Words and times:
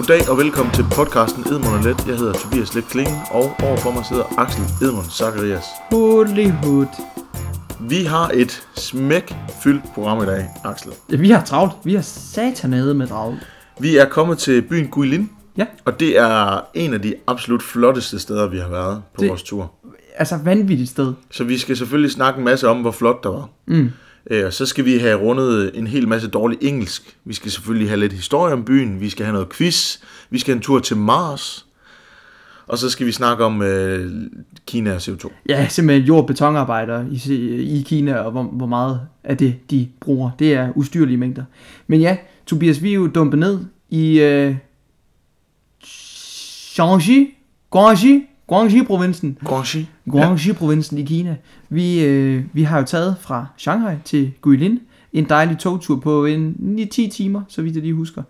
Goddag 0.00 0.30
og 0.30 0.38
velkommen 0.38 0.74
til 0.74 0.84
podcasten 0.92 1.42
Edmund 1.42 1.64
og 1.76 1.82
Let. 1.84 2.06
Jeg 2.06 2.16
hedder 2.16 2.32
Tobias 2.32 2.74
Let 2.74 2.84
Klinge, 2.88 3.12
og 3.30 3.52
overfor 3.62 3.90
mig 3.90 4.04
sidder 4.06 4.24
Axel 4.38 4.62
Edmund 4.82 5.04
Zacharias. 5.10 5.64
Holy 5.90 6.50
hood. 6.50 6.86
Vi 7.80 8.04
har 8.04 8.30
et 8.34 8.62
smækfyldt 8.76 9.84
program 9.94 10.22
i 10.22 10.26
dag, 10.26 10.46
Axel. 10.64 10.92
Ja, 11.12 11.16
vi 11.16 11.30
har 11.30 11.44
travlt. 11.44 11.72
Vi 11.84 11.94
har 11.94 12.02
satanede 12.02 12.94
med 12.94 13.06
travlt. 13.06 13.38
Vi 13.80 13.96
er 13.96 14.04
kommet 14.04 14.38
til 14.38 14.62
byen 14.62 14.88
Guilin, 14.88 15.30
Ja, 15.56 15.66
og 15.84 16.00
det 16.00 16.18
er 16.18 16.60
en 16.74 16.94
af 16.94 17.02
de 17.02 17.14
absolut 17.26 17.62
flotteste 17.62 18.18
steder, 18.18 18.48
vi 18.48 18.58
har 18.58 18.68
været 18.68 19.02
på 19.14 19.20
Det- 19.20 19.28
vores 19.28 19.42
tur. 19.42 19.72
altså 20.16 20.36
vanvittigt 20.44 20.90
sted. 20.90 21.12
Så 21.30 21.44
vi 21.44 21.58
skal 21.58 21.76
selvfølgelig 21.76 22.10
snakke 22.10 22.38
en 22.38 22.44
masse 22.44 22.68
om, 22.68 22.80
hvor 22.80 22.90
flot 22.90 23.24
der 23.24 23.30
var. 23.30 23.48
Mm. 23.66 23.90
Øh, 24.30 24.46
Og 24.46 24.52
så 24.52 24.66
skal 24.66 24.84
vi 24.84 24.98
have 24.98 25.18
rundet 25.18 25.70
en 25.74 25.86
hel 25.86 26.08
masse 26.08 26.28
dårlig 26.28 26.58
engelsk. 26.60 27.16
Vi 27.24 27.34
skal 27.34 27.50
selvfølgelig 27.50 27.88
have 27.88 28.00
lidt 28.00 28.12
historie 28.12 28.52
om 28.52 28.64
byen. 28.64 29.00
Vi 29.00 29.08
skal 29.08 29.24
have 29.24 29.32
noget 29.32 29.48
quiz. 29.48 29.98
Vi 30.30 30.38
skal 30.38 30.54
en 30.54 30.60
tur 30.60 30.78
til 30.78 30.96
Mars. 30.96 31.66
Og 32.66 32.78
så 32.78 32.90
skal 32.90 33.06
vi 33.06 33.12
snakke 33.12 33.44
om 33.44 33.62
øh, 33.62 34.10
Kina 34.66 34.90
og 34.94 34.96
CO2. 34.96 35.30
Ja, 35.48 35.66
simpelthen 35.68 36.06
jord- 36.06 36.20
og 36.20 36.26
betonarbejdere 36.26 37.06
i, 37.10 37.32
i 37.78 37.82
Kina, 37.82 38.14
og 38.14 38.30
hvor, 38.30 38.42
hvor 38.42 38.66
meget 38.66 39.00
af 39.24 39.36
det, 39.36 39.70
de 39.70 39.88
bruger. 40.00 40.30
Det 40.38 40.54
er 40.54 40.72
ustyrlige 40.74 41.16
mængder. 41.16 41.44
Men 41.86 42.00
ja, 42.00 42.16
Tobias, 42.46 42.82
vi 42.82 42.90
er 42.90 42.94
jo 42.94 43.06
dumpet 43.06 43.38
ned 43.38 43.58
i 43.90 44.20
øh, 44.20 44.56
Shanxi, 45.84 47.34
Guangxi, 47.70 48.26
Guangxi-provinsen. 48.50 49.36
Guangxi. 49.44 49.86
Guangxi-provinsen 50.10 50.98
i 50.98 51.02
Kina. 51.04 51.36
Vi, 51.68 52.04
øh, 52.04 52.44
vi 52.52 52.62
har 52.62 52.78
jo 52.78 52.84
taget 52.84 53.16
fra 53.20 53.46
Shanghai 53.56 53.94
til 54.04 54.32
Guilin 54.40 54.80
en 55.12 55.24
dejlig 55.28 55.58
togtur 55.58 55.96
på 56.00 56.24
en 56.26 56.56
9-10 56.94 57.10
timer, 57.10 57.42
så 57.48 57.62
vidt 57.62 57.74
jeg 57.74 57.82
lige 57.82 57.94
husker. 57.94 58.22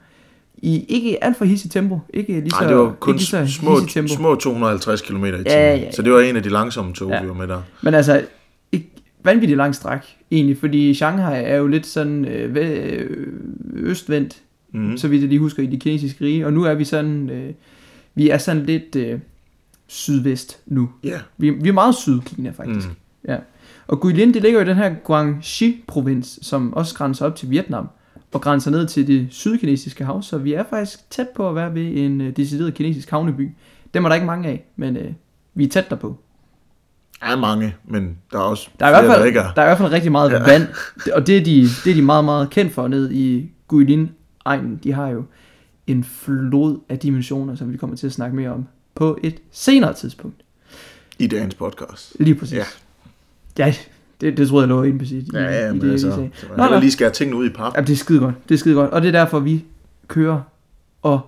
I 0.63 0.85
ikke 0.89 1.25
alt 1.25 1.37
for 1.37 1.45
hissigt 1.45 1.73
tempo. 1.73 1.99
Ikke 2.15 2.33
lige 2.41 2.51
så, 2.51 2.57
Nej, 2.61 2.69
det 2.69 2.77
var 2.79 2.93
kun 3.01 3.15
ikke 3.15 3.25
så 3.25 3.47
små, 3.47 3.81
tempo. 3.89 4.09
små 4.15 4.35
250 4.35 5.01
km 5.03 5.25
i 5.25 5.29
timen. 5.31 5.43
Ja, 5.47 5.53
ja, 5.71 5.77
ja. 5.77 5.91
Så 5.93 6.03
det 6.03 6.13
var 6.13 6.21
en 6.21 6.37
af 6.37 6.43
de 6.43 6.49
langsomme 6.49 6.93
tog, 6.93 7.11
Ja. 7.11 7.23
vi 7.23 7.29
var 7.29 7.35
med 7.35 7.49
der. 7.49 7.63
Men 7.83 7.95
altså, 7.95 8.25
ikke 8.73 8.91
vanvittigt 9.25 9.57
lang 9.57 9.75
stræk, 9.75 10.01
egentlig, 10.31 10.57
fordi 10.59 10.95
Shanghai 10.95 11.45
er 11.45 11.57
jo 11.57 11.67
lidt 11.67 11.87
sådan 11.87 12.25
øh, 12.25 12.57
øh, 12.57 13.27
østvendt, 13.75 14.37
Mm. 14.73 14.97
så 14.97 15.09
vidt 15.09 15.21
jeg 15.21 15.29
lige 15.29 15.39
husker, 15.39 15.63
i 15.63 15.67
de 15.67 15.79
kinesiske 15.79 16.25
rige, 16.25 16.47
og 16.47 16.53
nu 16.53 16.63
er 16.65 16.75
vi 16.75 16.85
sådan, 16.85 17.31
øh, 17.31 17.51
vi 18.15 18.29
er 18.31 18.39
sådan 18.39 18.63
lidt 18.67 18.97
øh, 18.97 19.19
sydvest 19.91 20.61
nu. 20.67 20.91
Ja. 21.05 21.19
Vi, 21.39 21.51
vi 21.51 21.69
er 21.69 21.73
meget 21.73 21.95
sydkina, 21.95 22.51
faktisk. 22.51 22.89
Mm. 22.89 22.95
Ja. 23.29 23.37
Og 23.87 24.01
Guilin, 24.01 24.35
det 24.35 24.43
ligger 24.43 24.61
jo 24.61 24.67
i 24.67 24.69
den 24.69 24.77
her 24.77 24.95
Guangxi-provins, 25.05 26.39
som 26.43 26.75
også 26.75 26.95
grænser 26.95 27.27
op 27.27 27.37
til 27.37 27.51
Vietnam, 27.51 27.89
og 28.33 28.41
grænser 28.41 28.71
ned 28.71 28.87
til 28.87 29.07
det 29.07 29.27
sydkinesiske 29.31 30.05
hav, 30.05 30.23
så 30.23 30.39
vi 30.39 30.53
er 30.53 30.65
faktisk 30.71 31.11
tæt 31.11 31.29
på 31.29 31.49
at 31.49 31.55
være 31.55 31.75
ved 31.75 31.97
en 31.97 32.21
øh, 32.21 32.37
decideret 32.37 32.75
kinesisk 32.75 33.11
havneby. 33.11 33.51
Dem 33.95 34.05
er 34.05 34.09
der 34.09 34.15
ikke 34.15 34.27
mange 34.27 34.49
af, 34.49 34.65
men 34.77 34.97
øh, 34.97 35.13
vi 35.55 35.65
er 35.65 35.69
tæt 35.69 35.91
derpå. 35.91 36.19
Der 37.21 37.27
er 37.27 37.37
mange, 37.37 37.75
men 37.89 38.19
der 38.33 38.39
er 38.39 38.43
også 38.43 38.69
Der 38.81 38.87
er, 38.87 38.91
i 38.91 38.93
hvert 38.93 39.05
fald, 39.05 39.21
der 39.21 39.27
ikke 39.27 39.39
der 39.39 39.45
er. 39.45 39.49
er 39.57 39.63
i 39.63 39.69
hvert 39.69 39.79
fald 39.79 39.93
rigtig 39.93 40.13
meget 40.13 40.31
ja. 40.31 40.43
vand, 40.43 40.63
og 41.15 41.27
det 41.27 41.37
er, 41.37 41.45
de, 41.45 41.61
det 41.85 41.91
er 41.91 41.95
de 41.95 42.03
meget, 42.03 42.25
meget 42.25 42.51
kendt 42.51 42.73
for 42.73 42.89
ned 42.89 43.11
i 43.11 43.51
Guilin-egnen. 43.69 44.81
De 44.85 44.93
har 44.93 45.09
jo 45.09 45.25
en 45.87 46.05
flod 46.05 46.79
af 46.89 46.99
dimensioner, 46.99 47.55
som 47.55 47.73
vi 47.73 47.77
kommer 47.77 47.97
til 47.97 48.07
at 48.07 48.13
snakke 48.13 48.37
mere 48.37 48.51
om 48.51 48.67
på 48.95 49.19
et 49.23 49.41
senere 49.51 49.95
tidspunkt. 49.95 50.37
I 51.19 51.27
dagens 51.27 51.55
podcast. 51.55 52.17
Lige 52.21 52.35
præcis. 52.35 52.57
Ja. 52.59 52.65
Ja, 53.59 53.75
det, 54.21 54.37
det 54.37 54.49
troede 54.49 54.63
jeg 54.63 54.69
lå 54.69 54.83
implicit 54.83 55.23
i, 55.23 55.31
Ja, 55.33 55.43
ja, 55.43 55.69
i 55.69 55.73
men 55.73 55.81
det, 55.81 55.87
jeg 55.87 55.93
altså, 55.93 56.11
så 56.11 56.47
man 56.49 56.57
Nå, 56.57 56.75
nå. 56.75 56.81
lige 56.81 56.91
skære 56.91 57.11
tingene 57.11 57.37
ud 57.39 57.47
i 57.47 57.53
pap. 57.53 57.77
Ja, 57.77 57.81
det 57.81 57.91
er 57.93 57.97
skide 57.97 58.21
godt. 58.21 58.49
Det 58.49 58.55
er 58.55 58.59
skide 58.59 58.75
godt. 58.75 58.91
Og 58.91 59.03
det 59.03 59.09
er 59.09 59.13
derfor, 59.13 59.39
vi 59.41 59.65
kører 60.09 60.41
og 61.03 61.21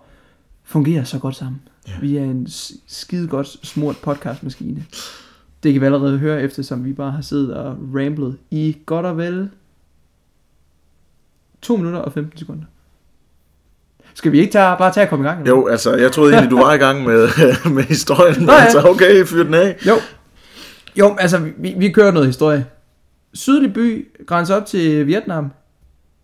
fungerer 0.65 1.05
så 1.05 1.19
godt 1.19 1.37
sammen. 1.37 1.61
Ja. 1.89 1.93
Vi 2.01 2.17
er 2.17 2.23
en 2.25 2.47
skide 2.87 3.29
godt 3.29 3.67
smurt 3.67 3.97
podcastmaskine. 4.03 4.85
Det 5.63 5.73
kan 5.73 5.81
vi 5.81 5.87
allerede 5.87 6.19
høre, 6.19 6.43
eftersom 6.43 6.85
vi 6.85 6.93
bare 6.93 7.11
har 7.13 7.23
siddet 7.23 7.55
og 7.55 7.77
ramblet 7.95 8.39
i 8.51 8.77
godt 8.87 9.07
og 9.07 9.17
vel 9.17 9.51
2 11.63 11.77
minutter 11.77 11.99
og 11.99 12.13
15 12.13 12.39
sekunder. 12.39 12.65
Skal 14.15 14.33
vi 14.33 14.41
ikke 14.41 14.53
tage, 14.53 14.77
bare 14.79 14.93
tage 14.93 15.05
og 15.07 15.11
komme 15.11 15.25
i 15.25 15.29
gang? 15.29 15.41
eller 15.41 15.51
Jo, 15.51 15.67
altså, 15.67 15.97
jeg 15.97 16.13
troede 16.13 16.33
egentlig, 16.33 16.51
du 16.51 16.57
var 16.57 16.75
i 16.75 16.79
gang 16.79 17.05
med, 17.05 17.29
med 17.75 17.83
historien. 17.83 18.43
Nå 18.43 18.53
ja. 18.53 18.59
altså, 18.59 18.89
okay, 18.89 19.25
fyr 19.25 19.43
den 19.43 19.55
af. 19.55 19.77
Jo. 19.87 19.95
Jo, 20.99 21.17
altså, 21.19 21.39
vi, 21.57 21.75
vi 21.79 21.91
kører 21.91 22.11
noget 22.11 22.27
historie. 22.29 22.67
Sydlig 23.35 23.73
by 23.73 24.09
grænser 24.27 24.55
op 24.55 24.67
til 24.67 25.07
Vietnam. 25.07 25.53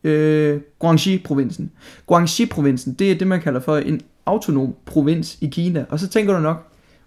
Øh, 0.04 0.60
Guangxi-provinsen. 0.78 1.70
Guangxi-provinsen, 2.06 2.94
det 2.94 3.10
er 3.10 3.18
det, 3.18 3.26
man 3.26 3.40
kalder 3.40 3.60
for 3.60 3.76
en 3.76 4.00
autonom 4.26 4.74
provins 4.86 5.38
i 5.40 5.46
Kina. 5.46 5.84
Og 5.90 6.00
så 6.00 6.08
tænker 6.08 6.34
du 6.34 6.40
nok, 6.40 6.66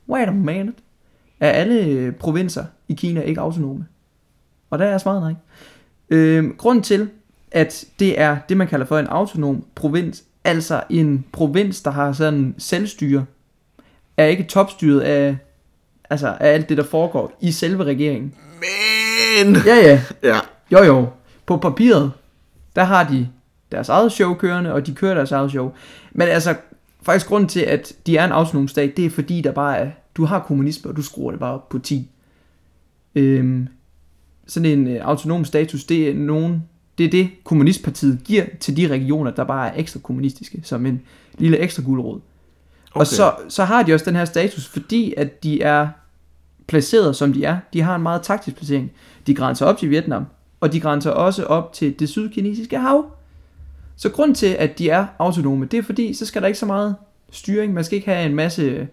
wait 0.09 0.27
a 0.27 0.31
minute. 0.31 0.73
Er 1.39 1.49
alle 1.49 1.85
øh, 1.85 2.13
provinser 2.13 2.65
i 2.87 2.93
Kina 2.93 3.21
ikke 3.21 3.41
autonome? 3.41 3.85
Og 4.69 4.79
der 4.79 4.85
er 4.85 4.97
svaret 4.97 5.21
nej. 5.21 5.33
Øh, 6.09 6.49
grunden 6.57 6.83
til, 6.83 7.09
at 7.51 7.85
det 7.99 8.19
er 8.19 8.37
det, 8.49 8.57
man 8.57 8.67
kalder 8.67 8.85
for 8.85 8.97
en 8.97 9.07
autonom 9.07 9.65
provins, 9.75 10.23
altså 10.43 10.83
en 10.89 11.25
provins, 11.31 11.81
der 11.81 11.91
har 11.91 12.13
sådan 12.13 12.55
selvstyre, 12.57 13.25
er 14.17 14.25
ikke 14.25 14.43
topstyret 14.43 15.01
af, 15.01 15.37
altså 16.09 16.27
af 16.27 16.53
alt 16.53 16.69
det, 16.69 16.77
der 16.77 16.83
foregår 16.83 17.37
i 17.41 17.51
selve 17.51 17.83
regeringen. 17.83 18.35
Men... 18.59 19.55
Ja, 19.65 19.75
ja. 19.75 20.01
Ja, 20.23 20.39
Jo, 20.71 20.83
jo. 20.83 21.07
På 21.45 21.57
papiret, 21.57 22.11
der 22.75 22.83
har 22.83 23.09
de 23.09 23.27
deres 23.71 23.89
eget 23.89 24.11
show 24.11 24.33
kørende, 24.33 24.73
og 24.73 24.87
de 24.87 24.95
kører 24.95 25.13
deres 25.13 25.31
eget 25.31 25.51
show. 25.51 25.71
Men 26.11 26.27
altså, 26.27 26.55
faktisk 27.01 27.27
grunden 27.27 27.49
til, 27.49 27.59
at 27.59 27.93
de 28.05 28.17
er 28.17 28.25
en 28.25 28.31
autonom 28.31 28.67
stat, 28.67 28.97
det 28.97 29.05
er 29.05 29.09
fordi, 29.09 29.41
der 29.41 29.51
bare 29.51 29.77
er, 29.77 29.91
du 30.15 30.25
har 30.25 30.39
kommunisme, 30.39 30.91
og 30.91 30.97
du 30.97 31.01
skruer 31.01 31.31
det 31.31 31.39
bare 31.39 31.53
op 31.53 31.69
på 31.69 31.79
10. 31.79 32.09
Øhm, 33.15 33.67
sådan 34.47 34.79
en 34.79 34.87
øh, 34.87 35.05
autonom 35.05 35.45
status, 35.45 35.83
det 35.83 36.09
er 36.09 36.13
nogen, 36.13 36.63
det 37.01 37.07
er 37.07 37.23
det, 37.23 37.29
kommunistpartiet 37.43 38.19
giver 38.23 38.45
til 38.59 38.77
de 38.77 38.87
regioner, 38.87 39.31
der 39.31 39.43
bare 39.43 39.69
er 39.69 39.79
ekstra 39.79 39.99
kommunistiske, 39.99 40.61
som 40.63 40.85
en 40.85 41.01
lille 41.37 41.57
ekstra 41.57 41.83
guldråd. 41.83 42.19
Okay. 42.91 42.99
Og 42.99 43.07
så, 43.07 43.33
så 43.49 43.63
har 43.63 43.83
de 43.83 43.93
også 43.93 44.05
den 44.05 44.15
her 44.15 44.25
status, 44.25 44.67
fordi 44.67 45.13
at 45.17 45.43
de 45.43 45.61
er 45.61 45.87
placeret, 46.67 47.15
som 47.15 47.33
de 47.33 47.45
er. 47.45 47.57
De 47.73 47.81
har 47.81 47.95
en 47.95 48.01
meget 48.01 48.21
taktisk 48.21 48.57
placering. 48.57 48.91
De 49.27 49.35
grænser 49.35 49.65
op 49.65 49.77
til 49.77 49.89
Vietnam, 49.89 50.25
og 50.59 50.73
de 50.73 50.79
grænser 50.79 51.11
også 51.11 51.43
op 51.43 51.73
til 51.73 51.99
det 51.99 52.09
sydkinesiske 52.09 52.79
hav. 52.79 53.05
Så 53.95 54.09
grund 54.09 54.35
til, 54.35 54.47
at 54.47 54.79
de 54.79 54.89
er 54.89 55.05
autonome, 55.19 55.65
det 55.65 55.77
er 55.77 55.83
fordi, 55.83 56.13
så 56.13 56.25
skal 56.25 56.41
der 56.41 56.47
ikke 56.47 56.59
så 56.59 56.65
meget 56.65 56.95
styring. 57.31 57.73
Man 57.73 57.83
skal 57.83 57.95
ikke 57.95 58.11
have 58.11 58.25
en 58.25 58.35
masse 58.35 58.87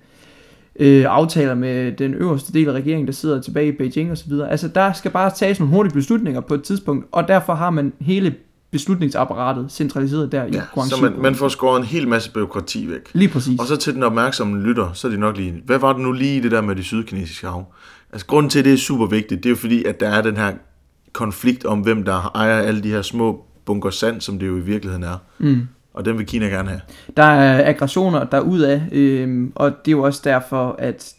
øh, 0.79 1.05
aftaler 1.09 1.55
med 1.55 1.93
den 1.93 2.15
øverste 2.15 2.53
del 2.53 2.69
af 2.69 2.73
regeringen, 2.73 3.07
der 3.07 3.13
sidder 3.13 3.43
tilbage 3.43 3.69
i 3.69 3.73
Beijing 3.73 4.13
osv. 4.13 4.33
Altså, 4.33 4.69
der 4.69 4.93
skal 4.93 5.11
bare 5.11 5.31
tages 5.37 5.61
nogle 5.61 5.75
hurtige 5.75 5.95
beslutninger 5.95 6.41
på 6.41 6.55
et 6.55 6.63
tidspunkt, 6.63 7.07
og 7.13 7.29
derfor 7.29 7.55
har 7.55 7.71
man 7.71 7.93
hele 8.01 8.35
beslutningsapparatet 8.71 9.73
centraliseret 9.73 10.33
der 10.33 10.45
i 10.45 10.51
ja. 10.53 10.63
Guangxi. 10.75 10.97
så 10.97 11.03
man, 11.03 11.13
man 11.23 11.35
får 11.35 11.49
skåret 11.49 11.81
en 11.81 11.87
hel 11.87 12.09
masse 12.09 12.33
byråkrati 12.33 12.91
væk. 12.91 13.11
Lige 13.13 13.29
præcis. 13.29 13.61
Og 13.61 13.67
så 13.67 13.77
til 13.77 13.95
den 13.95 14.03
opmærksomme 14.03 14.63
lytter, 14.63 14.93
så 14.93 15.07
er 15.07 15.11
det 15.11 15.21
nok 15.21 15.37
lige, 15.37 15.63
hvad 15.67 15.79
var 15.79 15.93
det 15.93 16.03
nu 16.03 16.13
lige 16.13 16.37
i 16.37 16.41
det 16.41 16.51
der 16.51 16.61
med 16.61 16.77
det 16.77 16.85
sydkinesiske 16.85 17.47
hav? 17.47 17.73
Altså 18.13 18.27
grunden 18.27 18.51
til, 18.51 18.59
at 18.59 18.65
det 18.65 18.73
er 18.73 18.77
super 18.77 19.07
vigtigt, 19.07 19.43
det 19.43 19.49
er 19.49 19.51
jo 19.51 19.57
fordi, 19.57 19.85
at 19.85 20.01
der 20.01 20.09
er 20.09 20.23
den 20.23 20.37
her 20.37 20.53
konflikt 21.13 21.65
om, 21.65 21.81
hvem 21.81 22.05
der 22.05 22.31
ejer 22.35 22.61
alle 22.61 22.83
de 22.83 22.89
her 22.89 23.03
små 23.03 23.45
bunker 23.65 23.91
sand, 23.91 24.21
som 24.21 24.39
det 24.39 24.47
jo 24.47 24.57
i 24.57 24.61
virkeligheden 24.61 25.05
er. 25.05 25.17
Mm. 25.39 25.69
Og 25.99 26.05
den 26.05 26.19
vil 26.19 26.27
Kina 26.27 26.47
gerne 26.47 26.69
have. 26.69 26.81
Der 27.17 27.23
er 27.23 27.69
aggressioner 27.69 28.25
derudad, 28.25 28.81
øhm, 28.93 29.53
og 29.55 29.71
det 29.85 29.89
er 29.93 29.97
jo 29.97 30.03
også 30.03 30.21
derfor, 30.25 30.77
at 30.79 31.15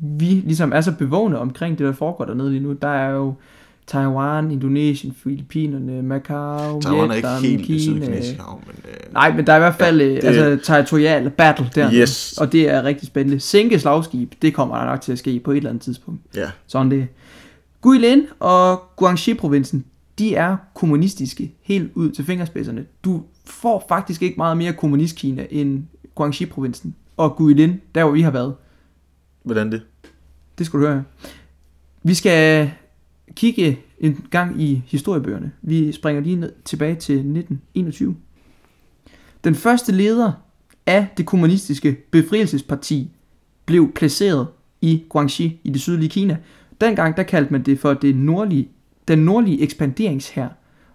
vi 0.00 0.24
ligesom 0.26 0.72
er 0.72 0.80
så 0.80 0.92
bevågne 0.92 1.38
omkring 1.38 1.78
det, 1.78 1.86
der 1.86 1.92
foregår 1.92 2.24
dernede 2.24 2.50
lige 2.50 2.62
nu. 2.62 2.72
Der 2.72 2.88
er 2.88 3.10
jo 3.10 3.34
Taiwan, 3.86 4.50
Indonesien, 4.50 5.14
Filippinerne, 5.22 6.02
Macau, 6.02 6.80
Taiwan 6.80 7.08
er 7.10 7.12
Vietnam, 7.12 7.44
ikke 7.44 7.48
helt 7.48 7.66
Kina. 7.66 7.78
sydkinesiske 7.80 8.40
hav, 8.40 8.60
men... 8.66 8.76
Øh, 8.84 9.12
Nej, 9.12 9.32
men 9.36 9.46
der 9.46 9.52
er 9.52 9.56
i 9.56 9.60
hvert 9.60 9.74
fald 9.74 10.00
Ja, 10.00 10.06
ja, 10.08 10.14
det- 10.14 10.24
altså, 10.24 10.72
territorial 10.72 11.30
battle 11.30 11.70
der. 11.74 11.92
Yes. 11.94 12.38
Og 12.38 12.52
det 12.52 12.70
er 12.70 12.82
rigtig 12.84 13.06
spændende. 13.06 13.40
Sænke 13.40 13.78
slagskib, 13.78 14.32
det 14.42 14.54
kommer 14.54 14.76
der 14.78 14.84
nok 14.84 15.00
til 15.00 15.12
at 15.12 15.18
ske 15.18 15.40
på 15.44 15.50
et 15.50 15.56
eller 15.56 15.70
andet 15.70 15.82
tidspunkt. 15.82 16.20
ja, 16.36 16.50
Sådan 16.66 16.90
det. 16.90 17.06
Guilin 17.80 18.22
og 18.40 18.82
Guangxi-provinsen, 18.96 19.84
de 20.22 20.34
er 20.34 20.56
kommunistiske 20.74 21.54
helt 21.62 21.92
ud 21.94 22.10
til 22.10 22.24
fingerspidserne. 22.24 22.86
Du 23.04 23.22
får 23.44 23.84
faktisk 23.88 24.22
ikke 24.22 24.36
meget 24.36 24.56
mere 24.56 24.72
kommunistkina 24.72 25.46
end 25.50 25.84
Guangxi-provinsen. 26.14 26.94
Og 27.16 27.36
Guilin, 27.36 27.80
der 27.94 28.04
hvor 28.04 28.12
vi 28.12 28.20
har 28.20 28.30
været. 28.30 28.54
hvordan 29.42 29.72
det? 29.72 29.82
Det 30.58 30.66
skal 30.66 30.80
du 30.80 30.86
høre. 30.86 31.04
Vi 32.02 32.14
skal 32.14 32.70
kigge 33.34 33.78
en 33.98 34.26
gang 34.30 34.62
i 34.62 34.82
historiebøgerne. 34.86 35.52
Vi 35.62 35.92
springer 35.92 36.22
lige 36.22 36.36
ned 36.36 36.52
tilbage 36.64 36.94
til 36.94 37.14
1921. 37.14 38.16
Den 39.44 39.54
første 39.54 39.92
leder 39.92 40.32
af 40.86 41.06
det 41.16 41.26
kommunistiske 41.26 41.96
befrielsesparti 42.10 43.10
blev 43.66 43.92
placeret 43.92 44.46
i 44.80 45.04
Guangxi 45.08 45.60
i 45.64 45.70
det 45.70 45.80
sydlige 45.80 46.08
Kina. 46.08 46.36
Dengang 46.80 47.16
der 47.16 47.22
kaldte 47.22 47.52
man 47.52 47.62
det 47.62 47.78
for 47.78 47.94
det 47.94 48.16
nordlige, 48.16 48.68
den 49.08 49.18
nordlige 49.18 49.60
ekspanderingshær. 49.62 50.48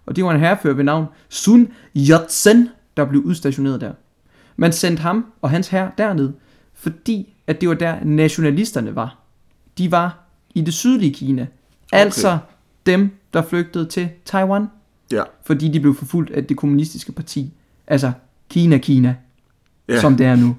Og 0.06 0.16
det 0.16 0.24
var 0.24 0.32
en 0.34 0.40
herrefører 0.40 0.74
ved 0.74 0.84
navn 0.84 1.06
Sun 1.28 1.68
Yat-sen, 1.96 2.68
der 2.96 3.04
blev 3.04 3.22
udstationeret 3.22 3.80
der. 3.80 3.92
Man 4.56 4.72
sendte 4.72 5.00
ham 5.02 5.26
og 5.42 5.50
hans 5.50 5.68
hær 5.68 5.88
derned, 5.98 6.32
fordi 6.74 7.34
at 7.46 7.60
det 7.60 7.68
var 7.68 7.74
der 7.74 8.04
nationalisterne 8.04 8.94
var. 8.94 9.18
De 9.78 9.90
var 9.90 10.18
i 10.54 10.60
det 10.60 10.74
sydlige 10.74 11.14
Kina. 11.14 11.42
Okay. 11.42 11.48
Altså 12.04 12.38
dem, 12.86 13.10
der 13.32 13.42
flygtede 13.42 13.86
til 13.86 14.08
Taiwan, 14.24 14.66
Ja. 15.12 15.22
fordi 15.44 15.68
de 15.68 15.80
blev 15.80 15.94
forfulgt 15.94 16.30
af 16.30 16.44
det 16.44 16.56
kommunistiske 16.56 17.12
parti. 17.12 17.52
Altså 17.86 18.12
Kina, 18.50 18.78
Kina, 18.78 19.16
Ja. 19.88 19.94
ja. 19.94 20.00
som 20.00 20.16
det 20.16 20.26
er 20.26 20.36
nu. 20.36 20.56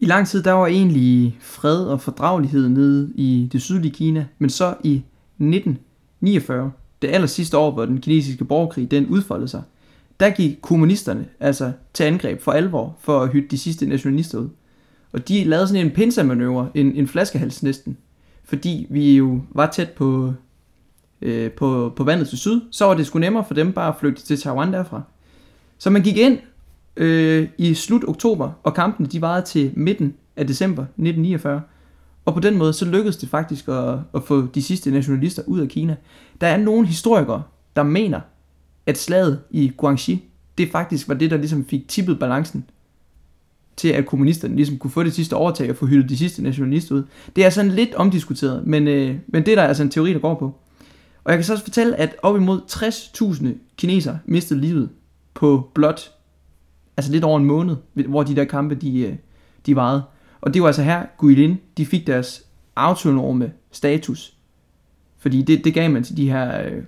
I 0.00 0.06
lang 0.06 0.28
tid 0.28 0.42
der 0.42 0.52
var 0.52 0.66
egentlig 0.66 1.38
fred 1.40 1.84
og 1.84 2.00
fordragelighed 2.00 2.68
nede 2.68 3.12
i 3.14 3.48
det 3.52 3.62
sydlige 3.62 3.92
Kina, 3.92 4.26
men 4.38 4.50
så 4.50 4.74
i 4.84 4.94
1949, 5.38 6.72
det 7.02 7.08
aller 7.08 7.26
sidste 7.26 7.58
år, 7.58 7.70
hvor 7.70 7.84
den 7.84 8.00
kinesiske 8.00 8.44
borgerkrig 8.44 8.90
den 8.90 9.06
udfoldede 9.06 9.48
sig, 9.48 9.62
der 10.20 10.30
gik 10.30 10.58
kommunisterne 10.62 11.26
altså 11.40 11.72
til 11.94 12.04
angreb 12.04 12.40
for 12.40 12.52
alvor 12.52 12.96
for 13.00 13.20
at 13.20 13.28
hytte 13.28 13.48
de 13.48 13.58
sidste 13.58 13.86
nationalister 13.86 14.38
ud. 14.38 14.48
Og 15.12 15.28
de 15.28 15.44
lavede 15.44 15.68
sådan 15.68 15.86
en 15.86 15.92
pinsemanøvre, 15.92 16.68
en, 16.74 16.96
en 16.96 17.08
flaskehals 17.08 17.62
næsten, 17.62 17.96
fordi 18.44 18.86
vi 18.90 19.16
jo 19.16 19.40
var 19.50 19.70
tæt 19.70 19.90
på, 19.90 20.32
øh, 21.22 21.50
på, 21.50 21.92
på 21.96 22.04
vandet 22.04 22.28
til 22.28 22.38
syd, 22.38 22.60
så 22.70 22.84
var 22.84 22.94
det 22.94 23.06
sgu 23.06 23.18
nemmere 23.18 23.44
for 23.44 23.54
dem 23.54 23.72
bare 23.72 23.88
at 23.88 23.94
flygte 24.00 24.22
til 24.22 24.40
Taiwan 24.40 24.72
derfra. 24.72 25.02
Så 25.78 25.90
man 25.90 26.02
gik 26.02 26.16
ind 26.16 26.38
øh, 26.96 27.48
i 27.58 27.74
slut 27.74 28.04
oktober, 28.08 28.50
og 28.62 28.74
kampene 28.74 29.08
de 29.08 29.20
varede 29.20 29.46
til 29.46 29.72
midten 29.76 30.14
af 30.36 30.46
december 30.46 30.82
1949. 30.82 31.60
Og 32.24 32.34
på 32.34 32.40
den 32.40 32.56
måde 32.56 32.72
så 32.72 32.84
lykkedes 32.84 33.16
det 33.16 33.28
faktisk 33.28 33.68
at, 33.68 33.98
at 34.14 34.22
få 34.24 34.46
de 34.46 34.62
sidste 34.62 34.90
nationalister 34.90 35.42
ud 35.46 35.60
af 35.60 35.68
Kina. 35.68 35.96
Der 36.40 36.46
er 36.46 36.56
nogle 36.56 36.86
historikere, 36.86 37.42
der 37.76 37.82
mener, 37.82 38.20
at 38.86 38.98
slaget 38.98 39.40
i 39.50 39.72
Guangxi, 39.76 40.24
det 40.58 40.70
faktisk 40.72 41.08
var 41.08 41.14
det, 41.14 41.30
der 41.30 41.36
ligesom 41.36 41.64
fik 41.64 41.88
tippet 41.88 42.18
balancen 42.18 42.64
til 43.76 43.88
at 43.88 44.06
kommunisterne 44.06 44.56
ligesom 44.56 44.78
kunne 44.78 44.90
få 44.90 45.02
det 45.02 45.12
sidste 45.12 45.34
overtag 45.34 45.70
og 45.70 45.76
få 45.76 45.86
hyldet 45.86 46.08
de 46.08 46.16
sidste 46.16 46.42
nationalister 46.42 46.94
ud. 46.94 47.02
Det 47.36 47.44
er 47.44 47.50
sådan 47.50 47.70
lidt 47.70 47.94
omdiskuteret, 47.94 48.66
men, 48.66 48.88
øh, 48.88 49.16
men 49.26 49.46
det 49.46 49.52
er 49.52 49.56
der 49.56 49.62
altså 49.62 49.82
en 49.82 49.90
teori, 49.90 50.12
der 50.12 50.18
går 50.18 50.34
på. 50.34 50.54
Og 51.24 51.32
jeg 51.32 51.38
kan 51.38 51.44
så 51.44 51.52
også 51.52 51.64
fortælle, 51.64 51.96
at 51.96 52.16
op 52.22 52.36
imod 52.36 52.60
60.000 52.70 53.46
kinesere 53.76 54.18
mistede 54.26 54.60
livet 54.60 54.88
på 55.34 55.70
blot, 55.74 56.10
altså 56.96 57.12
lidt 57.12 57.24
over 57.24 57.38
en 57.38 57.44
måned, 57.44 57.76
hvor 57.92 58.22
de 58.22 58.36
der 58.36 58.44
kampe, 58.44 58.74
de, 58.74 59.00
øh, 59.00 59.16
de 59.66 59.76
varede. 59.76 60.02
Og 60.40 60.54
det 60.54 60.62
var 60.62 60.68
altså 60.68 60.82
her, 60.82 61.06
Guilin, 61.18 61.58
de 61.76 61.86
fik 61.86 62.06
deres 62.06 62.44
autonome 62.76 63.52
status. 63.72 64.34
Fordi 65.18 65.42
det, 65.42 65.64
det 65.64 65.74
gav 65.74 65.90
man 65.90 66.04
til 66.04 66.16
de 66.16 66.30
her 66.30 66.64
øh, 66.64 66.82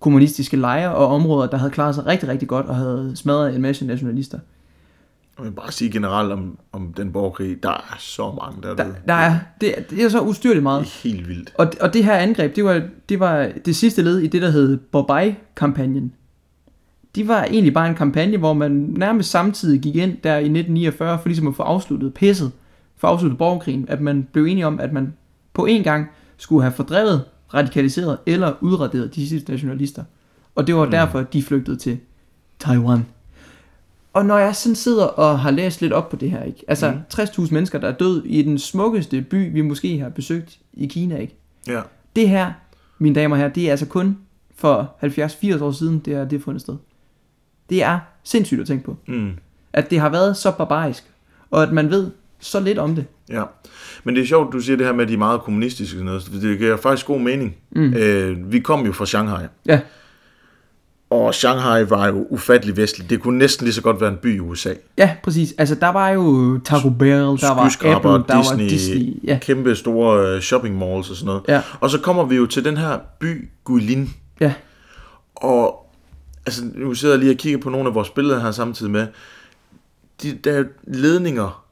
kommunistiske 0.00 0.56
lejre 0.56 0.94
og 0.94 1.06
områder, 1.06 1.50
der 1.50 1.56
havde 1.56 1.70
klaret 1.70 1.94
sig 1.94 2.06
rigtig, 2.06 2.28
rigtig 2.28 2.48
godt 2.48 2.66
og 2.66 2.76
havde 2.76 3.12
smadret 3.14 3.54
en 3.54 3.62
masse 3.62 3.86
nationalister. 3.86 4.38
Jeg 5.38 5.46
vil 5.46 5.52
bare 5.52 5.72
sige 5.72 5.90
generelt 5.90 6.32
om, 6.32 6.58
om 6.72 6.92
den 6.92 7.12
borgerkrig, 7.12 7.62
der 7.62 7.70
er 7.70 7.96
så 7.98 8.32
mange 8.42 8.62
der, 8.62 8.76
Der, 8.76 8.92
der 9.08 9.14
er, 9.14 9.38
det, 9.60 9.74
det 9.90 10.04
er 10.04 10.08
så 10.08 10.20
ustyrligt 10.20 10.62
meget. 10.62 10.84
Det 10.84 10.88
er 10.88 11.08
helt 11.08 11.28
vildt. 11.28 11.52
Og, 11.58 11.72
og 11.80 11.94
det 11.94 12.04
her 12.04 12.14
angreb, 12.16 12.56
det 12.56 12.64
var, 12.64 12.82
det 13.08 13.20
var 13.20 13.48
det 13.64 13.76
sidste 13.76 14.02
led 14.02 14.18
i 14.18 14.26
det, 14.26 14.42
der 14.42 14.50
hed 14.50 14.76
Bobai-kampagnen. 14.76 16.12
De 17.14 17.28
var 17.28 17.44
egentlig 17.44 17.74
bare 17.74 17.88
en 17.88 17.94
kampagne, 17.94 18.36
hvor 18.38 18.52
man 18.52 18.70
nærmest 18.96 19.30
samtidig 19.30 19.80
gik 19.80 19.96
ind 19.96 20.16
der 20.24 20.32
i 20.34 20.44
1949 20.44 21.18
for 21.18 21.28
ligesom 21.28 21.46
at 21.46 21.54
få 21.54 21.62
afsluttet 21.62 22.14
pisset, 22.14 22.52
for 22.96 23.08
afsluttet 23.08 23.38
borgerkrigen, 23.38 23.84
at 23.88 24.00
man 24.00 24.28
blev 24.32 24.44
enige 24.44 24.66
om, 24.66 24.80
at 24.80 24.92
man 24.92 25.12
på 25.52 25.66
en 25.66 25.82
gang 25.82 26.06
skulle 26.36 26.62
have 26.62 26.72
fordrevet, 26.72 27.24
radikaliseret 27.54 28.18
eller 28.26 28.52
udraderet 28.60 29.14
de 29.14 29.28
sidste 29.28 29.50
nationalister. 29.52 30.04
Og 30.54 30.66
det 30.66 30.74
var 30.74 30.84
Mm. 30.84 30.90
derfor, 30.90 31.20
de 31.22 31.42
flygtede 31.42 31.76
til 31.76 31.98
Taiwan. 32.58 33.06
Og 34.12 34.24
når 34.26 34.38
jeg 34.38 34.56
sådan 34.56 34.76
sidder 34.76 35.04
og 35.04 35.38
har 35.40 35.50
læst 35.50 35.80
lidt 35.80 35.92
op 35.92 36.08
på 36.08 36.16
det 36.16 36.30
her, 36.30 36.42
ikke? 36.42 36.64
altså 36.68 36.90
Mm. 36.90 36.98
60.000 37.14 37.54
mennesker, 37.54 37.78
der 37.78 37.88
er 37.88 37.92
død 37.96 38.24
i 38.24 38.42
den 38.42 38.58
smukkeste 38.58 39.22
by, 39.22 39.52
vi 39.52 39.60
måske 39.60 39.98
har 39.98 40.08
besøgt 40.08 40.58
i 40.72 40.86
Kina, 40.86 41.16
ikke? 41.16 41.36
Ja. 41.68 41.80
Det 42.16 42.28
her, 42.28 42.52
mine 42.98 43.14
damer 43.14 43.36
og 43.36 43.40
herrer, 43.40 43.52
det 43.52 43.66
er 43.66 43.70
altså 43.70 43.86
kun 43.86 44.18
for 44.56 44.94
70-80 45.02 45.62
år 45.62 45.70
siden, 45.72 45.98
det 45.98 46.14
er 46.14 46.24
det 46.24 46.42
fundet 46.42 46.60
sted. 46.60 46.76
Det 47.70 47.82
er 47.82 47.98
sindssygt 48.24 48.60
at 48.60 48.66
tænke 48.66 48.84
på. 48.84 48.96
Mm. 49.08 49.30
At 49.72 49.90
det 49.90 50.00
har 50.00 50.08
været 50.08 50.36
så 50.36 50.50
barbarisk, 50.50 51.04
og 51.50 51.62
at 51.62 51.72
man 51.72 51.90
ved 51.90 52.10
så 52.40 52.60
lidt 52.60 52.78
om 52.78 52.94
det. 52.94 53.04
Ja, 53.30 53.42
men 54.04 54.14
det 54.16 54.22
er 54.22 54.26
sjovt, 54.26 54.52
du 54.52 54.60
siger 54.60 54.76
det 54.76 54.86
her 54.86 54.92
med, 54.92 55.02
at 55.02 55.08
de 55.08 55.14
er 55.14 55.18
meget 55.18 55.40
kommunistiske 55.40 55.92
sådan 55.92 56.04
noget, 56.04 56.28
det 56.42 56.58
giver 56.58 56.76
faktisk 56.76 57.06
god 57.06 57.20
mening. 57.20 57.56
Mm. 57.70 57.94
Øh, 57.94 58.52
vi 58.52 58.58
kom 58.60 58.86
jo 58.86 58.92
fra 58.92 59.06
Shanghai, 59.06 59.44
Ja, 59.66 59.80
og 61.10 61.34
Shanghai 61.34 61.90
var 61.90 62.06
jo 62.06 62.26
ufattelig 62.30 62.76
vestligt. 62.76 63.10
Det 63.10 63.20
kunne 63.20 63.38
næsten 63.38 63.64
lige 63.64 63.74
så 63.74 63.82
godt 63.82 64.00
være 64.00 64.10
en 64.10 64.16
by 64.16 64.36
i 64.36 64.40
USA. 64.40 64.72
ja, 64.98 65.16
præcis. 65.24 65.54
Altså, 65.58 65.74
der 65.74 65.88
var 65.88 66.08
jo 66.08 66.58
Taco 66.64 66.90
Bell, 66.90 67.12
der 67.40 67.54
var 67.54 67.94
Apple, 67.96 68.10
der 68.10 68.40
Disney, 68.42 68.62
var 68.64 68.68
Disney. 68.68 69.14
Ja, 69.24 69.38
Kæmpe 69.42 69.76
store 69.76 70.34
øh, 70.34 70.40
shopping 70.40 70.78
malls 70.78 71.10
og 71.10 71.16
sådan 71.16 71.26
noget. 71.26 71.42
ja, 71.48 71.62
Og 71.80 71.90
så 71.90 72.00
kommer 72.00 72.24
vi 72.24 72.36
jo 72.36 72.46
til 72.46 72.64
den 72.64 72.76
her 72.76 72.98
by, 73.20 73.48
Guilin. 73.64 74.10
ja. 74.40 74.52
Og 75.34 75.89
altså, 76.46 76.62
nu 76.74 76.94
sidder 76.94 77.14
jeg 77.14 77.20
lige 77.20 77.32
og 77.32 77.36
kigger 77.38 77.58
på 77.60 77.70
nogle 77.70 77.88
af 77.88 77.94
vores 77.94 78.10
billeder 78.10 78.40
her 78.40 78.50
samtidig 78.50 78.92
med. 78.92 79.06
De, 80.22 80.38
der 80.44 80.52
er 80.52 80.64
ledninger 80.86 81.64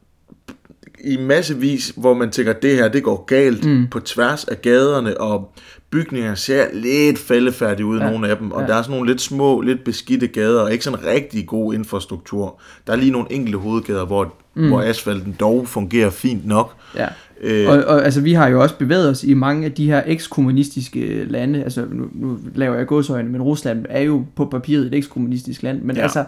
i 1.04 1.16
massevis, 1.16 1.92
hvor 1.96 2.14
man 2.14 2.30
tænker, 2.30 2.52
at 2.52 2.62
det 2.62 2.76
her, 2.76 2.88
det 2.88 3.02
går 3.02 3.24
galt 3.24 3.64
Mm. 3.64 3.86
på 3.90 4.00
tværs 4.00 4.44
af 4.44 4.62
gaderne, 4.62 5.20
og 5.20 5.52
bygninger 5.90 6.34
ser 6.34 6.66
lidt 6.72 7.18
faldefærdige 7.18 7.86
ud, 7.86 7.98
Ja, 7.98 8.10
nogle 8.10 8.28
af 8.28 8.36
dem, 8.36 8.52
og 8.52 8.60
ja. 8.62 8.66
der 8.66 8.74
er 8.74 8.82
sådan 8.82 8.96
nogle 8.96 9.10
lidt 9.10 9.20
små, 9.20 9.60
lidt 9.60 9.84
beskidte 9.84 10.26
gader, 10.26 10.60
og 10.62 10.72
ikke 10.72 10.84
sådan 10.84 11.04
rigtig 11.04 11.46
god 11.46 11.74
infrastruktur. 11.74 12.60
Der 12.86 12.92
er 12.92 12.96
lige 12.96 13.10
nogle 13.10 13.32
enkelte 13.32 13.58
hovedgader, 13.58 14.04
hvor, 14.04 14.34
mm. 14.54 14.68
hvor 14.68 14.82
asfalten 14.82 15.36
dog 15.40 15.68
fungerer 15.68 16.10
fint 16.10 16.46
nok. 16.46 16.74
ja. 16.94 17.08
Øh, 17.40 17.68
Og, 17.68 17.84
og 17.84 18.04
altså, 18.04 18.20
vi 18.20 18.32
har 18.32 18.48
jo 18.48 18.62
også 18.62 18.74
bevæget 18.78 19.08
os 19.10 19.24
i 19.24 19.34
mange 19.34 19.64
af 19.64 19.72
de 19.72 19.86
her 19.86 20.02
ekskommunistiske 20.06 21.24
lande. 21.24 21.62
Altså, 21.64 21.84
nu, 21.92 22.04
nu 22.14 22.38
laver 22.54 22.76
jeg 22.76 22.86
godsøjne, 22.86 23.28
men 23.28 23.42
Rusland 23.42 23.86
er 23.88 24.00
jo 24.00 24.24
på 24.36 24.44
papiret 24.44 24.86
et 24.86 24.94
ekskommunistisk 24.94 25.62
land. 25.62 25.82
Men 25.82 25.96
ja. 25.96 26.02
Altså, 26.02 26.24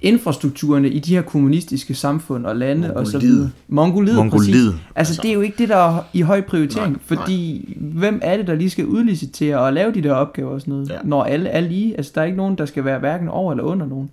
infrastrukturerne 0.00 0.88
i 0.88 0.98
de 0.98 1.14
her 1.14 1.22
kommunistiske 1.22 1.94
samfund 1.94 2.46
og 2.46 2.56
lande 2.56 2.94
og 2.96 3.06
så 3.06 3.12
Mongoliet. 3.12 3.34
videre. 3.36 3.50
Mongoliet, 3.68 4.16
præcis. 4.16 4.30
Mongoliet. 4.32 4.66
Altså, 4.66 4.80
altså, 4.94 5.22
det 5.22 5.28
er 5.30 5.34
jo 5.34 5.40
ikke 5.40 5.58
det, 5.58 5.68
der 5.68 5.76
er 5.76 6.02
i 6.12 6.20
høj 6.20 6.40
prioritering, 6.40 6.92
Nej, 6.92 7.00
fordi 7.04 7.76
hvem 7.80 8.18
er 8.22 8.36
det, 8.36 8.46
der 8.46 8.54
lige 8.54 8.70
skal 8.70 8.86
udlicitere 8.86 9.58
og 9.58 9.72
lave 9.72 9.92
de 9.94 10.02
der 10.02 10.12
opgaver 10.12 10.50
og 10.50 10.60
sådan 10.60 10.72
noget. 10.74 10.88
Ja. 10.90 10.94
når 11.04 11.22
alle 11.24 11.48
er 11.48 11.60
lige? 11.60 11.96
Altså, 11.96 12.12
der 12.14 12.20
er 12.20 12.24
ikke 12.24 12.36
nogen, 12.36 12.58
der 12.58 12.66
skal 12.66 12.84
være 12.84 12.98
hverken 12.98 13.28
over 13.28 13.52
eller 13.52 13.64
under 13.64 13.86
nogen. 13.86 14.10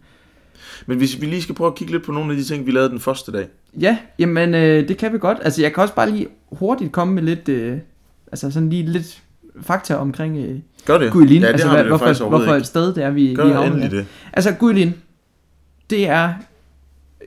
Men 0.85 0.97
hvis 0.97 1.21
vi 1.21 1.25
lige 1.25 1.41
skal 1.41 1.55
prøve 1.55 1.67
at 1.67 1.75
kigge 1.75 1.93
lidt 1.93 2.03
på 2.03 2.11
nogle 2.11 2.31
af 2.31 2.37
de 2.37 2.43
ting, 2.43 2.65
vi 2.65 2.71
lavede 2.71 2.89
den 2.89 2.99
første 2.99 3.31
dag. 3.31 3.47
Ja, 3.79 3.97
jamen, 4.19 4.55
øh, 4.55 4.87
det 4.87 4.97
kan 4.97 5.13
vi 5.13 5.17
godt. 5.17 5.37
Altså, 5.41 5.61
jeg 5.61 5.73
kan 5.73 5.81
også 5.81 5.95
bare 5.95 6.11
lige 6.11 6.27
hurtigt 6.51 6.91
komme 6.91 7.13
med 7.13 7.23
lidt, 7.23 7.49
øh, 7.49 7.77
altså 8.31 8.51
sådan 8.51 8.69
lige 8.69 8.85
lidt 8.85 9.23
fakta 9.61 9.95
omkring 9.95 10.37
øh, 10.37 10.59
Gør 10.85 10.97
det. 10.97 11.11
Guilin. 11.11 11.41
Ja, 11.41 11.47
det 11.47 11.53
altså, 11.53 11.67
har 11.67 11.75
hvad, 11.75 11.85
hvorfor, 11.85 12.29
hvorfor 12.29 12.45
ikke. 12.45 12.57
et 12.57 12.67
sted 12.67 12.93
det 12.93 13.03
er, 13.03 13.09
vi, 13.11 13.33
Gør 13.35 13.43
vi 13.43 13.49
det 13.49 13.57
havner 13.57 13.89
det. 13.89 14.05
Altså, 14.33 14.51
Guilin, 14.51 14.93
det 15.89 16.07
er 16.07 16.33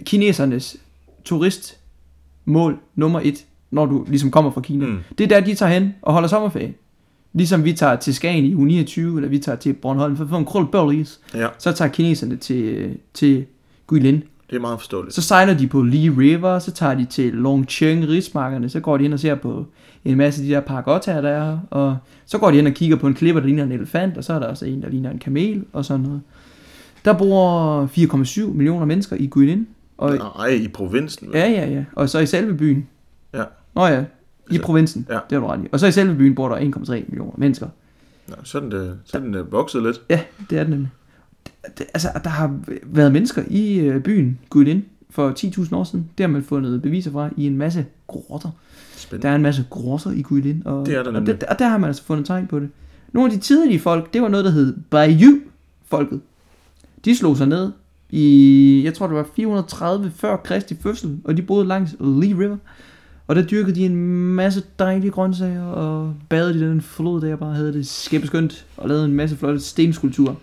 kinesernes 0.04 0.76
turistmål 1.24 2.78
nummer 2.94 3.20
et, 3.24 3.44
når 3.70 3.86
du 3.86 4.06
ligesom 4.08 4.30
kommer 4.30 4.50
fra 4.50 4.60
Kina. 4.60 4.86
Mm. 4.86 4.98
Det 5.18 5.24
er 5.24 5.28
der, 5.28 5.40
de 5.46 5.54
tager 5.54 5.72
hen 5.72 5.94
og 6.02 6.12
holder 6.12 6.28
sommerferie. 6.28 6.74
Ligesom 7.33 7.64
vi 7.64 7.73
tager 7.73 7.97
til 7.97 8.14
Skagen 8.14 8.45
i 8.45 8.54
uge 8.54 8.66
29, 8.66 9.16
eller 9.16 9.28
vi 9.28 9.38
tager 9.38 9.56
til 9.56 9.73
Bornholm 9.73 10.16
for 10.16 10.25
at 10.25 10.30
få 10.30 10.37
en 10.37 10.45
krøllbøllis, 10.45 11.21
Ja, 11.35 11.47
så 11.59 11.73
tager 11.73 11.88
kineserne 11.90 12.37
til, 12.37 12.97
til 13.14 13.45
Guilin. 13.87 14.23
det 14.50 14.56
er 14.56 14.61
meget 14.61 14.78
forståeligt. 14.78 15.14
Så 15.14 15.23
sejler 15.23 15.54
de 15.54 15.66
på 15.68 15.83
Lee 15.83 16.14
River, 16.18 16.59
så 16.59 16.71
tager 16.73 16.95
de 16.95 17.04
til 17.04 17.33
Longcheng 17.33 18.09
rismarkerne, 18.09 18.68
så 18.68 18.80
går 18.80 18.97
de 18.97 19.04
ind 19.04 19.12
og 19.14 19.21
ser 19.21 19.35
på 19.35 19.66
en 20.04 20.16
masse 20.16 20.42
af 20.42 20.47
de 20.49 20.54
der 20.54 20.61
paragottaer, 20.61 21.21
der 21.21 21.28
er, 21.28 21.59
og 21.71 21.97
så 22.26 22.38
går 22.38 22.50
de 22.50 22.59
ind 22.59 22.66
og 22.66 22.73
kigger 22.73 22.97
på 22.97 23.06
en 23.06 23.14
klipper, 23.14 23.40
der 23.40 23.47
ligner 23.47 23.64
en 23.64 23.73
elefant, 23.73 24.16
og 24.18 24.25
så 24.25 24.33
er 24.33 24.38
der 24.38 24.47
også 24.47 24.66
en, 24.66 24.83
der 24.83 24.88
ligner 24.88 25.11
en 25.11 25.18
kamel, 25.18 25.64
og 25.73 25.85
sådan 25.85 26.00
noget. 26.06 26.21
Der 27.04 27.12
bor 27.12 27.87
4,7 27.87 28.47
millioner 28.52 28.87
mennesker 28.87 29.16
i 29.16 29.26
Guilin, 29.26 29.66
og 29.99 30.14
Nej, 30.38 30.47
i 30.49 30.68
provinsen. 30.68 31.28
ja, 31.35 31.50
ja, 31.50 31.71
ja, 31.71 31.85
og 31.92 32.09
så 32.09 32.18
i 32.18 32.26
selve 32.26 32.54
byen. 32.56 32.87
Ja. 33.35 33.42
Nå 33.75 33.87
ja, 33.87 34.04
i 34.50 34.54
Altså, 34.54 34.66
provinsen, 34.66 35.06
ja. 35.08 35.14
det 35.14 35.32
har 35.32 35.40
du 35.40 35.46
ret 35.46 35.60
i. 35.64 35.68
Og 35.72 35.80
så 35.80 35.86
i 35.86 35.92
selve 35.92 36.14
byen 36.14 36.34
bor 36.34 36.48
der 36.48 36.56
1,3 36.56 36.90
millioner 37.08 37.32
mennesker. 37.36 37.68
Nå, 38.28 38.34
så 38.44 38.58
er 39.14 39.18
den, 39.18 39.34
øh, 39.34 39.52
vokset 39.52 39.82
lidt. 39.82 40.00
Ja, 40.10 40.20
det 40.50 40.58
er 40.58 40.62
den 40.62 40.70
nemlig. 40.70 40.90
Det, 41.44 41.78
det, 41.78 41.86
altså, 41.94 42.08
der 42.24 42.30
har 42.30 42.58
været 42.82 43.12
mennesker 43.12 43.42
i 43.48 43.78
øh, 43.78 44.02
byen 44.02 44.38
Guilin 44.50 44.84
for 45.10 45.30
10.000 45.38 45.74
år 45.76 45.84
siden. 45.84 46.10
Det 46.18 46.24
har 46.26 46.32
man 46.32 46.42
fundet 46.42 46.82
beviser 46.82 47.10
fra 47.12 47.30
i 47.36 47.46
en 47.46 47.56
masse 47.56 47.86
grotter. 48.06 48.50
Spændende. 48.96 49.22
Der 49.22 49.32
er 49.32 49.36
en 49.36 49.42
masse 49.42 49.64
grosser 49.70 50.10
i 50.10 50.22
Guilin. 50.22 50.62
Og, 50.64 50.86
Det 50.86 50.94
er 50.94 50.98
der 51.02 51.06
og, 51.06 51.12
nemlig. 51.12 51.40
det, 51.40 51.48
og 51.48 51.58
der 51.58 51.68
har 51.68 51.78
man 51.78 51.88
altså 51.88 52.02
fundet 52.04 52.26
tegn 52.26 52.46
på 52.46 52.60
det. 52.60 52.68
Nogle 53.12 53.32
af 53.32 53.38
de 53.38 53.44
tidlige 53.44 53.80
folk, 53.80 54.12
det 54.14 54.22
var 54.22 54.28
noget, 54.28 54.44
der 54.44 54.50
hed 54.50 54.76
Bayou-folket. 54.90 56.20
De 57.04 57.16
slog 57.16 57.36
sig 57.36 57.46
ned 57.46 57.72
i, 58.10 58.82
jeg 58.84 58.94
tror 58.94 59.06
det 59.06 59.16
var 59.16 59.26
430 59.36 60.10
før 60.10 60.36
Kristi 60.36 60.76
fødsel, 60.80 61.18
og 61.24 61.36
de 61.36 61.42
boede 61.42 61.66
langs 61.66 61.92
Lee 62.00 62.38
River. 62.38 62.56
Og 63.26 63.37
der 63.37 63.42
dyrkede 63.47 63.75
de 63.75 63.85
en 63.85 63.97
masse 64.35 64.62
dejlige 64.78 65.11
grøntsager, 65.11 65.64
og 65.64 66.14
badede 66.28 66.56
i 66.59 66.61
den 66.61 66.80
flod, 66.80 67.21
der 67.21 67.37
bare 67.37 67.54
havde 67.54 67.73
det 67.73 67.87
skæbeskønt, 67.87 68.66
og 68.76 68.88
lavede 68.88 69.04
en 69.04 69.12
masse 69.12 69.37
flotte 69.37 69.61
stenskulpturer. 69.61 70.35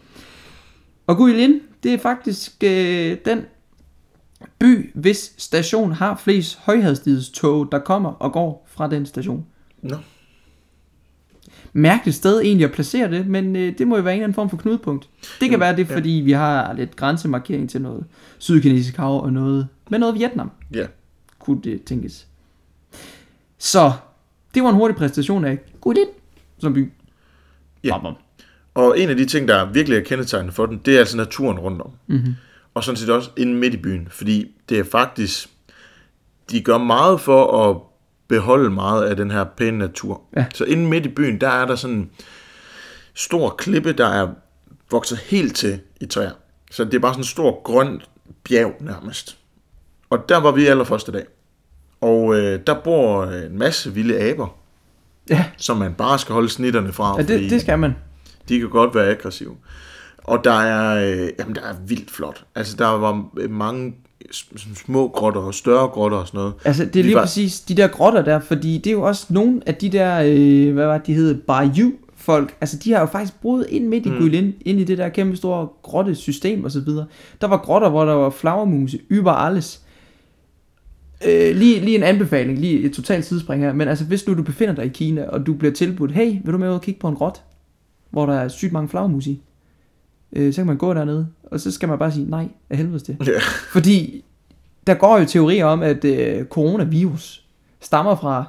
Og 1.08 1.18
Guilin, 1.18 1.60
Det 1.84 1.94
er 1.94 1.98
faktisk 1.98 2.64
øh, 2.64 3.18
den 3.26 3.42
by, 4.60 4.92
hvis 4.96 5.34
station 5.38 5.92
har 5.92 6.16
flest 6.24 6.58
højhastighedstog, 6.60 7.72
der 7.72 7.80
kommer 7.80 8.10
og 8.10 8.34
går 8.34 8.68
fra 8.72 8.90
den 8.90 9.06
station. 9.06 9.46
Nå. 9.82 9.96
Mærkeligt 11.74 12.18
sted 12.18 12.42
egentlig 12.42 12.66
at 12.66 12.72
placere 12.72 13.12
det, 13.12 13.28
men 13.28 13.56
øh, 13.56 13.78
det 13.78 13.88
må 13.88 13.96
jo 13.98 14.02
være 14.04 14.14
en 14.14 14.18
eller 14.18 14.24
anden 14.24 14.36
form 14.36 14.50
for 14.50 14.58
knudepunkt. 14.58 15.10
Det 15.22 15.30
kan 15.40 15.48
Jamen, 15.52 15.60
være 15.60 15.76
det, 15.76 15.90
ja. 15.90 15.96
fordi 15.96 16.10
vi 16.10 16.32
har 16.32 16.74
lidt 16.74 16.96
grænsemarkering 16.96 17.70
til 17.70 17.82
noget 17.82 18.06
sydkinesisk 18.38 18.98
hav 18.98 19.24
og 19.24 19.34
noget, 19.34 19.68
med 19.90 20.00
noget 20.00 20.16
Vietnam, 20.16 20.52
Ja. 20.74 20.86
kunne 21.40 21.62
det 21.64 21.84
tænkes. 21.84 22.28
Så, 23.64 23.92
det 24.54 24.64
var 24.64 24.70
en 24.70 24.76
hurtig 24.76 24.98
præstation 24.98 25.46
af 25.46 25.60
Gudin 25.82 26.08
som 26.60 26.74
by. 26.74 26.92
Ja. 27.84 27.90
Bam, 27.90 28.02
bam. 28.02 28.16
Og 28.74 29.00
en 29.00 29.10
af 29.10 29.16
de 29.16 29.26
ting, 29.26 29.48
der 29.48 29.66
virkelig 29.66 29.98
er 29.98 30.04
kendetegnende 30.04 30.54
for 30.54 30.66
den, 30.66 30.78
det 30.86 30.96
er 30.96 31.00
altså 31.00 31.18
naturen 31.18 31.60
rundt 31.60 31.82
om. 31.82 31.92
Mhm. 32.08 32.36
Og 32.74 32.84
sådan 32.84 32.98
set 32.98 33.10
også 33.10 33.30
inde 33.38 33.54
midt 33.54 33.74
i 33.74 33.78
byen, 33.78 34.08
fordi 34.12 34.56
det 34.70 34.80
er 34.80 34.84
faktisk, 34.84 35.50
de 36.52 36.62
gør 36.62 36.78
meget 36.78 37.22
for 37.22 37.70
at 37.70 37.78
beholde 38.28 38.70
meget 38.70 39.04
af 39.04 39.16
den 39.16 39.32
her 39.32 39.44
pæne 39.44 39.78
natur. 39.78 40.22
Ja. 40.38 40.46
Så 40.54 40.64
inde 40.64 40.90
midt 40.90 41.06
i 41.06 41.10
byen, 41.10 41.42
der 41.42 41.50
er 41.50 41.66
der 41.66 41.76
sådan 41.76 41.96
en 41.96 42.12
stor 43.14 43.50
klippe, 43.50 43.94
der 43.94 44.08
er 44.08 44.28
vokset 44.92 45.18
helt 45.18 45.56
til 45.56 45.80
i 46.02 46.06
træer. 46.06 46.32
Så 46.72 46.86
det 46.86 46.94
er 46.94 47.00
bare 47.00 47.14
sådan 47.14 47.22
en 47.22 47.26
stor 47.26 47.64
grøn 47.64 48.02
bjerg 48.44 48.76
nærmest. 48.80 49.38
Og 50.10 50.30
der 50.30 50.38
var 50.38 50.52
vi 50.52 50.66
allerførste 50.66 51.12
dag. 51.12 51.26
Og 52.04 52.36
øh, 52.36 52.60
der 52.68 52.76
bor 52.84 53.24
en 53.24 53.58
masse 53.60 53.94
vilde 53.94 54.20
aber, 54.20 54.48
Ja, 55.30 55.46
som 55.58 55.78
man 55.78 55.94
bare 55.94 56.20
skal 56.20 56.34
holde 56.34 56.50
snitterne 56.50 56.94
fra. 56.94 57.16
ja 57.18 57.24
det, 57.24 57.50
det 57.52 57.62
skal 57.62 57.80
man. 57.80 57.96
De 58.50 58.60
kan 58.60 58.70
godt 58.70 58.96
være 58.96 59.08
aggressive. 59.10 59.52
Og 60.18 60.44
der 60.44 60.54
er, 60.54 61.12
øh, 61.12 61.30
jamen, 61.40 61.56
der 61.56 61.62
er 61.62 61.74
vildt 61.88 62.12
flot. 62.12 62.44
Altså, 62.56 62.76
der 62.78 62.88
var 62.88 63.26
mange 63.50 63.94
s- 64.34 64.50
sådan 64.56 64.76
små 64.76 65.08
grotter 65.08 65.42
og 65.42 65.54
større 65.54 65.88
grotter 65.88 66.18
og 66.18 66.28
sådan 66.28 66.38
noget. 66.38 66.54
Altså, 66.66 66.84
det 66.86 66.90
er 66.90 66.94
De 66.94 67.02
lige 67.02 67.16
var- 67.16 67.22
præcis 67.22 67.60
de 67.62 67.76
der 67.76 67.88
grotter 67.88 68.22
der, 68.22 68.40
fordi 68.40 68.78
det 68.78 68.88
er 68.88 68.92
jo 68.92 69.02
også 69.02 69.26
nogle 69.30 69.62
af 69.66 69.76
de 69.76 69.90
der, 69.90 70.22
øh, 70.26 70.74
hvad 70.74 70.86
var 70.86 70.98
det, 70.98 71.08
de 71.08 71.14
hed, 71.14 71.36
Bayou 71.36 71.92
folk, 72.16 72.56
altså 72.62 72.78
de 72.84 72.92
har 72.94 73.00
jo 73.00 73.06
faktisk 73.06 73.42
boet 73.42 73.66
ind 73.70 73.88
midt 73.88 74.06
i 74.06 74.10
mm. 74.10 74.18
Guilin, 74.18 74.54
ind 74.66 74.80
i 74.80 74.84
det 74.84 74.98
der 74.98 75.10
kæmpe 75.10 75.36
store 75.38 75.68
grottesystem 75.84 76.64
og 76.64 76.72
så 76.72 76.80
videre. 76.80 77.06
Der 77.42 77.48
var 77.48 77.58
grotter, 77.58 77.90
hvor 77.90 78.06
der 78.06 78.14
var 78.14 78.30
flagermuse, 78.30 79.00
über 79.10 79.32
alles. 79.32 79.80
Øh, 81.28 81.56
lige, 81.56 81.80
lige 81.80 81.98
en 81.98 82.04
anbefaling, 82.04 82.60
lige 82.60 82.80
et 82.80 82.94
totalt 82.94 83.26
sidespring 83.26 83.64
her, 83.64 83.74
men 83.74 83.88
altså 83.88 84.06
hvis 84.06 84.28
nu 84.28 84.34
du 84.34 84.44
befinder 84.44 84.76
dig 84.76 84.86
i 84.86 84.90
Kina, 84.90 85.26
og 85.26 85.46
du 85.46 85.54
bliver 85.54 85.74
tilbudt, 85.74 86.12
hey, 86.12 86.38
vil 86.44 86.54
du 86.54 86.58
med 86.58 86.70
ud 86.70 86.74
og 86.74 86.82
kigge 86.82 87.00
på 87.00 87.08
en 87.08 87.16
grot, 87.16 87.44
hvor 88.10 88.26
der 88.26 88.34
er 88.34 88.48
sygt 88.48 88.72
mange 88.72 88.90
flagermus 88.90 89.28
i, 89.28 89.42
øh, 90.34 90.54
så 90.54 90.60
kan 90.60 90.68
man 90.68 90.78
gå 90.78 90.94
dernede, 90.94 91.28
og 91.44 91.60
så 91.60 91.72
skal 91.72 91.90
man 91.90 92.00
bare 92.00 92.12
sige, 92.12 92.30
nej, 92.30 92.48
af 92.70 92.78
helvede 92.78 93.00
til. 93.00 93.18
Ja. 93.28 93.32
Fordi 93.72 94.24
der 94.88 94.94
går 94.94 95.20
jo 95.20 95.26
teorier 95.26 95.66
om, 95.66 95.82
at 95.82 96.06
øh, 96.06 96.46
coronavirus 96.46 97.44
stammer 97.80 98.16
fra 98.16 98.46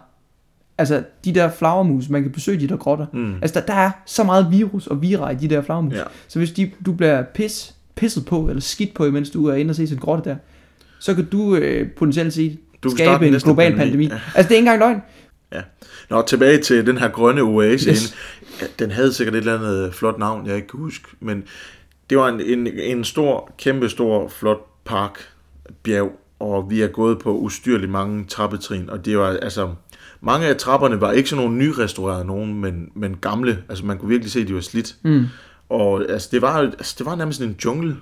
altså 0.78 1.04
de 1.25 1.35
der 1.35 1.50
flagermus, 1.50 2.09
man 2.09 2.23
kan 2.23 2.33
besøge 2.33 2.61
de 2.61 2.69
der 2.69 2.76
grotter. 2.76 3.07
Mm. 3.12 3.35
Altså 3.35 3.61
der, 3.61 3.66
der 3.66 3.75
er 3.75 3.90
så 4.07 4.25
meget 4.25 4.47
virus 4.50 4.87
og 4.87 5.02
vira 5.02 5.31
i 5.31 5.35
de 5.35 5.49
der 5.49 5.62
flagermus. 5.62 5.95
Ja. 5.95 6.02
Så 6.28 6.38
hvis 6.38 6.52
de, 6.52 6.71
du 6.87 6.93
bliver 6.93 7.23
pis, 7.23 7.75
pisset 7.95 8.26
på, 8.26 8.49
eller 8.49 8.61
skidt 8.61 8.95
på, 8.95 9.04
mens 9.11 9.31
du 9.31 9.47
er 9.47 9.54
inde 9.54 9.71
og 9.71 9.76
se 9.76 9.83
en 9.83 9.99
grotte 9.99 10.31
der, 10.31 10.37
så 10.99 11.14
kan 11.14 11.25
du 11.25 11.57
øh, 11.57 11.90
potentielt 11.90 12.33
set 12.33 12.59
Du 12.85 12.97
skabe 12.97 13.26
en 13.26 13.35
global 13.35 13.76
pandemi. 13.76 13.79
pandemi. 13.79 14.05
Ja. 14.07 14.21
Altså 14.35 14.49
det 14.49 14.55
er 14.55 14.59
ikke 14.59 14.71
engang 14.71 14.79
løgn. 14.79 15.03
Ja. 15.53 15.61
Nå, 16.11 16.23
tilbage 16.23 16.59
til 16.59 16.87
den 16.87 16.99
her 16.99 17.09
grønne 17.09 17.43
oase. 17.43 17.91
Yes. 17.91 18.14
Den 18.79 18.91
havde 18.91 19.12
sikkert 19.12 19.35
et 19.35 19.38
eller 19.38 19.59
andet 19.59 19.95
flot 19.95 20.19
navn, 20.19 20.47
jeg 20.47 20.57
ikke 20.57 20.69
kan 20.69 20.81
huske. 20.81 21.05
Men 21.21 21.45
det 22.11 22.19
var 22.19 22.29
en, 22.29 22.41
en, 22.41 22.67
en 22.67 23.05
stor, 23.05 23.53
kæmpe 23.59 23.88
stor, 23.88 24.29
flot 24.29 24.85
park, 24.85 25.19
bjerg. 25.83 26.21
Og 26.38 26.71
vi 26.71 26.83
er 26.83 26.87
gået 26.87 27.19
på 27.19 27.38
ustyrligt 27.38 27.91
mange 27.91 28.25
trappetrin. 28.25 28.91
Og 28.91 29.05
det 29.05 29.19
var 29.19 29.37
altså... 29.43 29.75
Mange 30.21 30.47
af 30.47 30.57
trapperne 30.57 31.00
var 31.00 31.12
ikke 31.12 31.29
sådan 31.29 31.45
nogle 31.45 31.59
nyrestaurerede 31.59 32.25
nogen, 32.25 32.61
men, 32.61 32.88
men 32.95 33.17
gamle. 33.17 33.59
Altså 33.69 33.87
man 33.87 33.99
kunne 33.99 34.09
virkelig 34.09 34.33
se, 34.33 34.41
at 34.41 34.49
de 34.49 34.55
var 34.55 34.61
slidt. 34.61 34.95
Mm. 35.03 35.25
Og 35.69 36.11
altså, 36.11 36.29
det 36.33 36.43
var, 36.43 36.57
altså, 36.59 36.95
det 36.99 37.07
var 37.07 37.14
nærmest 37.14 37.41
en 37.41 37.57
jungle, 37.64 37.97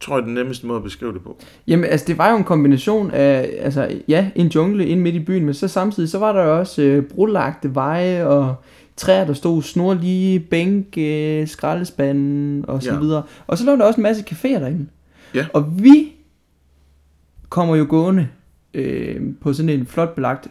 tror 0.00 0.16
jeg, 0.16 0.26
den 0.26 0.34
nemmeste 0.34 0.66
måde 0.66 0.76
at 0.76 0.82
beskrive 0.82 1.12
det 1.12 1.22
på. 1.22 1.38
Jamen, 1.66 1.84
altså, 1.84 2.06
det 2.06 2.18
var 2.18 2.30
jo 2.30 2.36
en 2.36 2.44
kombination 2.44 3.10
af, 3.10 3.50
altså, 3.60 4.00
ja, 4.08 4.30
en 4.34 4.46
jungle 4.48 4.86
ind 4.86 5.00
midt 5.00 5.14
i 5.14 5.20
byen, 5.20 5.44
men 5.44 5.54
så 5.54 5.68
samtidig, 5.68 6.08
så 6.08 6.18
var 6.18 6.32
der 6.32 6.42
jo 6.44 6.58
også 6.58 6.82
øh, 6.82 7.02
brolagte 7.02 7.74
veje 7.74 8.26
og 8.26 8.54
træer, 8.96 9.24
der 9.24 9.32
stod 9.32 9.62
snorlige, 9.62 10.40
bænke, 10.40 11.46
skraldespanden 11.46 12.64
og 12.68 12.82
så 12.82 12.92
Ja. 12.92 12.98
videre. 13.00 13.22
Og 13.46 13.58
så 13.58 13.64
lå 13.64 13.72
der 13.76 13.84
også 13.84 13.96
en 13.96 14.02
masse 14.02 14.24
caféer 14.30 14.58
derinde. 14.60 14.86
Ja. 15.34 15.46
Og 15.52 15.82
vi 15.84 16.12
kommer 17.48 17.76
jo 17.76 17.86
gående 17.88 18.28
øh, 18.74 19.20
på 19.40 19.52
sådan 19.52 19.68
en 19.68 19.86
flot 19.86 20.14
belagt 20.14 20.48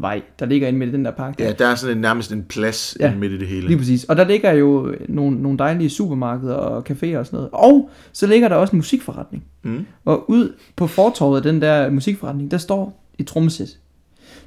fortorvsvej, 0.00 0.22
der 0.38 0.46
ligger 0.46 0.68
inde 0.68 0.78
midt 0.78 0.88
i 0.90 0.92
den 0.92 1.04
der 1.04 1.10
park. 1.10 1.38
der. 1.38 1.44
Ja, 1.44 1.52
der 1.52 1.66
er 1.66 1.74
sådan 1.74 1.96
en, 1.96 2.00
nærmest 2.00 2.32
en 2.32 2.42
plads 2.42 2.96
Ja. 3.00 3.14
midt 3.14 3.32
i 3.32 3.38
det 3.38 3.48
hele. 3.48 3.66
Lige 3.66 3.78
præcis. 3.78 4.04
Og 4.04 4.16
der 4.16 4.24
ligger 4.24 4.52
jo 4.52 4.94
nogle, 5.08 5.42
nogle 5.42 5.58
dejlige 5.58 5.90
supermarkeder 5.90 6.54
og 6.54 6.78
caféer 6.90 7.16
og 7.16 7.26
sådan 7.26 7.36
noget. 7.36 7.48
Og 7.52 7.90
så 8.12 8.26
ligger 8.26 8.48
der 8.48 8.56
også 8.56 8.72
en 8.72 8.78
musikforretning. 8.78 9.44
Mm. 9.62 9.86
Og 10.04 10.30
ud 10.30 10.52
på 10.76 10.86
fortorvet 10.86 11.36
af 11.36 11.42
den 11.42 11.62
der 11.62 11.90
musikforretning, 11.90 12.50
der 12.50 12.58
står 12.58 13.04
et 13.18 13.26
trommesæt. 13.26 13.78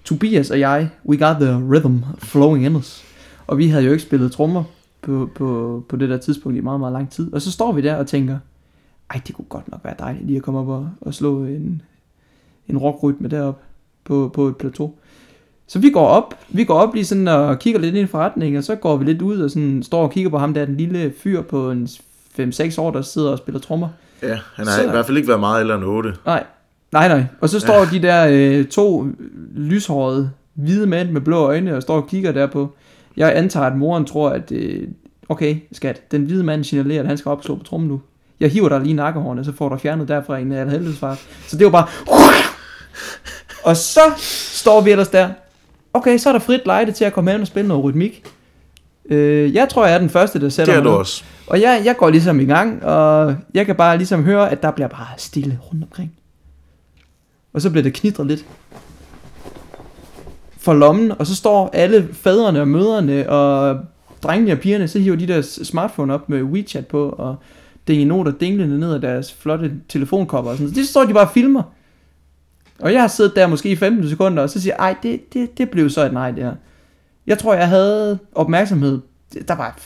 Tobias 0.03 0.51
og 0.51 0.59
jeg, 0.59 0.89
we 1.05 1.17
got 1.17 1.35
the 1.41 1.55
rhythm 1.69 1.97
flowing 2.17 2.65
in 2.65 2.75
us. 2.75 3.03
Og 3.47 3.57
vi 3.57 3.67
havde 3.67 3.83
jo 3.85 3.91
ikke 3.91 4.03
spillet 4.03 4.31
trommer 4.31 4.63
på, 5.01 5.29
på, 5.35 5.83
på 5.89 5.95
det 5.95 6.09
der 6.09 6.17
tidspunkt 6.17 6.57
i 6.57 6.61
meget, 6.61 6.79
meget 6.79 6.93
lang 6.93 7.09
tid. 7.09 7.33
Og 7.33 7.41
så 7.41 7.51
står 7.51 7.71
vi 7.71 7.81
der 7.81 7.95
og 7.95 8.07
tænker, 8.07 8.37
ej, 9.13 9.21
det 9.27 9.35
kunne 9.35 9.45
godt 9.49 9.71
nok 9.71 9.79
være 9.83 9.95
dejligt 9.99 10.25
lige 10.25 10.37
at 10.37 10.43
komme 10.43 10.59
op 10.59 10.67
og, 10.67 10.89
og 11.01 11.13
slå 11.13 11.43
en, 11.43 11.81
en 12.67 12.77
rockrytme 12.77 13.27
derop 13.27 13.61
på, 14.03 14.31
på 14.33 14.47
et 14.47 14.57
plateau. 14.57 14.93
Så 15.67 15.79
vi 15.79 15.89
går 15.89 16.07
op, 16.07 16.33
vi 16.49 16.63
går 16.63 16.73
op 16.73 16.93
lige 16.93 17.05
sådan 17.05 17.27
og 17.27 17.59
kigger 17.59 17.79
lidt 17.79 17.95
ind 17.95 18.07
i 18.07 18.11
forretningen, 18.11 18.57
og 18.57 18.63
så 18.63 18.75
går 18.75 18.97
vi 18.97 19.05
lidt 19.05 19.21
ud 19.21 19.39
og 19.41 19.49
sådan 19.49 19.83
står 19.83 20.03
og 20.03 20.11
kigger 20.11 20.29
på 20.29 20.37
ham 20.37 20.53
der, 20.53 20.65
den 20.65 20.77
lille 20.77 21.13
fyr 21.23 21.41
på 21.41 21.71
en 21.71 21.87
5-6 22.39 22.81
år, 22.81 22.91
der 22.91 23.01
sidder 23.01 23.31
og 23.31 23.37
spiller 23.37 23.59
trommer. 23.59 23.89
Ja, 24.23 24.39
han 24.55 24.67
har 24.67 24.75
Så- 24.81 24.87
i 24.87 24.89
hvert 24.89 25.05
fald 25.05 25.17
ikke 25.17 25.27
været 25.29 25.39
meget 25.39 25.61
ældre 25.61 25.75
end 25.75 25.83
8. 25.83 26.13
Nej, 26.25 26.43
nej, 26.91 27.07
nej. 27.07 27.23
Og 27.41 27.49
så 27.49 27.59
står 27.59 27.85
de 27.85 28.01
der 28.01 28.27
øh, 28.29 28.65
to 28.65 29.07
lyshårede 29.55 30.29
hvide 30.53 30.87
mænd 30.87 31.09
med 31.09 31.21
blå 31.21 31.37
øjne 31.37 31.75
og 31.75 31.81
står 31.81 31.95
og 31.95 32.07
kigger 32.07 32.31
derpå. 32.31 32.71
Jeg 33.17 33.37
antager, 33.37 33.65
at 33.65 33.77
moren 33.77 34.05
tror, 34.05 34.29
at 34.29 34.51
øh, 34.51 34.87
okay, 35.29 35.55
skat, 35.71 36.11
den 36.11 36.23
hvide 36.23 36.43
mand 36.43 36.63
signalerer, 36.63 36.99
at 37.01 37.07
han 37.07 37.17
skal 37.17 37.29
op 37.29 37.37
og 37.37 37.43
slå 37.43 37.55
på 37.55 37.63
trommen 37.63 37.89
nu. 37.89 38.01
Jeg 38.39 38.49
hiver 38.51 38.69
dig 38.69 38.81
lige 38.81 38.93
nakkehårene, 38.93 39.45
så 39.45 39.51
får 39.51 39.69
du 39.69 39.77
fjernet 39.77 40.07
derfra 40.07 40.37
en 40.37 40.51
af 40.51 40.71
helvedes 40.71 40.99
far. 40.99 41.19
Så 41.47 41.57
det 41.57 41.65
var 41.65 41.71
bare... 41.71 41.87
Og 43.69 43.77
så 43.77 43.99
står 44.53 44.81
vi 44.81 44.91
ellers 44.91 45.07
der. 45.07 45.29
Okay, 45.93 46.17
så 46.17 46.29
er 46.29 46.33
der 46.33 46.39
frit 46.39 46.61
lejde 46.65 46.91
til 46.91 47.05
at 47.05 47.13
komme 47.13 47.31
hen 47.31 47.41
og 47.41 47.47
spille 47.47 47.67
noget 47.67 47.83
rytmik. 47.83 48.23
Øh, 49.09 49.53
jeg 49.53 49.69
tror, 49.69 49.85
jeg 49.85 49.95
er 49.95 49.99
den 49.99 50.09
første, 50.09 50.39
der 50.39 50.49
sætter 50.49 50.73
Det 50.73 50.79
er 50.79 50.83
mig 50.83 50.91
du 50.91 50.97
også. 50.97 51.23
Og 51.47 51.61
jeg, 51.61 51.81
jeg 51.85 51.97
går 51.97 52.09
ligesom 52.09 52.39
i 52.39 52.45
gang, 52.45 52.83
og 52.83 53.35
jeg 53.53 53.65
kan 53.65 53.75
bare 53.75 53.97
ligesom 53.97 54.23
høre, 54.23 54.51
at 54.51 54.63
der 54.63 54.71
bliver 54.71 54.87
bare 54.87 55.07
stille 55.17 55.59
rundt 55.61 55.83
omkring. 55.83 56.13
Og 57.53 57.61
så 57.61 57.69
bliver 57.69 57.83
det 57.83 57.93
knitret 57.93 58.27
lidt. 58.27 58.45
For 60.57 60.73
lommen, 60.73 61.11
og 61.19 61.27
så 61.27 61.35
står 61.35 61.69
alle 61.73 62.09
fædrene 62.13 62.61
og 62.61 62.67
mødrene 62.67 63.29
og 63.29 63.79
drengene 64.23 64.51
og 64.51 64.59
pigerne, 64.59 64.87
så 64.87 64.99
hiver 64.99 65.15
de 65.15 65.27
der 65.27 65.41
smartphone 65.41 66.13
op 66.13 66.29
med 66.29 66.43
WeChat 66.43 66.87
på, 66.87 67.09
og 67.09 67.35
noter 67.87 68.31
dinglende 68.31 68.79
ned 68.79 68.93
af 68.93 69.01
deres 69.01 69.33
flotte 69.33 69.71
telefonkopper 69.89 70.51
og 70.51 70.57
sådan 70.57 70.75
Så 70.75 70.87
står 70.87 71.05
de 71.05 71.13
bare 71.13 71.27
og 71.27 71.31
filmer. 71.33 71.63
Og 72.79 72.93
jeg 72.93 73.01
har 73.01 73.07
siddet 73.07 73.35
der 73.35 73.47
måske 73.47 73.69
i 73.69 73.75
15 73.75 74.09
sekunder, 74.09 74.43
og 74.43 74.49
så 74.49 74.61
siger 74.61 74.75
jeg, 74.79 74.85
ej, 74.85 74.95
det, 75.03 75.33
det, 75.33 75.57
det 75.57 75.69
blev 75.69 75.89
så 75.89 76.05
et 76.05 76.13
nej, 76.13 76.31
det 76.31 76.43
her. 76.43 76.53
Jeg 77.27 77.37
tror, 77.39 77.53
jeg 77.53 77.67
havde 77.67 78.19
opmærksomhed. 78.35 78.99
Der 79.47 79.55
var 79.55 79.77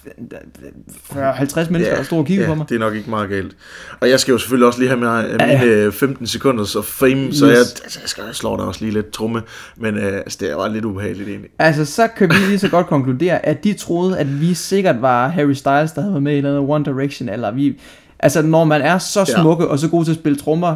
40-50 1.11 1.71
mennesker, 1.71 1.95
der 1.95 2.03
stod 2.03 2.19
og 2.19 2.25
kiggede 2.25 2.47
ja, 2.47 2.53
på 2.53 2.57
mig. 2.57 2.69
det 2.69 2.75
er 2.75 2.79
nok 2.79 2.95
ikke 2.95 3.09
meget 3.09 3.29
galt. 3.29 3.55
Og 3.99 4.09
jeg 4.09 4.19
skal 4.19 4.31
jo 4.31 4.37
selvfølgelig 4.37 4.67
også 4.67 4.79
lige 4.79 4.89
have 4.89 4.99
med, 4.99 5.07
Ja, 5.39 5.45
ja. 5.47 5.59
mine 5.59 5.71
øh, 5.73 5.91
15 5.91 6.27
sekunders 6.27 6.75
of 6.75 6.85
fame, 6.85 7.33
så 7.33 7.45
Yes. 7.45 7.51
jeg, 7.51 7.59
altså, 7.59 7.99
jeg 8.01 8.09
skal 8.09 8.23
slå 8.33 8.57
der 8.57 8.63
også 8.63 8.81
lige 8.85 8.93
lidt 8.93 9.11
trumme, 9.11 9.41
men 9.77 9.97
øh, 9.97 10.13
altså, 10.17 10.37
det 10.41 10.55
var 10.55 10.67
lidt 10.67 10.85
ubehageligt 10.85 11.29
egentlig. 11.29 11.49
Altså, 11.59 11.85
så 11.85 12.07
kan 12.17 12.29
vi 12.29 12.35
lige 12.47 12.59
så 12.59 12.69
godt 12.69 12.87
konkludere, 12.87 13.45
at 13.45 13.63
de 13.63 13.73
troede, 13.73 14.19
at 14.19 14.41
vi 14.41 14.53
sikkert 14.53 15.01
var 15.01 15.27
Harry 15.27 15.53
Styles, 15.53 15.91
der 15.91 16.01
havde 16.01 16.13
været 16.13 16.23
med 16.23 16.37
i 16.37 16.41
noget 16.41 16.59
One 16.69 16.85
Direction, 16.85 17.29
eller 17.29 17.51
vi... 17.51 17.79
Altså, 18.19 18.41
når 18.41 18.63
man 18.63 18.81
er 18.81 18.97
så 18.97 19.19
Ja. 19.19 19.41
smukke 19.41 19.67
og 19.67 19.79
så 19.79 19.87
god 19.89 20.05
til 20.05 20.11
at 20.11 20.17
spille 20.17 20.37
trommer, 20.39 20.75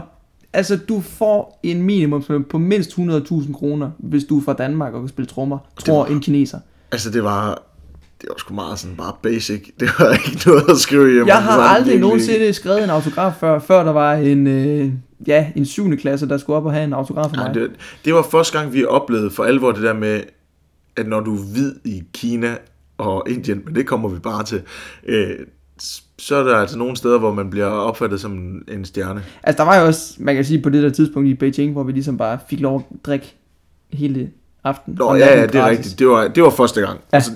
altså, 0.53 0.77
du 0.77 1.01
får 1.01 1.59
en 1.63 1.81
minimum 1.81 2.45
på 2.49 2.57
mindst 2.57 2.91
100.000 2.91 3.53
kroner, 3.53 3.91
hvis 3.97 4.23
du 4.23 4.39
er 4.39 4.43
fra 4.43 4.53
Danmark 4.53 4.93
og 4.93 5.01
kan 5.01 5.09
spille 5.09 5.27
trommer, 5.27 5.57
tror 5.85 6.05
en 6.05 6.19
kineser. 6.19 6.59
Altså 6.91 7.09
det 7.09 7.23
var, 7.23 7.63
det 8.21 8.29
var 8.29 8.35
sgu 8.37 8.53
meget 8.53 8.79
sådan 8.79 8.97
bare 8.97 9.13
basic. 9.21 9.69
Det 9.79 9.89
var 9.99 10.13
ikke 10.27 10.49
noget 10.49 10.69
at 10.69 10.77
skrive 10.77 11.13
hjem. 11.13 11.27
Jeg 11.27 11.43
har 11.43 11.57
var 11.57 11.67
aldrig 11.67 11.99
nogensinde 11.99 12.53
skrevet 12.53 12.83
en 12.83 12.89
autograf 12.89 13.33
før, 13.39 13.59
før 13.59 13.83
der 13.83 13.91
var 13.91 14.13
en, 14.13 14.47
øh, 14.47 14.91
ja, 15.27 15.51
en 15.55 15.65
7. 15.65 15.97
klasse, 15.97 16.27
der 16.29 16.37
skulle 16.37 16.57
op 16.57 16.65
og 16.65 16.71
have 16.73 16.83
en 16.83 16.93
autograf 16.93 17.29
for 17.29 17.35
Nej, 17.35 17.47
mig. 17.47 17.55
det, 17.55 17.71
det 18.05 18.13
var 18.13 18.27
første 18.31 18.59
gang, 18.59 18.73
vi 18.73 18.85
oplevede 18.85 19.31
for 19.31 19.43
alvor 19.43 19.71
det 19.71 19.83
der 19.83 19.93
med, 19.93 20.21
at 20.95 21.07
når 21.07 21.19
du 21.19 21.35
er 21.35 21.41
hvid 21.53 21.73
i 21.85 22.03
Kina 22.13 22.57
og 22.97 23.23
Indien, 23.29 23.61
men 23.65 23.75
det 23.75 23.87
kommer 23.87 24.09
vi 24.09 24.19
bare 24.19 24.43
til, 24.43 24.61
øh, 25.07 25.35
så 26.19 26.35
er 26.35 26.43
der 26.43 26.55
altså 26.55 26.77
nogle 26.77 26.95
steder, 26.97 27.19
hvor 27.19 27.33
man 27.33 27.49
bliver 27.49 27.65
opfattet 27.65 28.21
som 28.21 28.31
en- 28.71 28.85
stjerne. 28.85 29.23
Altså, 29.43 29.63
der 29.63 29.69
var 29.69 29.79
jo 29.79 29.85
også, 29.85 30.13
man 30.19 30.35
kan 30.35 30.45
sige, 30.45 30.61
på 30.61 30.69
det 30.69 30.83
der 30.83 30.89
tidspunkt 30.89 31.29
i 31.29 31.33
Beijing, 31.33 31.71
hvor 31.71 31.83
vi 31.83 31.91
ligesom 31.91 32.17
bare 32.17 32.39
fik 32.49 32.59
lov 32.59 32.75
at 32.91 32.97
drikke 33.05 33.35
hele 33.93 34.29
aften. 34.63 34.95
Nå, 34.99 35.15
ja, 35.15 35.39
ja, 35.39 35.45
det 35.45 35.55
er 35.55 35.69
rigtigt. 35.69 35.99
Det 35.99 36.07
var, 36.07 36.27
det 36.27 36.43
var 36.43 36.49
første 36.49 36.81
gang. 36.81 36.99
Ja. 37.11 37.15
Altså, 37.17 37.31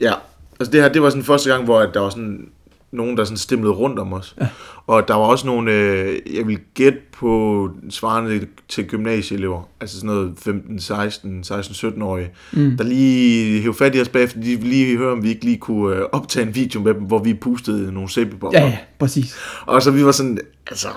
ja. 0.00 0.12
Altså 0.60 0.72
det 0.72 0.82
her, 0.82 0.88
det 0.88 1.02
var 1.02 1.10
sådan 1.10 1.24
første 1.24 1.50
gang, 1.50 1.64
hvor 1.64 1.80
at 1.80 1.94
der 1.94 2.00
var 2.00 2.10
sådan 2.10 2.48
nogen, 2.92 3.16
der 3.16 3.24
sådan 3.24 3.36
stimlede 3.36 3.72
rundt 3.72 3.98
om 3.98 4.12
os. 4.12 4.36
Ja. 4.40 4.46
Og 4.86 5.08
der 5.08 5.14
var 5.14 5.22
også 5.24 5.46
nogle, 5.46 5.72
øh, 5.72 6.16
jeg 6.36 6.46
vil 6.46 6.58
gætte 6.74 6.98
på 7.12 7.70
svarende 7.90 8.46
til 8.68 8.86
gymnasieelever, 8.86 9.68
altså 9.80 9.96
sådan 9.96 10.06
noget 10.14 10.32
15, 10.38 10.80
16, 10.80 11.44
16, 11.44 11.88
17-årige, 11.88 12.30
mm. 12.52 12.76
der 12.76 12.84
lige 12.84 13.60
hævde 13.60 13.78
fat 13.78 13.94
i 13.94 14.00
os 14.00 14.08
bagefter, 14.08 14.40
de 14.40 14.46
ville 14.46 14.68
lige 14.68 14.96
høre, 14.96 15.12
om 15.12 15.22
vi 15.22 15.28
ikke 15.28 15.44
lige 15.44 15.58
kunne 15.58 15.96
øh, 15.96 16.02
optage 16.12 16.46
en 16.46 16.54
video 16.54 16.80
med 16.80 16.94
dem, 16.94 17.02
hvor 17.02 17.18
vi 17.18 17.34
pustede 17.34 17.92
nogle 17.92 18.08
sæbebobler. 18.10 18.60
Ja, 18.60 18.66
ja, 18.66 18.78
præcis. 18.98 19.36
Og 19.66 19.82
så 19.82 19.90
vi 19.90 20.04
var 20.04 20.12
sådan, 20.12 20.38
altså, 20.66 20.88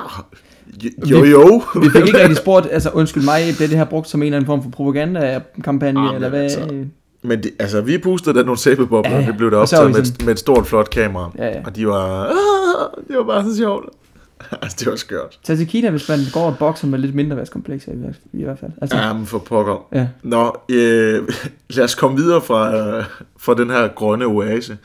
jo 1.06 1.24
jo. 1.24 1.64
Vi 1.82 1.90
fik 1.90 2.06
ikke 2.06 2.20
rigtig 2.20 2.38
spurgt, 2.38 2.68
altså 2.72 2.90
undskyld 2.90 3.24
mig, 3.24 3.42
blev 3.58 3.70
det 3.70 3.78
her 3.78 3.86
brugt 3.86 4.10
som 4.10 4.22
en 4.22 4.26
eller 4.26 4.38
anden 4.38 4.48
form 4.48 4.64
for 4.64 4.70
propaganda-kampagne, 4.70 6.00
Ah, 6.10 6.16
eller 6.16 6.30
hvad? 6.30 6.44
altså, 6.44 6.86
Men 7.26 7.44
det, 7.44 7.52
altså, 7.60 7.82
vi 7.82 7.98
pustede 7.98 8.38
der 8.38 8.44
nogle 8.46 8.58
sæbebobler, 8.60 9.12
Ja, 9.12 9.20
ja, 9.20 9.26
det 9.28 9.38
blev 9.38 9.52
der 9.52 9.58
optaget 9.58 9.86
med, 9.88 9.94
sådan- 9.96 10.12
et, 10.20 10.26
med 10.26 10.34
et 10.34 10.40
stort, 10.40 10.68
flot 10.68 10.90
kamera. 10.90 11.32
Ja, 11.38 11.48
ja. 11.48 11.62
Og 11.66 11.76
de 11.76 11.88
var, 11.88 12.26
"Ah, 12.26 13.04
det 13.08 13.18
var 13.18 13.24
bare 13.24 13.44
så 13.44 13.58
sjovt. 13.58 13.86
altså, 14.62 14.78
det 14.80 14.88
var 14.90 14.96
skørt. 14.96 15.40
Tag 15.44 15.58
til 15.58 15.68
Kina, 15.68 15.90
hvis 15.90 16.10
man 16.10 16.20
går 16.34 16.42
og 16.46 16.58
bokser 16.58 16.88
med 16.88 17.00
lidt 17.00 17.16
mindre 17.16 17.38
værtskomplekser 17.38 17.92
i, 17.92 17.96
i 18.40 18.44
hvert 18.44 18.60
fald. 18.60 18.72
Altså, 18.82 18.98
Ja, 18.98 19.14
men 19.14 19.26
for 19.26 19.38
pokker. 19.40 19.88
ja. 19.94 20.08
Nå, 20.24 20.58
øh, 20.70 21.28
lad 21.70 21.84
os 21.84 21.96
komme 21.96 22.18
videre 22.18 22.42
fra, 22.42 22.76
øh, 22.78 23.04
fra 23.40 23.54
den 23.54 23.70
her 23.70 23.88
grønne 23.88 24.26
oase. 24.26 24.78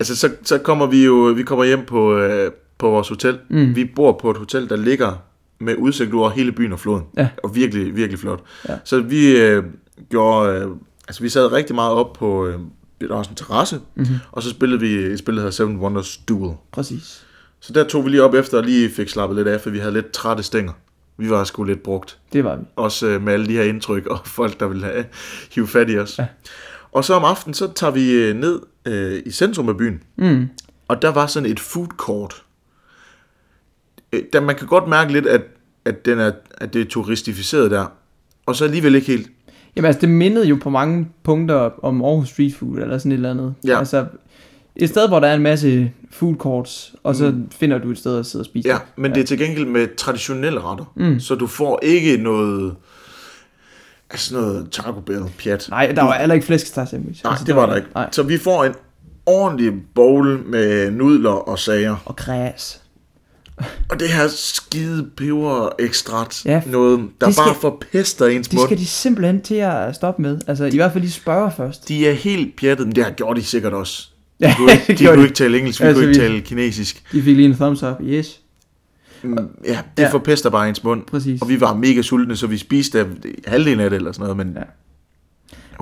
Altså, 0.00 0.16
så, 0.16 0.30
så 0.44 0.58
kommer 0.58 0.86
vi 0.86 1.04
jo 1.04 1.14
vi 1.14 1.42
kommer 1.42 1.64
hjem 1.64 1.84
på, 1.86 2.16
øh, 2.16 2.50
på 2.78 2.90
vores 2.90 3.08
hotel. 3.08 3.38
Mm. 3.50 3.76
Vi 3.76 3.84
bor 3.96 4.12
på 4.22 4.30
et 4.30 4.36
hotel, 4.36 4.68
der 4.68 4.76
ligger 4.76 5.22
med 5.60 5.74
udsigt 5.78 6.14
over 6.14 6.30
hele 6.30 6.52
byen 6.52 6.72
og 6.72 6.80
floden. 6.80 7.02
Ja. 7.16 7.28
Og 7.44 7.54
virkelig, 7.54 7.96
virkelig 7.96 8.18
flot. 8.20 8.40
Ja. 8.68 8.74
Så 8.84 9.00
vi 9.00 9.36
øh, 9.40 9.62
gjorde... 10.10 10.58
Øh, 10.58 10.66
altså, 11.08 11.22
vi 11.22 11.28
sad 11.28 11.52
rigtig 11.52 11.74
meget 11.74 11.92
op 11.92 12.12
på... 12.12 12.46
Øh, 12.46 12.58
der 13.00 13.08
var 13.08 13.16
også 13.16 13.30
en 13.30 13.36
terrasse, 13.36 13.80
Mm-hmm. 13.94 14.16
og 14.32 14.42
så 14.42 14.50
spillede 14.50 14.80
vi 14.80 14.94
et 14.94 15.18
spil, 15.18 15.34
der 15.34 15.40
hedder 15.40 15.50
Seven 15.52 15.76
Wonders 15.76 16.16
Duel. 16.16 16.54
Præcis. 16.72 17.26
Så 17.60 17.72
der 17.72 17.84
tog 17.88 18.04
vi 18.04 18.10
lige 18.10 18.22
op 18.22 18.34
efter 18.34 18.58
og 18.58 18.64
lige 18.64 18.90
fik 18.90 19.08
slappet 19.08 19.36
lidt 19.36 19.48
af, 19.48 19.60
for 19.60 19.70
vi 19.70 19.78
havde 19.78 19.92
lidt 19.92 20.10
trætte 20.12 20.42
stænger. 20.42 20.72
Vi 21.16 21.30
var 21.30 21.44
sgu 21.44 21.64
lidt 21.64 21.82
brugt. 21.82 22.18
Det 22.32 22.44
var 22.44 22.56
vi. 22.56 22.64
Også 22.76 23.06
øh, 23.06 23.22
med 23.22 23.32
alle 23.32 23.46
de 23.46 23.52
her 23.52 23.62
indtryk 23.62 24.06
og 24.06 24.20
folk, 24.38 24.60
der 24.60 24.66
ville 24.68 24.84
have 24.86 25.04
hive 25.54 25.68
fat 25.68 25.90
i 25.90 25.98
os. 25.98 26.18
Ja. 26.18 26.26
Og 26.92 27.04
så 27.04 27.14
om 27.14 27.24
aftenen, 27.24 27.54
så 27.54 27.72
tager 27.74 27.90
vi 27.90 28.12
øh, 28.12 28.36
ned 28.36 28.60
øh, 28.86 29.22
i 29.26 29.30
centrum 29.30 29.68
af 29.68 29.76
byen. 29.76 30.02
Mm. 30.16 30.48
Og 30.88 31.02
der 31.02 31.08
var 31.08 31.26
sådan 31.26 31.50
et 31.50 31.60
food 31.60 31.86
court. 31.96 32.42
Øh, 34.12 34.22
Der 34.32 34.40
man 34.40 34.56
kan 34.56 34.66
godt 34.66 34.88
mærke 34.88 35.12
lidt, 35.12 35.26
at, 35.26 35.42
at, 35.84 36.04
den 36.04 36.18
er, 36.18 36.32
at 36.54 36.72
det 36.72 36.80
er 36.80 36.84
turistificeret 36.86 37.70
der. 37.70 37.86
Og 38.46 38.56
så 38.56 38.64
alligevel 38.64 38.94
ikke 38.94 39.06
helt. 39.06 39.30
Jamen 39.76 39.86
altså, 39.86 40.00
det 40.00 40.08
mindede 40.08 40.46
jo 40.46 40.58
på 40.62 40.70
mange 40.70 41.08
punkter 41.22 41.70
om 41.84 42.04
Aarhus 42.04 42.28
Street 42.28 42.54
Food, 42.54 42.78
eller 42.78 42.98
sådan 42.98 43.12
et 43.12 43.16
eller 43.16 43.30
andet. 43.30 43.54
Ja. 43.66 43.78
Altså, 43.78 44.06
et 44.76 44.88
sted, 44.88 45.08
hvor 45.08 45.20
der 45.20 45.28
er 45.28 45.34
en 45.34 45.42
masse 45.42 45.92
food 46.10 46.36
courts, 46.36 46.94
og 47.02 47.16
så 47.16 47.30
mm. 47.30 47.50
finder 47.50 47.78
du 47.78 47.90
et 47.90 47.98
sted 47.98 48.18
at 48.18 48.26
sidde 48.26 48.42
og 48.42 48.46
spise. 48.46 48.68
Ja, 48.68 48.78
men 48.96 49.14
det 49.14 49.20
er 49.20 49.24
til 49.24 49.38
gengæld 49.38 49.66
med 49.66 49.96
traditionelle 49.96 50.60
retter. 50.60 50.92
Mm. 50.96 51.20
Så 51.20 51.34
du 51.34 51.46
får 51.46 51.80
ikke 51.82 52.16
noget... 52.16 52.74
Altså 54.10 54.34
noget 54.34 54.68
Taco 54.70 55.00
Bell 55.00 55.24
pjat. 55.38 55.66
Nej, 55.70 55.92
der 55.96 56.02
var 56.02 56.18
heller 56.18 56.34
ikke 56.34 56.46
flæskesteg 56.46 56.88
sandwich. 56.88 57.24
Nej, 57.24 57.30
Altså, 57.30 57.44
det 57.44 57.56
var 57.56 57.66
der 57.66 57.76
ikke. 57.76 57.88
Nej. 57.94 58.08
Så 58.12 58.22
vi 58.22 58.38
får 58.38 58.64
en 58.64 58.74
ordentlig 59.26 59.72
bowl 59.94 60.40
med 60.46 60.90
nudler 60.90 61.30
og 61.30 61.58
sager. 61.58 61.96
Og 62.04 62.16
græs. 62.16 62.81
Og 63.88 64.00
det 64.00 64.08
her 64.08 64.28
skide 64.28 65.10
peber 65.16 65.68
ekstrakt 65.78 66.42
Ja, 66.44 66.62
noget, 66.66 66.98
der 67.20 67.26
det 67.26 67.34
skal- 67.34 67.44
bare 67.46 67.54
forpester 67.60 68.26
ens 68.26 68.48
Det 68.48 68.56
mund. 68.56 68.68
skal 68.68 68.78
de 68.78 68.86
simpelthen 68.86 69.40
til 69.42 69.54
at 69.54 69.94
stoppe 69.94 70.22
med. 70.22 70.38
Altså, 70.46 70.64
i 70.64 70.76
hvert 70.76 70.92
fald 70.92 71.02
lige 71.02 71.12
spørge 71.12 71.50
først. 71.56 71.88
De 71.88 72.06
er 72.08 72.12
helt 72.12 72.56
pjattet, 72.56 72.86
men 72.86 72.96
det 72.96 73.04
har 73.04 73.10
gjort 73.10 73.36
de 73.36 73.42
sikkert 73.44 73.72
også. 73.72 74.08
De 74.40 74.46
Ja, 74.46 74.54
kunne 74.56 74.72
ikke, 74.72 74.84
det 74.88 74.98
de 74.98 75.04
kunne 75.06 75.16
de. 75.16 75.22
ikke 75.22 75.34
tale 75.34 75.58
engelsk, 75.58 75.80
vi 75.80 75.84
Altså, 75.86 76.02
kunne 76.02 76.10
ikke 76.10 76.20
vi- 76.22 76.28
tale 76.28 76.40
kinesisk. 76.40 77.02
De 77.12 77.22
fik 77.22 77.36
lige 77.36 77.48
en 77.48 77.54
thumbs 77.54 77.82
up. 77.82 77.96
Yes, 78.02 78.38
Mm, 79.24 79.38
Ja, 79.64 79.78
det 79.96 80.02
Ja. 80.02 80.08
forpester 80.12 80.50
bare 80.50 80.68
ens 80.68 80.84
mund. 80.84 81.02
præcis. 81.06 81.42
Og 81.42 81.48
vi 81.48 81.60
var 81.60 81.74
mega 81.74 82.02
sultne, 82.02 82.36
så 82.36 82.46
vi 82.46 82.58
spiste 82.58 83.06
halvdelen 83.46 83.80
af 83.80 83.90
det 83.90 83.96
eller 83.96 84.12
sådan 84.12 84.22
noget, 84.22 84.36
men... 84.36 84.56
Ja. 84.56 84.62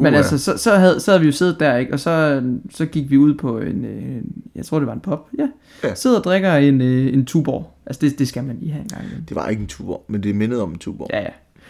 Uh, 0.00 0.04
Men 0.04 0.14
altså, 0.14 0.38
så, 0.38 0.56
så, 0.56 0.74
havde, 0.74 1.00
så 1.00 1.10
havde 1.10 1.20
vi 1.20 1.26
jo 1.26 1.32
siddet 1.32 1.60
der, 1.60 1.76
ikke? 1.76 1.92
Og 1.92 2.00
så, 2.00 2.42
så 2.70 2.86
gik 2.86 3.10
vi 3.10 3.16
ud 3.18 3.34
på 3.34 3.58
en, 3.58 3.84
øh, 3.84 4.02
en 4.02 4.22
jeg 4.54 4.64
tror 4.64 4.78
det 4.78 4.86
var 4.86 4.92
en 4.92 5.00
pop, 5.00 5.28
ja. 5.38 5.48
Ja. 5.84 5.94
Sidder 5.94 6.18
og 6.18 6.24
drikker 6.24 6.54
en, 6.54 6.80
øh, 6.80 7.14
en 7.14 7.24
tuborg. 7.24 7.70
Altså, 7.86 8.00
det, 8.00 8.18
det 8.18 8.28
skal 8.28 8.44
man 8.44 8.56
lige 8.60 8.72
have 8.72 8.82
en 8.82 8.88
gang. 8.88 9.04
imellem. 9.04 9.24
Det 9.24 9.36
var 9.36 9.48
ikke 9.48 9.60
en 9.60 9.66
tuborg, 9.66 10.04
men 10.08 10.22
det 10.22 10.34
mindede 10.34 10.62
om 10.62 10.70
en 10.70 10.78
tuborg. 10.78 11.10
Ja. 11.12 11.20
Ja. 11.20 11.28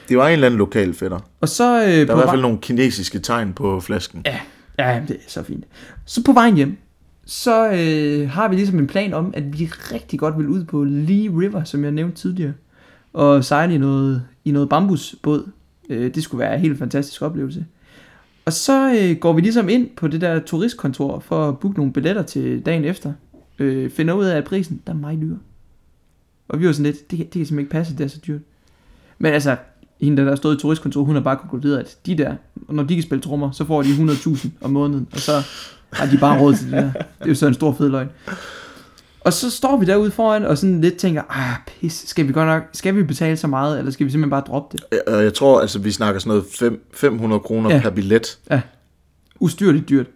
Det 0.09 0.19
var 0.19 0.27
en 0.27 0.33
eller 0.33 0.47
anden 0.47 0.59
lokal 0.59 0.95
fætter. 0.95 1.19
Og 1.41 1.49
så 1.49 1.83
øh, 1.85 1.89
Der 1.93 2.07
på 2.07 2.13
var 2.13 2.19
i 2.19 2.23
hvert 2.23 2.31
fald 2.31 2.43
nogle 2.43 2.59
kinesiske 2.59 3.19
tegn 3.19 3.53
på 3.53 3.81
flasken. 3.81 4.23
Ja, 4.27 4.41
ja, 4.79 5.03
det 5.09 5.17
er 5.17 5.21
så 5.29 5.43
fint. 5.43 5.65
Så 6.05 6.25
på 6.25 6.33
vejen 6.33 6.57
hjem, 6.57 6.77
så 7.27 7.71
øh, 7.71 8.31
har 8.31 8.49
vi 8.49 8.57
ligesom 8.57 8.79
en 8.79 8.87
plan 8.87 9.15
om, 9.15 9.31
at 9.37 9.59
vi 9.59 9.71
rigtig 9.93 10.19
godt 10.19 10.39
vil 10.39 10.49
ud 10.49 10.65
på 10.65 10.85
Lee 10.85 11.31
River, 11.39 11.65
som 11.65 11.85
jeg 11.85 11.93
nævnte 11.93 12.17
tidligere, 12.17 12.53
og 13.13 13.45
sejle 13.45 13.75
i 13.75 13.79
noget, 13.79 14.23
i 14.45 14.51
noget 14.51 14.69
bambusbåd. 14.69 15.51
Øh, 15.91 16.15
det 16.15 16.23
skulle 16.23 16.39
være 16.39 16.55
en 16.55 16.61
helt 16.61 16.79
fantastisk 16.79 17.23
oplevelse. 17.23 17.65
Og 18.51 18.55
så 18.55 18.95
øh, 19.01 19.17
går 19.17 19.33
vi 19.33 19.41
ligesom 19.41 19.69
ind 19.69 19.89
på 19.97 20.09
det 20.09 20.21
der 20.21 20.41
turistkontor 20.41 21.21
for 21.21 21.49
at 21.49 21.59
booke 21.59 21.77
nogle 21.77 21.93
billetter 21.93 22.23
til 22.23 22.61
dagen 22.67 22.85
efter. 22.85 23.13
Øh, 23.59 23.91
finder 23.91 24.15
ud 24.15 24.25
af, 24.25 24.37
at 24.37 24.45
prisen 24.45 24.81
der 24.87 24.93
er 24.93 24.97
meget 24.97 25.21
dyr. 25.21 25.37
Og 26.49 26.61
vi 26.61 26.67
var 26.67 26.73
sådan 26.73 26.87
lidt, 26.93 27.11
det, 27.11 27.17
kan- 27.17 27.27
det 27.27 27.33
kan 27.33 27.47
simpelthen 27.47 27.59
ikke 27.59 27.71
passe, 27.71 27.97
det 27.97 28.05
er 28.05 28.09
så 28.09 28.19
dyrt. 28.27 28.41
Men 29.19 29.33
altså, 29.33 29.57
hende 30.01 30.17
der, 30.23 30.29
der 30.29 30.37
stod 30.37 30.57
i 30.57 30.61
turistkontoret, 30.61 31.07
hun 31.07 31.15
har 31.15 31.23
bare 31.23 31.37
konkluderet, 31.37 31.79
at 31.79 31.97
de 32.07 32.19
der, 32.19 32.35
når 32.69 32.83
de 32.83 32.95
kan 32.95 33.03
spille 33.03 33.23
trommer, 33.23 33.51
så 33.51 33.65
får 33.65 33.83
de 33.83 33.89
100.000 33.89 34.49
om 34.61 34.71
måneden, 34.71 35.09
og 35.13 35.19
så 35.19 35.33
har 35.93 36.07
de 36.07 36.19
bare 36.19 36.41
råd 36.41 36.55
til 36.55 36.65
det 36.67 36.73
der. 36.73 36.93
Det 36.93 37.01
er 37.21 37.27
jo 37.29 37.35
så 37.35 37.47
en 37.47 37.55
stor 37.55 37.73
fed 37.75 37.89
løgn. 37.89 38.09
Og 39.25 39.33
så 39.33 39.51
står 39.51 39.77
vi 39.77 39.87
derude 39.87 40.11
foran, 40.11 40.45
og 40.45 40.59
sådan 40.59 40.81
lidt 40.81 40.97
tænker, 40.97 41.23
ah 41.29 41.57
pis, 41.67 42.05
skal 42.09 42.29
vi 42.29 42.33
godt 42.33 42.47
nok, 42.49 42.63
skal 42.73 42.97
vi 42.97 43.03
betale 43.03 43.37
så 43.37 43.47
meget, 43.47 43.79
eller 43.79 43.91
skal 43.93 44.07
vi 44.07 44.11
simpelthen 44.11 44.31
bare 44.31 44.41
droppe 44.47 44.77
det? 44.77 44.85
Jeg, 45.07 45.23
jeg 45.23 45.35
tror, 45.35 45.61
altså, 45.61 45.79
vi 45.79 45.91
snakker 45.93 46.21
sådan 46.21 46.29
noget 46.29 46.45
fem, 46.59 46.85
500 46.95 47.41
kroner 47.41 47.71
Ja. 47.75 47.81
per 47.83 47.91
billet. 47.91 48.39
Ustyrligt 49.41 49.89
dyrt. 49.89 50.07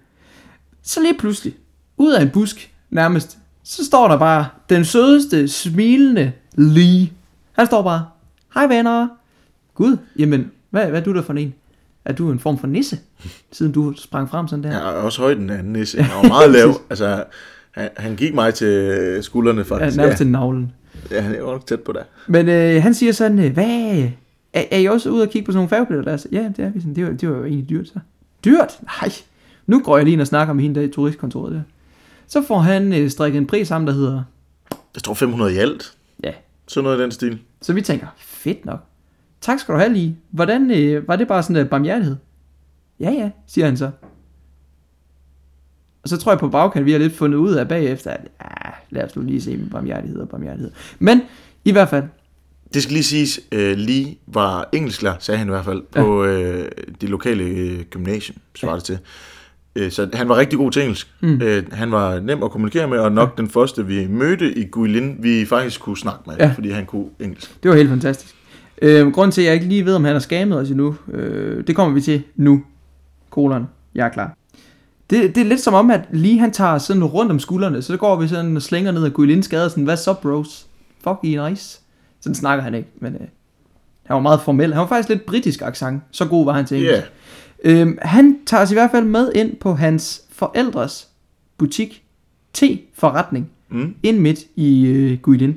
Så 0.83 1.01
lige 1.03 1.15
pludselig, 1.19 1.55
ud 1.97 2.13
af 2.13 2.23
en 2.23 2.31
busk, 2.31 2.73
nærmest, 2.91 3.39
så 3.65 3.85
står 3.85 4.09
der 4.09 4.19
bare 4.19 4.47
den 4.69 4.85
sødeste, 4.85 5.49
smilende 5.49 6.33
Lee. 6.55 7.09
Han 7.53 7.67
står 7.67 7.83
bare, 7.83 8.07
hej 8.55 8.67
venner. 8.67 9.09
Gud, 9.75 9.97
jamen, 10.19 10.51
hvad, 10.71 10.87
hvad 10.87 11.01
er 11.01 11.05
du 11.05 11.15
der 11.15 11.23
for 11.23 11.33
en? 11.33 11.55
Er 12.05 12.13
du 12.13 12.31
en 12.33 12.39
form 12.39 12.59
for 12.59 12.67
nisse, 12.67 12.99
siden 13.53 13.73
du 13.73 13.95
sprang 13.97 14.31
frem 14.31 14.49
sådan 14.49 14.63
der? 14.63 14.71
Er 14.71 14.81
også 14.83 15.21
højden 15.23 15.51
af 15.51 15.59
en 15.59 15.65
nisse. 15.73 16.03
Han 16.03 16.23
var 16.23 16.29
meget 16.29 16.51
lav. 16.51 16.81
Altså, 16.91 17.25
han, 17.75 17.89
han 17.97 18.17
gik 18.17 18.35
mig 18.35 18.55
til 18.55 19.19
skuldrene 19.23 19.59
Ja, 19.59 19.65
faktisk. 19.77 19.97
nærmest 19.97 20.17
til 20.19 20.27
navlen. 20.27 20.73
ja, 21.11 21.21
han 21.21 21.35
er 21.35 21.39
jo 21.39 21.47
nok 21.47 21.67
tæt 21.67 21.81
på 21.81 21.93
det. 21.93 22.03
Men 22.27 22.49
øh, 22.49 22.83
han 22.83 22.95
siger 22.95 23.13
sådan, 23.13 23.39
øh, 23.39 23.53
hvad, 23.53 23.65
er, 24.53 24.65
er 24.71 24.79
I 24.79 24.87
også 24.87 25.11
ude 25.11 25.23
og 25.23 25.29
kigge 25.31 25.47
på 25.47 25.53
sådan 25.53 25.59
nogle 25.59 25.69
færgebilletter 25.69 26.11
der? 26.13 26.17
Så, 26.17 26.29
ja, 26.33 26.53
det 26.57 26.65
er 26.65 26.71
vi 26.71 26.81
sådan, 26.81 26.95
det 26.95 27.05
var, 27.07 27.13
det 27.13 27.29
var 27.31 27.37
jo 27.37 27.45
egentlig 27.45 27.69
dyrt 27.71 27.89
så. 27.89 27.99
Dyrt? 28.45 28.79
Nej, 29.03 29.13
nu 29.67 29.81
går 29.81 29.97
jeg 29.97 30.05
lige 30.05 30.13
ind 30.13 30.21
og 30.21 30.27
snakker 30.27 30.55
med 30.55 30.63
hende 30.63 30.81
der 30.81 30.87
i 30.87 30.91
turistkontoret 30.91 31.53
der. 31.53 31.61
Så 32.27 32.43
får 32.43 32.59
han 32.59 32.93
øh, 32.93 33.11
strikket 33.11 33.39
en 33.39 33.47
pris 33.47 33.69
sammen, 33.69 33.89
der 33.89 33.95
hedder, 33.95 34.23
Jeg 34.95 35.03
tror 35.03 35.15
500 35.15 35.55
i 35.55 35.57
alt. 35.57 35.93
ja, 36.25 36.31
Sådan 36.69 36.85
noget 36.85 36.99
i 36.99 37.03
den 37.03 37.11
stil. 37.11 37.39
så 37.63 37.73
vi 37.73 37.81
tænker, 37.83 38.07
fedt 38.19 38.67
nok. 38.67 38.81
Tak 39.41 39.59
skal 39.59 39.75
du 39.75 39.79
have 39.79 39.93
lige. 39.93 40.17
Hvordan, 40.31 40.71
øh, 40.71 41.09
var 41.09 41.17
det 41.17 41.29
bare 41.29 41.43
sådan 41.43 41.57
en 41.57 41.69
barmhjertighed? 41.69 42.17
Ja, 43.01 43.11
ja, 43.11 43.31
siger 43.47 43.65
han 43.67 43.77
så. 43.77 43.91
Og 46.05 46.09
så 46.11 46.17
tror 46.17 46.33
jeg 46.33 46.39
på 46.39 46.49
bagkant, 46.49 46.87
vi 46.87 46.93
har 46.93 46.99
lidt 46.99 47.17
fundet 47.17 47.39
ud 47.39 47.55
af 47.55 47.69
bagefter, 47.69 48.11
at 48.11 48.21
ja, 48.43 48.71
lad 48.91 49.05
os 49.05 49.17
nu 49.17 49.23
lige 49.23 49.41
se 49.43 49.57
med 49.57 49.71
barmhjertighed 49.71 50.19
og 50.21 50.29
barmhjertighed. 50.29 50.71
Men 50.99 51.23
i 51.65 51.73
hvert 51.73 51.89
fald, 51.89 52.05
Det 52.75 52.83
skal 52.83 52.93
lige 52.93 53.03
siges, 53.05 53.41
uh, 53.55 53.59
Lee 53.61 54.07
var 54.27 54.69
engelsklærer, 54.73 55.15
sagde 55.19 55.39
han 55.39 55.47
i 55.49 55.51
hvert 55.51 55.65
fald, 55.65 55.83
på 55.93 56.25
øh, 56.25 56.69
det 57.01 57.09
lokale 57.09 57.45
øh, 57.45 57.81
gymnasium, 57.91 58.37
svarer 58.55 58.75
det 58.75 58.85
til. 58.85 58.99
Øh, 59.77 59.91
Så 59.91 60.09
han 60.13 60.29
var 60.29 60.37
rigtig 60.37 60.59
god 60.59 60.71
til 60.71 60.83
engelsk. 60.83 61.09
Mm. 61.21 61.41
Øh, 61.43 61.63
Han 61.73 61.93
var 61.93 62.21
nem 62.21 62.43
at 62.43 62.51
kommunikere 62.51 62.89
med, 62.89 62.99
og 62.99 63.13
nok 63.13 63.39
den 63.39 63.49
første, 63.49 63.87
vi 63.87 64.07
mødte 64.07 64.55
i 64.59 64.65
Guilin, 64.65 65.17
vi 65.21 65.45
faktisk 65.47 65.81
kunne 65.81 65.97
snakke 65.97 66.21
med, 66.27 66.35
Ja. 66.39 66.53
fordi 66.55 66.71
han 66.71 66.87
kunne 66.87 67.07
engelsk. 67.21 67.63
Det 67.63 67.71
var 67.71 67.77
helt 67.77 67.89
fantastisk. 67.89 68.35
Øh, 68.83 69.07
grunden 69.13 69.33
til, 69.33 69.41
at 69.43 69.47
jeg 69.47 69.55
ikke 69.55 69.67
lige 69.67 69.85
ved, 69.85 69.95
om 69.95 70.05
han 70.05 70.13
har 70.13 70.21
skammet 70.21 70.59
os 70.59 70.71
endnu, 70.71 70.97
øh, 71.13 71.67
det 71.67 71.77
kommer 71.77 71.95
vi 71.95 72.01
til 72.01 72.23
nu. 72.37 72.63
Kolon. 73.31 73.67
Jeg 73.95 74.07
er 74.07 74.11
klar. 74.11 74.37
Det, 75.11 75.35
det 75.35 75.41
er 75.41 75.45
lidt 75.45 75.61
som 75.61 75.75
om, 75.75 75.91
at 75.91 76.01
lige 76.13 76.39
han 76.39 76.53
tager 76.53 76.79
sådan 76.79 77.05
rundt 77.05 77.33
om 77.33 77.39
skuldrene, 77.39 77.83
så 77.83 77.97
går 77.97 78.17
vi 78.17 78.29
sådan 78.29 78.57
og 78.57 78.63
slænger 78.63 78.93
ned 78.93 79.05
ad 79.05 79.11
Guilins 79.11 79.49
gade, 79.49 79.71
sådan, 79.71 79.85
hvad 79.85 79.97
så 79.97 80.15
bros? 80.15 80.67
Fuck, 81.05 81.17
I 81.23 81.39
nice. 81.49 81.81
Sådan 82.21 82.35
snakker 82.35 82.65
han 82.65 82.75
ikke, 82.75 82.89
men 83.01 83.15
øh, 83.15 83.21
han 84.07 84.15
var 84.15 84.21
meget 84.21 84.41
formel. 84.41 84.73
Han 84.73 84.81
var 84.81 84.87
faktisk 84.87 85.09
lidt 85.09 85.27
britisk 85.27 85.63
accent. 85.63 86.03
Så 86.11 86.25
god 86.27 86.45
var 86.45 86.53
han 86.53 86.67
til 86.67 86.77
engelsk. 86.77 87.13
Øhm, 87.65 87.99
han 88.03 88.39
tager 88.47 88.63
os 88.63 88.71
i 88.71 88.75
hvert 88.75 88.91
fald 88.91 89.05
med 89.05 89.33
ind 89.35 89.57
på 89.57 89.75
hans 89.75 90.23
forældres 90.33 91.09
butik, 91.59 92.03
te-forretning, 92.53 93.51
Mm. 93.69 93.95
ind 94.03 94.19
midt 94.19 94.39
i 94.57 94.87
øh, 94.87 95.19
Guilin. 95.19 95.57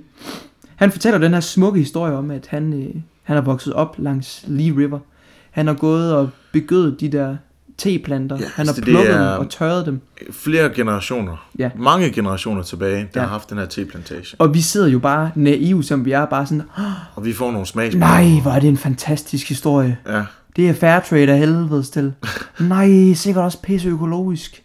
Han 0.75 0.91
fortæller 0.91 1.17
den 1.19 1.33
her 1.33 1.39
smukke 1.39 1.79
historie 1.79 2.13
om, 2.13 2.31
at 2.31 2.47
han, 2.47 2.73
øh, 2.73 2.95
han 3.23 3.37
er 3.37 3.41
vokset 3.41 3.73
op 3.73 3.95
langs 3.99 4.43
Lee 4.47 4.77
River. 4.77 4.99
Han 5.51 5.67
har 5.67 5.73
gået 5.73 6.13
og 6.15 6.29
begødet 6.51 6.99
de 6.99 7.09
der 7.09 7.37
teplanter. 7.77 8.37
Ja, 8.39 8.45
han 8.55 8.67
har 8.67 8.73
det 8.73 8.83
plukket 8.83 9.13
dem 9.13 9.21
og 9.21 9.49
tørret 9.49 9.85
dem. 9.85 10.01
Flere 10.31 10.69
generationer, 10.69 11.47
Ja. 11.59 11.69
mange 11.75 12.11
generationer 12.11 12.63
tilbage, 12.63 12.97
der 13.13 13.21
Ja. 13.21 13.21
har 13.21 13.27
haft 13.27 13.49
den 13.49 13.57
her 13.57 13.65
teplantage. 13.65 14.35
Og 14.39 14.53
vi 14.53 14.61
sidder 14.61 14.87
jo 14.87 14.99
bare 14.99 15.31
naive, 15.35 15.83
som 15.83 16.05
vi 16.05 16.11
er, 16.11 16.25
bare 16.25 16.45
sådan, 16.45 16.63
Og 17.15 17.25
vi 17.25 17.33
får 17.33 17.51
nogle 17.51 17.67
smags. 17.67 17.95
nej, 17.95 18.25
hvor 18.41 18.51
er 18.51 18.59
det 18.59 18.67
en 18.67 18.77
fantastisk 18.77 19.49
historie. 19.49 19.97
Ja. 20.07 20.23
Det 20.55 20.69
er 20.69 20.73
fair 20.73 20.99
trade 20.99 21.31
af 21.31 21.37
helvedes 21.39 21.89
til. 21.95 22.13
Nej, 22.59 23.13
sikkert 23.13 23.43
også 23.43 23.61
pisse 23.61 23.89
økologisk. 23.89 24.63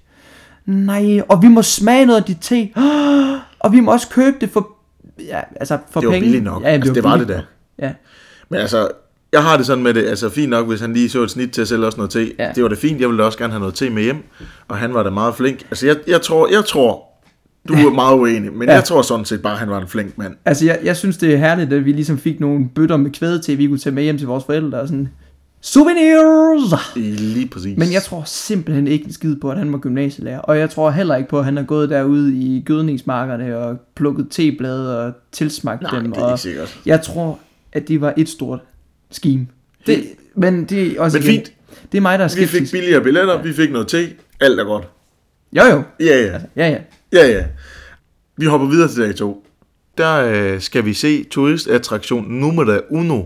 Nej, 0.66 1.20
og 1.28 1.42
vi 1.42 1.48
må 1.48 1.62
smage 1.62 2.06
noget 2.06 2.18
af 2.20 2.24
dit 2.24 2.38
te. 2.40 2.68
Og 3.58 3.72
vi 3.72 3.80
må 3.80 3.92
også 3.92 4.08
købe 4.08 4.36
det 4.40 4.50
for, 4.50 4.68
ja, 5.20 5.40
altså 5.56 5.78
for 5.90 6.00
Det 6.00 6.06
var 6.06 6.12
penge. 6.12 6.24
billigt 6.24 6.44
nok. 6.44 6.62
Ja, 6.62 6.68
Altså, 6.68 6.92
det 6.92 7.04
var 7.04 7.10
billigt 7.10 7.28
det 7.28 7.36
da. 7.36 7.40
nok. 7.40 7.88
Ja, 7.88 7.92
Men 8.48 8.60
altså, 8.60 8.88
jeg 9.32 9.42
har 9.42 9.56
det 9.56 9.66
sådan 9.66 9.82
med 9.84 9.94
det, 9.94 10.04
altså 10.06 10.28
fint 10.28 10.50
nok, 10.50 10.68
hvis 10.68 10.80
han 10.80 10.92
lige 10.92 11.08
så 11.08 11.22
et 11.22 11.30
snit 11.30 11.50
til 11.50 11.62
at 11.62 11.68
sælge 11.68 11.86
os 11.86 11.96
noget 11.96 12.10
te. 12.10 12.32
Ja. 12.38 12.52
Det 12.54 12.62
var 12.62 12.68
da 12.68 12.74
fint, 12.74 13.00
jeg 13.00 13.08
ville 13.08 13.24
også 13.24 13.38
gerne 13.38 13.52
have 13.52 13.60
noget 13.60 13.74
te 13.74 13.90
med 13.90 14.02
hjem. 14.02 14.16
Og 14.68 14.76
han 14.76 14.94
var 14.94 15.02
da 15.02 15.10
meget 15.10 15.34
flink. 15.34 15.58
Altså, 15.70 15.86
jeg, 15.86 15.96
jeg 16.06 16.22
tror, 16.22 16.48
jeg 16.52 16.64
tror, 16.64 17.02
du 17.68 17.72
er 17.74 17.90
meget 17.94 18.18
uenig, 18.18 18.52
men 18.52 18.68
Ja. 18.68 18.74
jeg 18.74 18.84
tror 18.84 19.02
sådan 19.02 19.24
set 19.24 19.42
bare, 19.42 19.52
at 19.52 19.58
han 19.58 19.70
var 19.70 19.80
en 19.80 19.88
flink 19.88 20.18
mand. 20.18 20.34
altså 20.44 20.64
jeg, 20.66 20.78
jeg 20.84 20.96
synes 20.96 21.16
det 21.16 21.32
er 21.32 21.36
herligt, 21.36 21.72
at 21.72 21.84
vi 21.84 21.92
ligesom 21.92 22.18
fik 22.18 22.40
nogle 22.40 22.68
bøtter 22.74 22.96
med 22.96 23.10
kvæde 23.10 23.38
til, 23.42 23.58
vi 23.58 23.66
kunne 23.66 23.78
tage 23.78 23.94
med 23.94 24.02
hjem 24.02 24.18
til 24.18 24.26
vores 24.26 24.44
forældre 24.44 24.80
og 24.80 24.88
sådan, 24.88 25.08
souvenirs! 25.60 26.96
Lige 27.20 27.48
præcis. 27.48 27.78
Men 27.78 27.92
jeg 27.92 28.02
tror 28.02 28.22
simpelthen 28.26 28.86
ikke 28.86 29.04
en 29.04 29.12
skid 29.12 29.36
på, 29.36 29.50
at 29.50 29.58
han 29.58 29.72
var 29.72 29.78
gymnasielærer. 29.78 30.38
Og 30.38 30.58
jeg 30.58 30.70
tror 30.70 30.90
heller 30.90 31.16
ikke 31.16 31.28
på, 31.28 31.38
at 31.38 31.44
han 31.44 31.56
har 31.56 31.64
gået 31.64 31.90
derude 31.90 32.34
i 32.34 32.62
gødningsmarkerne 32.66 33.58
og 33.58 33.76
plukket 33.96 34.26
teblade 34.30 35.00
og 35.06 35.12
tilsmagt 35.32 35.82
Nej, 35.82 35.98
dem. 36.00 36.12
det 36.12 36.20
er 36.20 36.24
og 36.24 36.30
ikke 36.30 36.40
sikkert. 36.42 36.78
Jeg 36.86 37.02
tror, 37.02 37.38
at 37.72 37.88
det 37.88 38.00
var 38.00 38.14
et 38.16 38.28
stort 38.28 38.60
scheme. 39.12 39.46
Det, 39.86 40.04
men 40.36 40.64
det 40.64 40.86
er 40.96 41.00
også 41.00 41.18
Men 41.18 41.26
igen, 41.28 41.34
fint. 41.36 41.52
Det 41.92 41.98
er 41.98 42.02
mig, 42.02 42.18
der 42.18 42.24
er 42.24 42.28
Vi 42.28 42.40
fik 42.40 42.48
skeptisk. 42.48 42.72
billigere 42.72 43.02
billetter, 43.02 43.42
vi 43.42 43.52
fik 43.52 43.72
noget 43.72 43.88
te. 43.88 44.08
Alt 44.40 44.60
er 44.60 44.64
godt. 44.64 44.88
Jo 45.56 45.62
jo. 45.64 45.82
Ja, 46.00 46.22
ja. 46.24 46.38
Ja, 46.56 46.68
ja. 46.68 46.78
Ja, 47.12 47.26
ja. 47.28 47.44
Vi 48.36 48.44
hopper 48.46 48.66
videre 48.68 48.88
til 48.88 49.02
dag 49.02 49.14
to. 49.16 49.46
Der 49.98 50.24
øh, 50.54 50.60
skal 50.60 50.84
vi 50.84 50.94
se 50.94 51.24
turistattraktion 51.24 52.24
nummer 52.30 52.80
uno. 52.90 53.22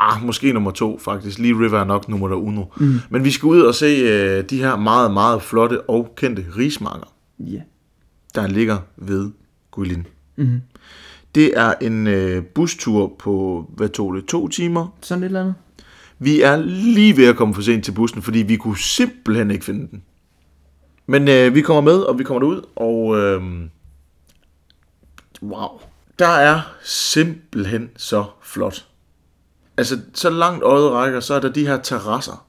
Ah, 0.00 0.22
måske 0.24 0.52
nummer 0.52 0.70
to 0.70 0.98
faktisk. 0.98 1.38
Lee 1.38 1.52
River 1.52 1.80
er 1.80 1.84
nok 1.84 2.08
nummer 2.08 2.34
uno. 2.34 2.64
Mm. 2.76 3.00
Men 3.10 3.24
vi 3.24 3.30
skal 3.30 3.46
ud 3.46 3.60
og 3.60 3.74
se 3.74 3.86
øh, 3.86 4.44
de 4.50 4.58
her 4.58 4.76
meget, 4.76 5.12
meget 5.12 5.42
flotte 5.42 5.80
og 5.80 6.12
kendte 6.16 6.44
rismarker, 6.56 7.12
Ja. 7.38 7.60
der 8.34 8.46
ligger 8.46 8.78
ved 8.96 9.30
Guilin. 9.70 10.06
Mhm. 10.36 10.60
Det 11.34 11.58
er 11.58 11.74
en 11.80 12.06
øh, 12.06 12.44
bustur 12.44 13.12
på, 13.18 13.66
hvad 13.76 13.88
tog 13.88 14.14
det, 14.14 14.24
to 14.24 14.48
timer. 14.48 14.96
Sådan 15.00 15.22
et 15.22 15.26
eller 15.26 15.40
andet. 15.40 15.54
Vi 16.18 16.40
er 16.40 16.56
lige 16.56 17.16
ved 17.16 17.26
at 17.26 17.36
komme 17.36 17.54
for 17.54 17.62
sent 17.62 17.84
til 17.84 17.92
bussen, 17.92 18.22
fordi 18.22 18.38
vi 18.38 18.56
kunne 18.56 18.78
simpelthen 18.78 19.50
ikke 19.50 19.64
finde 19.64 19.88
den. 19.90 20.02
Men 21.06 21.28
øh, 21.28 21.54
vi 21.54 21.60
kommer 21.60 21.92
med, 21.92 22.00
og 22.00 22.18
vi 22.18 22.24
kommer 22.24 22.40
derud, 22.40 22.62
og 22.76 23.18
øh, 23.18 23.42
wow, 25.42 25.80
der 26.18 26.28
er 26.28 26.60
simpelthen 26.82 27.90
så 27.96 28.24
flot. 28.42 28.86
Altså, 29.76 29.98
så 30.14 30.30
langt 30.30 30.62
øjet 30.62 30.90
rækker, 30.90 31.20
så 31.20 31.34
er 31.34 31.40
der 31.40 31.48
de 31.52 31.66
her 31.66 31.82
terrasser, 31.82 32.46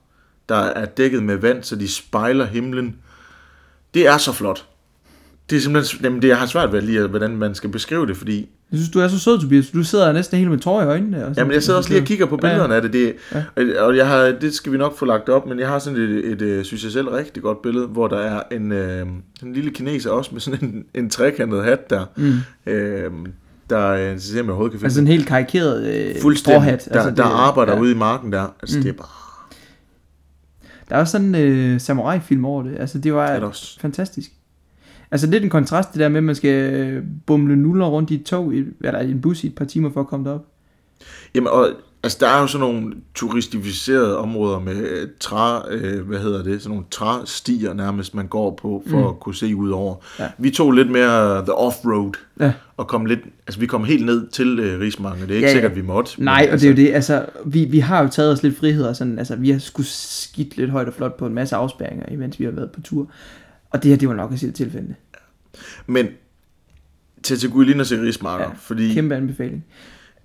der 0.50 0.56
er 0.56 0.86
dækket 0.86 1.24
med 1.24 1.36
vand, 1.36 1.63
så 1.63 1.76
de 1.76 1.88
spejler 1.88 2.46
himlen. 2.46 2.96
Det 3.94 4.08
er 4.08 4.17
så 4.17 4.32
flot. 4.32 4.67
Det 5.52 5.58
er 5.58 5.62
simpelthen, 5.62 6.04
jamen 6.06 6.22
det 6.22 6.28
jeg 6.28 6.38
har 6.38 6.46
svært 6.46 6.72
ved 6.74 6.82
lige, 6.82 7.08
hvordan 7.08 7.38
man 7.38 7.56
skal 7.56 7.70
beskrive 7.70 8.08
det, 8.08 8.18
fordi 8.18 8.50
Jeg 8.72 8.78
synes, 8.80 8.90
du 8.92 9.00
er 9.00 9.08
så 9.08 9.20
sød, 9.20 9.40
Tobias. 9.42 9.70
Du 9.70 9.84
sidder 9.84 10.12
næsten 10.12 10.38
helt 10.38 10.50
med 10.52 10.60
tårer 10.60 10.84
i 10.84 10.88
øjnene. 10.88 11.26
Og. 11.26 11.34
Jamen, 11.38 11.54
jeg 11.54 11.64
sidder 11.64 11.78
også 11.78 11.90
lige 11.90 12.02
og 12.02 12.06
kigger 12.06 12.26
på 12.26 12.38
billederne 12.38 12.76
af 12.76 12.82
det, 12.82 12.94
det 12.94 13.14
Ja. 13.34 13.84
og 13.84 13.98
jeg 13.98 14.08
har, 14.08 14.18
det 14.42 14.54
skal 14.54 14.72
vi 14.72 14.78
nok 14.78 14.98
få 14.98 15.06
lagt 15.06 15.30
op, 15.30 15.48
men 15.48 15.60
jeg 15.60 15.68
har 15.68 15.80
sådan 15.80 16.00
et, 16.00 16.10
et, 16.32 16.42
et 16.42 16.66
synes 16.66 16.84
jeg 16.84 16.92
selv, 16.92 17.08
rigtig 17.08 17.44
godt 17.44 17.62
billede, 17.62 17.88
hvor 17.88 18.08
der 18.08 18.18
er 18.20 18.42
en, 18.52 18.72
øh, 18.72 19.08
en 19.44 19.54
lille 19.54 19.72
kineser 19.72 20.10
også 20.10 20.30
med 20.34 20.42
sådan 20.42 20.66
en, 20.70 20.84
en 20.94 21.10
trekantet 21.10 21.64
hat 21.64 21.90
der, 21.90 22.06
Mm. 22.16 22.34
øh, 22.72 23.12
der 23.70 23.88
øh, 23.90 24.20
så 24.20 24.28
ser 24.32 24.44
kan 24.44 24.72
finde 24.72 24.84
Altså 24.86 25.02
en 25.02 25.08
helt 25.08 25.28
karikeret 25.28 25.86
øh, 25.94 26.22
fuldstændig, 26.22 26.62
forhat. 26.62 26.88
der, 26.94 27.02
altså, 27.02 27.24
der 27.24 27.30
arbejder 27.30 27.74
ja. 27.74 27.80
ude 27.80 27.92
i 27.92 27.96
marken 27.96 28.32
der, 28.32 28.54
altså 28.62 28.78
Mm. 28.78 28.84
det 28.84 28.90
er 28.90 28.94
bare, 28.94 29.08
Der 30.90 30.96
er 30.96 31.00
også 31.00 31.12
sådan 31.12 31.36
en 31.36 31.36
øh, 31.36 31.80
samurai-film 31.82 32.46
over 32.46 32.64
det. 32.64 32.76
Altså, 32.80 32.98
det 32.98 33.14
var 33.14 33.40
det 33.40 33.78
fantastisk. 33.82 34.32
Altså 35.12 35.28
lidt 35.28 35.43
en 35.43 35.50
kontrast 35.50 35.91
det 35.93 36.00
der 36.00 36.10
med, 36.10 36.17
at 36.17 36.24
man 36.24 36.36
skal 36.36 36.74
øh, 36.74 37.04
bumle 37.26 37.56
nuller 37.56 37.86
rundt 37.86 38.12
i 38.12 38.15
et 38.15 38.24
tog, 38.24 38.54
eller 38.84 39.00
i 39.00 39.12
en 39.12 39.21
bus 39.21 39.43
i 39.43 39.47
et 39.47 39.56
par 39.56 39.65
timer 39.65 39.89
for 39.93 40.00
at 40.00 40.08
komme 40.08 40.26
derop. 40.30 40.45
Jamen, 41.36 41.47
og, 41.47 41.69
altså 42.04 42.17
der 42.21 42.28
er 42.28 42.41
jo 42.41 42.47
sådan 42.47 42.67
nogle 42.67 42.93
turistificerede 43.15 44.17
områder 44.17 44.60
med 44.60 44.76
øh, 44.76 45.08
træ, 45.19 45.60
øh, 45.71 46.08
hvad 46.08 46.19
hedder 46.19 46.43
det, 46.43 46.62
sådan 46.62 46.69
nogle 46.69 46.86
træstier 46.91 47.74
nærmest, 47.74 48.15
man 48.15 48.28
går 48.28 48.60
på 48.62 48.84
for 48.88 48.97
Mm. 48.97 49.04
at 49.08 49.19
kunne 49.19 49.36
se 49.36 49.56
ud 49.56 49.69
over. 49.69 49.95
Ja. 50.19 50.28
Vi 50.38 50.50
tog 50.50 50.71
lidt 50.71 50.91
mere 50.91 51.41
the 51.45 51.54
off-road, 51.54 52.12
Ja. 52.39 52.54
og 52.78 52.88
kom 52.88 53.06
lidt, 53.06 53.19
altså 53.47 53.60
vi 53.60 53.65
kom 53.65 53.84
helt 53.84 54.06
ned 54.06 54.28
til 54.28 54.60
øh, 54.60 54.80
Rismarken, 54.80 55.21
det 55.21 55.32
er 55.32 55.36
ikke 55.36 55.47
Ja, 55.47 55.54
sikkert, 55.54 55.76
vi 55.76 55.82
måtte. 55.82 56.12
men 56.17 56.26
Nej, 56.26 56.43
og 56.47 56.52
altså, 56.52 56.67
det 56.67 56.80
er 56.80 56.84
jo 56.84 56.88
det, 56.89 56.95
altså, 56.95 57.26
vi, 57.45 57.65
vi 57.65 57.80
har 57.80 58.02
jo 58.04 58.08
taget 58.10 58.32
os 58.32 58.43
lidt 58.43 58.58
frihed, 58.58 58.84
og 58.84 58.95
sådan, 58.95 59.19
altså, 59.19 59.36
vi 59.36 59.50
har 59.50 59.60
sgu 59.60 59.84
skidt 59.86 60.58
lidt 60.58 60.69
højt 60.71 60.88
og 60.88 60.93
flot 60.93 61.17
på 61.17 61.26
en 61.26 61.34
masse 61.34 61.56
afspærringer, 61.56 62.06
imens 62.12 62.39
vi 62.39 62.43
har 62.45 62.52
været 62.52 62.71
på 62.71 62.82
tur. 62.82 63.08
Og 63.72 63.84
det 63.84 63.90
her, 63.90 63.98
det 63.98 64.10
var 64.10 64.16
nok 64.16 64.32
sige 64.36 64.48
det 64.48 64.56
tilfælde. 64.56 64.96
Men 65.88 66.08
til 67.24 67.50
Guilin 67.50 67.80
og 67.80 67.86
se 67.86 68.02
Rismarker, 68.02 68.46
Ja, 68.46 68.52
fordi 68.58 68.94
Kæmpe 68.94 69.16
anbefaling. 69.16 69.66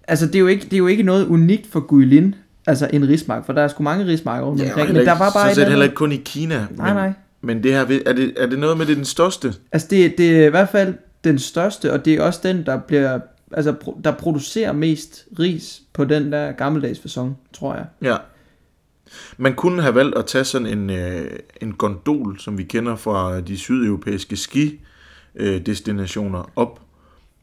Altså, 0.09 0.27
det 0.27 0.35
er 0.35 0.39
jo 0.39 0.47
ikke, 0.47 0.65
det 0.65 0.73
er 0.73 0.79
jo 0.79 0.87
ikke 0.87 1.03
noget 1.03 1.27
unikt 1.27 1.67
for 1.67 1.81
Guilin, 1.81 2.35
altså 2.67 2.91
en 2.93 3.09
rismark, 3.09 3.47
for 3.47 3.53
der 3.53 3.63
er 3.63 3.69
sgu 3.69 3.83
mange 3.83 4.07
rismarker 4.07 4.47
rundt 4.47 4.63
ja, 4.63 4.69
omkring, 4.69 4.93
men 4.93 5.07
der 5.07 5.19
var 5.19 5.31
bare 5.31 5.33
så 5.33 5.49
et 5.49 5.55
set 5.55 5.63
eller 5.63 5.71
heller 5.71 5.85
ikke 5.85 5.95
kun 5.95 6.13
i 6.13 6.17
Kina. 6.17 6.55
Nej, 6.55 6.67
men, 6.87 6.95
nej. 6.95 7.13
Men 7.41 7.63
det 7.63 7.73
her, 7.73 7.81
er 8.07 8.13
det, 8.13 8.35
er 8.37 8.47
det 8.47 8.59
noget 8.59 8.79
med, 8.79 8.87
det 8.87 8.93
er 8.93 8.97
den 8.97 9.05
største? 9.05 9.55
Altså, 9.73 9.89
det, 9.91 10.19
det 10.19 10.43
er 10.43 10.47
i 10.47 10.51
hvert 10.51 10.69
fald 10.69 10.95
den 11.25 11.39
største, 11.39 11.93
og 11.93 12.05
det 12.05 12.15
er 12.15 12.23
også 12.23 12.41
den, 12.43 12.67
der 12.67 12.79
bliver, 12.79 13.19
altså, 13.53 13.75
der 14.05 14.13
producerer 14.13 14.73
mest 14.73 15.25
ris 15.39 15.83
på 15.93 16.05
den 16.05 16.33
der 16.33 16.53
gammeldags 16.53 17.01
fasong, 17.01 17.39
tror 17.53 17.75
jeg. 17.75 17.85
Ja. 18.03 18.17
Man 19.37 19.55
kunne 19.55 19.83
have 19.83 19.95
valgt 19.95 20.19
at 20.19 20.27
tage 20.27 20.45
sådan 20.45 20.67
en, 20.67 20.91
øh, 20.91 21.31
en 21.61 21.73
gondol, 21.73 22.39
som 22.39 22.59
vi 22.59 22.63
kender 22.65 22.97
fra 22.97 23.41
de 23.41 23.59
sydeuropæiske 23.59 24.37
ski 24.37 24.81
øh, 25.35 25.61
op. 26.57 26.81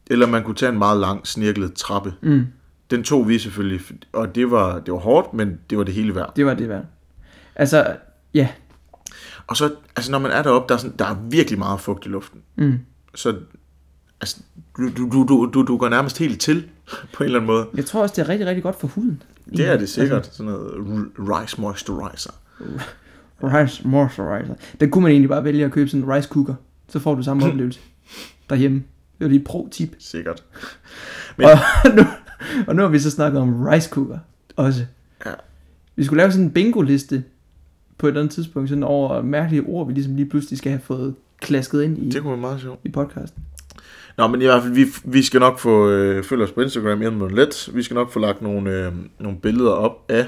Eller 0.06 0.26
man 0.26 0.44
kunne 0.44 0.54
tage 0.54 0.72
en 0.72 0.78
meget 0.78 1.00
lang, 1.00 1.26
snirklet 1.26 1.74
trappe. 1.74 2.14
Mm, 2.22 2.46
Den 2.90 3.04
tog 3.04 3.28
vi 3.28 3.38
selvfølgelig, 3.38 3.80
og 4.12 4.34
det 4.34 4.50
var, 4.50 4.78
det 4.80 4.92
var 4.92 5.00
hårdt, 5.00 5.34
men 5.34 5.58
det 5.70 5.78
var 5.78 5.84
det 5.84 5.94
hele 5.94 6.14
værd. 6.14 6.32
det 6.36 6.46
var 6.46 6.54
det 6.54 6.68
værd. 6.68 6.84
Altså, 7.56 7.96
ja. 8.34 8.48
Og 9.46 9.56
så, 9.56 9.74
altså 9.96 10.10
når 10.10 10.18
man 10.18 10.30
er 10.30 10.42
deroppe, 10.42 10.68
der 10.68 10.74
er, 10.74 10.78
sådan, 10.78 10.96
der 10.98 11.04
er 11.04 11.16
virkelig 11.30 11.58
meget 11.58 11.80
fugt 11.80 12.06
i 12.06 12.08
luften. 12.08 12.40
Mm. 12.56 12.78
Så 13.14 13.36
altså, 14.20 14.36
du, 14.76 14.88
du, 14.96 15.10
du, 15.12 15.26
du, 15.28 15.50
du, 15.54 15.62
du 15.62 15.76
går 15.76 15.88
nærmest 15.88 16.18
helt 16.18 16.40
til, 16.40 16.68
på 17.14 17.22
en 17.22 17.24
eller 17.24 17.38
anden 17.40 17.46
måde. 17.46 17.66
Jeg 17.74 17.84
tror 17.86 18.02
også, 18.02 18.14
det 18.16 18.22
er 18.22 18.28
rigtig, 18.28 18.46
rigtig 18.46 18.62
godt 18.62 18.80
for 18.80 18.86
huden. 18.88 19.22
Det 19.50 19.68
er 19.68 19.76
det 19.76 19.88
sikkert. 19.88 20.26
Sådan 20.34 20.52
noget 20.52 21.06
rice 21.18 21.60
moisturizer. 21.60 22.30
Rice 23.42 23.88
moisturizer. 23.88 24.54
Den 24.80 24.90
kunne 24.90 25.02
man 25.02 25.10
egentlig 25.12 25.28
bare 25.28 25.44
vælge 25.44 25.64
at 25.64 25.72
købe 25.72 25.90
sådan 25.90 26.04
en 26.04 26.12
rice 26.12 26.28
cooker. 26.28 26.54
Så 26.88 26.98
får 26.98 27.14
du 27.14 27.22
samme 27.22 27.44
oplevelse 27.48 27.80
derhjemme. 28.50 28.76
Det 29.18 29.24
var 29.24 29.28
lige 29.28 29.38
et 29.40 29.44
pro-tip. 29.46 29.96
Sikkert. 29.98 30.42
Men- 31.38 31.46
Og 31.84 31.90
nu, 31.96 32.02
og 32.66 32.76
nu 32.76 32.82
har 32.82 32.88
vi 32.88 32.98
så 32.98 33.10
snakket 33.10 33.40
om 33.40 33.62
rice 33.66 33.90
cooker 33.90 34.18
også. 34.56 34.86
Ja. 35.26 35.30
Vi 35.96 36.04
skulle 36.04 36.18
lave 36.20 36.32
sådan 36.32 36.44
en 36.46 36.50
bingo-liste 36.50 37.24
på 37.98 38.06
et 38.06 38.10
eller 38.10 38.20
andet 38.20 38.34
tidspunkt, 38.34 38.68
sådan 38.68 38.82
over 38.84 39.22
mærkelige 39.22 39.62
ord, 39.66 39.86
vi 39.86 39.92
ligesom 39.92 40.16
lige 40.16 40.28
pludselig 40.28 40.58
skal 40.58 40.70
have 40.72 40.80
fået 40.80 41.14
klasket 41.40 41.82
ind 41.82 41.98
i, 41.98 42.10
Det 42.10 42.22
kunne 42.22 42.30
være 42.30 42.40
meget 42.40 42.60
sjovt. 42.60 42.80
i 42.84 42.88
podcasten. 42.88 43.42
Nå, 44.18 44.26
men 44.26 44.42
i 44.42 44.44
hvert 44.44 44.62
fald, 44.62 44.74
vi, 44.74 44.86
vi 45.04 45.22
skal 45.22 45.40
nok 45.40 45.58
få 45.58 45.88
øh, 45.88 46.24
følge 46.24 46.44
os 46.44 46.52
på 46.52 46.60
Instagram 46.60 47.02
inden 47.02 47.22
om 47.22 47.34
lidt. 47.34 47.70
Vi 47.74 47.82
skal 47.82 47.94
nok 47.94 48.12
få 48.12 48.18
lagt 48.18 48.42
nogle, 48.42 48.70
øh, 48.70 48.92
nogle 49.18 49.38
billeder 49.40 49.70
op 49.70 50.04
af, 50.08 50.26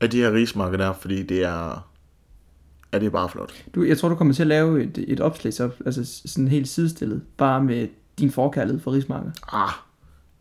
af 0.00 0.10
de 0.10 0.16
her 0.16 0.32
rismarker 0.32 0.76
der, 0.76 0.92
fordi 0.92 1.22
det 1.22 1.44
er, 1.44 1.88
ja, 2.92 2.98
det 2.98 3.06
er 3.06 3.10
bare 3.10 3.28
flot. 3.28 3.64
Du, 3.74 3.82
jeg 3.82 3.98
tror, 3.98 4.08
du 4.08 4.14
kommer 4.14 4.34
til 4.34 4.42
at 4.42 4.46
lave 4.46 4.82
et, 4.82 5.04
et 5.08 5.20
opslag, 5.20 5.60
op, 5.60 5.74
altså 5.86 6.20
sådan 6.26 6.48
helt 6.48 6.68
sidestillet, 6.68 7.22
bare 7.36 7.64
med 7.64 7.88
din 8.18 8.30
forkærlighed 8.30 8.80
for 8.80 8.92
rismarker. 8.92 9.30
Ah, 9.52 9.72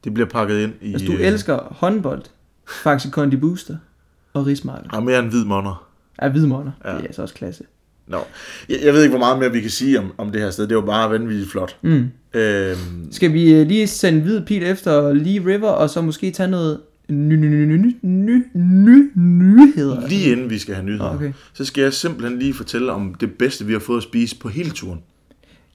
det 0.03 0.13
bliver 0.13 0.29
pakket 0.29 0.59
ind 0.59 0.73
i... 0.81 0.93
Altså, 0.93 1.07
du 1.07 1.13
øh, 1.13 1.21
elsker 1.21 1.59
håndbold, 1.71 2.23
Faxi 2.83 3.09
Kondi 3.09 3.35
Booster 3.37 3.77
og 4.33 4.45
rismarker. 4.45 4.93
Ah, 4.93 5.03
mere 5.03 5.19
en 5.19 5.27
hvid 5.27 5.45
monner. 5.45 5.87
Ja, 6.21 6.29
hvidmåner. 6.29 6.71
Ja. 6.83 6.89
Ja. 6.89 6.95
Det 6.95 7.03
er 7.03 7.07
altså 7.07 7.21
også 7.21 7.35
klasse. 7.35 7.63
Nå. 8.07 8.17
Jeg, 8.69 8.77
jeg 8.83 8.93
ved 8.93 9.03
ikke, 9.03 9.11
hvor 9.11 9.19
meget 9.25 9.39
mere 9.39 9.51
vi 9.51 9.61
kan 9.61 9.69
sige 9.69 9.99
om, 9.99 10.11
om 10.17 10.31
det 10.31 10.41
her 10.41 10.49
sted. 10.49 10.67
Det 10.67 10.75
var 10.77 10.85
bare 10.85 11.11
vanvittigt 11.11 11.51
flot. 11.51 11.77
Mm. 11.81 12.05
Øhm, 12.33 13.11
Skal 13.11 13.33
vi 13.33 13.53
øh, 13.53 13.67
lige 13.67 13.87
sende 13.87 14.21
hvid 14.21 14.41
pil 14.41 14.63
efter 14.63 15.13
Lee 15.13 15.45
River, 15.45 15.69
og 15.69 15.89
så 15.89 16.01
måske 16.01 16.31
tage 16.31 16.49
noget 16.49 16.79
ny, 17.09 17.33
ny, 17.35 17.45
ny, 17.45 17.65
ny, 17.75 17.95
ny, 18.03 18.43
ny, 18.53 19.11
nyheder? 19.15 20.07
lige 20.07 20.31
inden 20.31 20.49
vi 20.49 20.57
skal 20.59 20.75
have 20.75 20.85
nyheder, 20.85 21.15
Okay. 21.15 21.31
så 21.53 21.65
skal 21.65 21.81
jeg 21.81 21.93
simpelthen 21.93 22.39
lige 22.39 22.53
fortælle 22.53 22.91
om 22.91 23.13
det 23.13 23.31
bedste, 23.33 23.65
vi 23.65 23.73
har 23.73 23.79
fået 23.79 23.97
at 23.97 24.03
spise 24.03 24.35
på 24.39 24.49
hele 24.49 24.69
turen. 24.69 24.99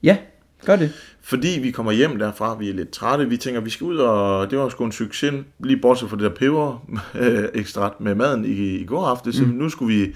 Ja, 0.03 0.17
Gør 0.65 0.75
det. 0.75 0.91
Fordi 1.21 1.59
vi 1.61 1.71
kommer 1.71 1.91
hjem 1.91 2.19
derfra, 2.19 2.57
vi 2.59 2.69
er 2.69 2.73
lidt 2.73 2.89
trætte, 2.89 3.29
vi 3.29 3.37
tænker, 3.37 3.61
vi 3.61 3.69
skal 3.69 3.85
ud, 3.85 3.97
og 3.97 4.51
det 4.51 4.57
var 4.59 4.69
sgu 4.69 4.85
en 4.85 4.91
succes, 4.91 5.33
lige 5.63 5.77
bortset 5.77 6.09
fra 6.09 6.17
det 6.17 6.23
der 6.23 6.29
peber 6.29 6.85
øh, 7.19 7.43
ekstrat 7.53 7.91
med 8.01 8.15
maden 8.15 8.45
i, 8.45 8.75
i 8.77 8.85
går 8.85 9.05
aften, 9.05 9.33
så 9.33 9.43
nu 9.45 9.69
skulle 9.69 9.95
vi, 9.97 10.07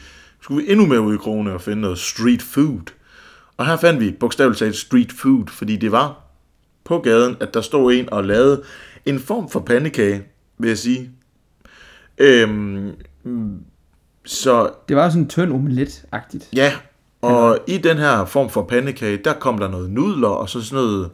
skulle 0.42 0.64
vi 0.66 0.72
endnu 0.72 0.86
mere 0.86 1.02
ud 1.02 1.14
i 1.14 1.18
krone 1.18 1.54
og 1.54 1.62
finde 1.62 1.82
noget 1.82 2.00
street 2.00 2.42
food. 2.42 2.82
Og 3.58 3.68
her 3.68 3.78
fandt 3.78 4.00
vi 4.00 4.12
bogstaveligt 4.20 4.60
talt 4.60 4.76
street 4.76 5.12
food, 5.12 5.48
fordi 5.48 5.76
det 5.78 5.92
var 5.92 6.24
på 6.84 7.00
gaden, 7.00 7.38
at 7.40 7.54
der 7.54 7.62
stod 7.62 7.94
en 7.94 8.14
og 8.14 8.24
lavede 8.24 8.64
en 9.06 9.20
form 9.20 9.50
for 9.50 9.60
pandekage, 9.60 10.24
vil 10.58 10.68
jeg 10.68 10.78
sige. 10.78 11.12
Øhm, 12.18 12.92
så 14.26 14.70
Det 14.88 14.96
var 14.96 15.10
sådan 15.10 15.22
en 15.24 15.30
tynd 15.30 15.54
omelet-agtigt. 15.54 16.50
Ja, 16.54 16.74
og 17.22 17.60
i 17.68 17.78
den 17.78 17.98
her 17.98 18.26
form 18.26 18.50
for 18.50 18.64
pandekage, 18.64 19.18
der 19.18 19.34
kom 19.34 19.58
der 19.58 19.68
noget 19.68 19.90
nudler, 19.90 20.28
og 20.28 20.50
så 20.50 20.62
sådan 20.62 20.84
noget 20.84 21.10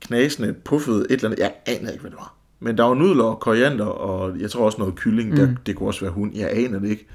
knasende, 0.00 0.52
puffet, 0.64 0.96
et 0.96 1.06
eller 1.10 1.24
andet. 1.24 1.38
Jeg 1.38 1.52
aner 1.66 1.90
ikke, 1.90 2.00
hvad 2.00 2.10
det 2.10 2.18
var. 2.18 2.34
Men 2.60 2.78
der 2.78 2.84
var 2.84 2.94
nudler 2.94 3.24
og 3.24 3.40
koriander, 3.40 3.84
og 3.84 4.40
jeg 4.40 4.50
tror 4.50 4.64
også 4.64 4.78
noget 4.78 4.94
kylling. 4.94 5.30
Mm. 5.30 5.36
Der, 5.36 5.48
det 5.66 5.76
kunne 5.76 5.88
også 5.88 6.00
være 6.00 6.10
hund. 6.10 6.36
Jeg 6.36 6.50
aner 6.52 6.78
det 6.78 6.88
ikke. 6.90 7.06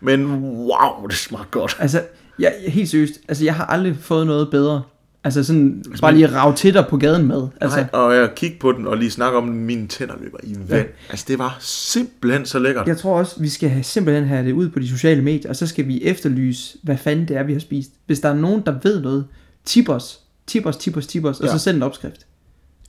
Men 0.00 0.26
wow, 0.42 1.06
det 1.06 1.16
smagte 1.16 1.48
godt. 1.50 1.76
Altså, 1.80 2.02
jeg, 2.38 2.54
helt 2.68 2.88
seriøst, 2.88 3.12
altså 3.28 3.44
jeg 3.44 3.54
har 3.54 3.64
aldrig 3.66 3.96
fået 4.00 4.26
noget 4.26 4.50
bedre. 4.50 4.82
Altså 5.24 5.44
sådan, 5.44 5.84
bare 6.00 6.14
lige 6.14 6.26
rave 6.36 6.54
til 6.54 6.74
dig 6.74 6.86
på 6.90 6.96
gaden 6.96 7.26
med. 7.26 7.48
Altså, 7.60 7.76
Nej, 7.78 7.88
og 7.92 8.14
jeg 8.14 8.30
kiggede 8.36 8.60
på 8.60 8.72
den 8.72 8.86
og 8.86 8.96
lige 8.96 9.10
snakke 9.10 9.38
om 9.38 9.46
den, 9.46 9.64
mine 9.64 9.86
tænder 9.86 10.14
løber 10.20 10.38
i 10.42 10.56
vand. 10.68 10.68
Ja. 10.70 10.84
Altså, 11.10 11.24
det 11.28 11.38
var 11.38 11.56
simpelthen 11.60 12.46
så 12.46 12.58
lækkert. 12.58 12.86
jeg 12.88 12.96
tror 12.96 13.18
også, 13.18 13.40
vi 13.40 13.48
skal 13.48 13.68
have, 13.68 13.82
simpelthen 13.82 14.24
have 14.24 14.46
det 14.46 14.52
ud 14.52 14.68
på 14.68 14.78
de 14.78 14.88
sociale 14.88 15.22
medier, 15.22 15.48
og 15.50 15.56
så 15.56 15.66
skal 15.66 15.86
vi 15.88 16.02
efterlyse, 16.04 16.78
hvad 16.82 16.96
fanden 16.96 17.28
det 17.28 17.36
er, 17.36 17.42
vi 17.42 17.52
har 17.52 17.60
spist. 17.60 17.90
Hvis 18.06 18.20
der 18.20 18.28
er 18.28 18.34
nogen, 18.34 18.62
der 18.66 18.74
ved 18.82 19.00
noget, 19.00 19.26
tip 19.64 19.88
os, 19.88 20.20
tip 20.46 20.66
os, 20.66 20.76
tip 20.76 20.96
os, 20.96 21.06
tip 21.06 21.24
os, 21.24 21.40
og 21.40 21.46
Ja. 21.46 21.52
så 21.52 21.58
send 21.58 21.76
en 21.76 21.82
opskrift. 21.82 22.26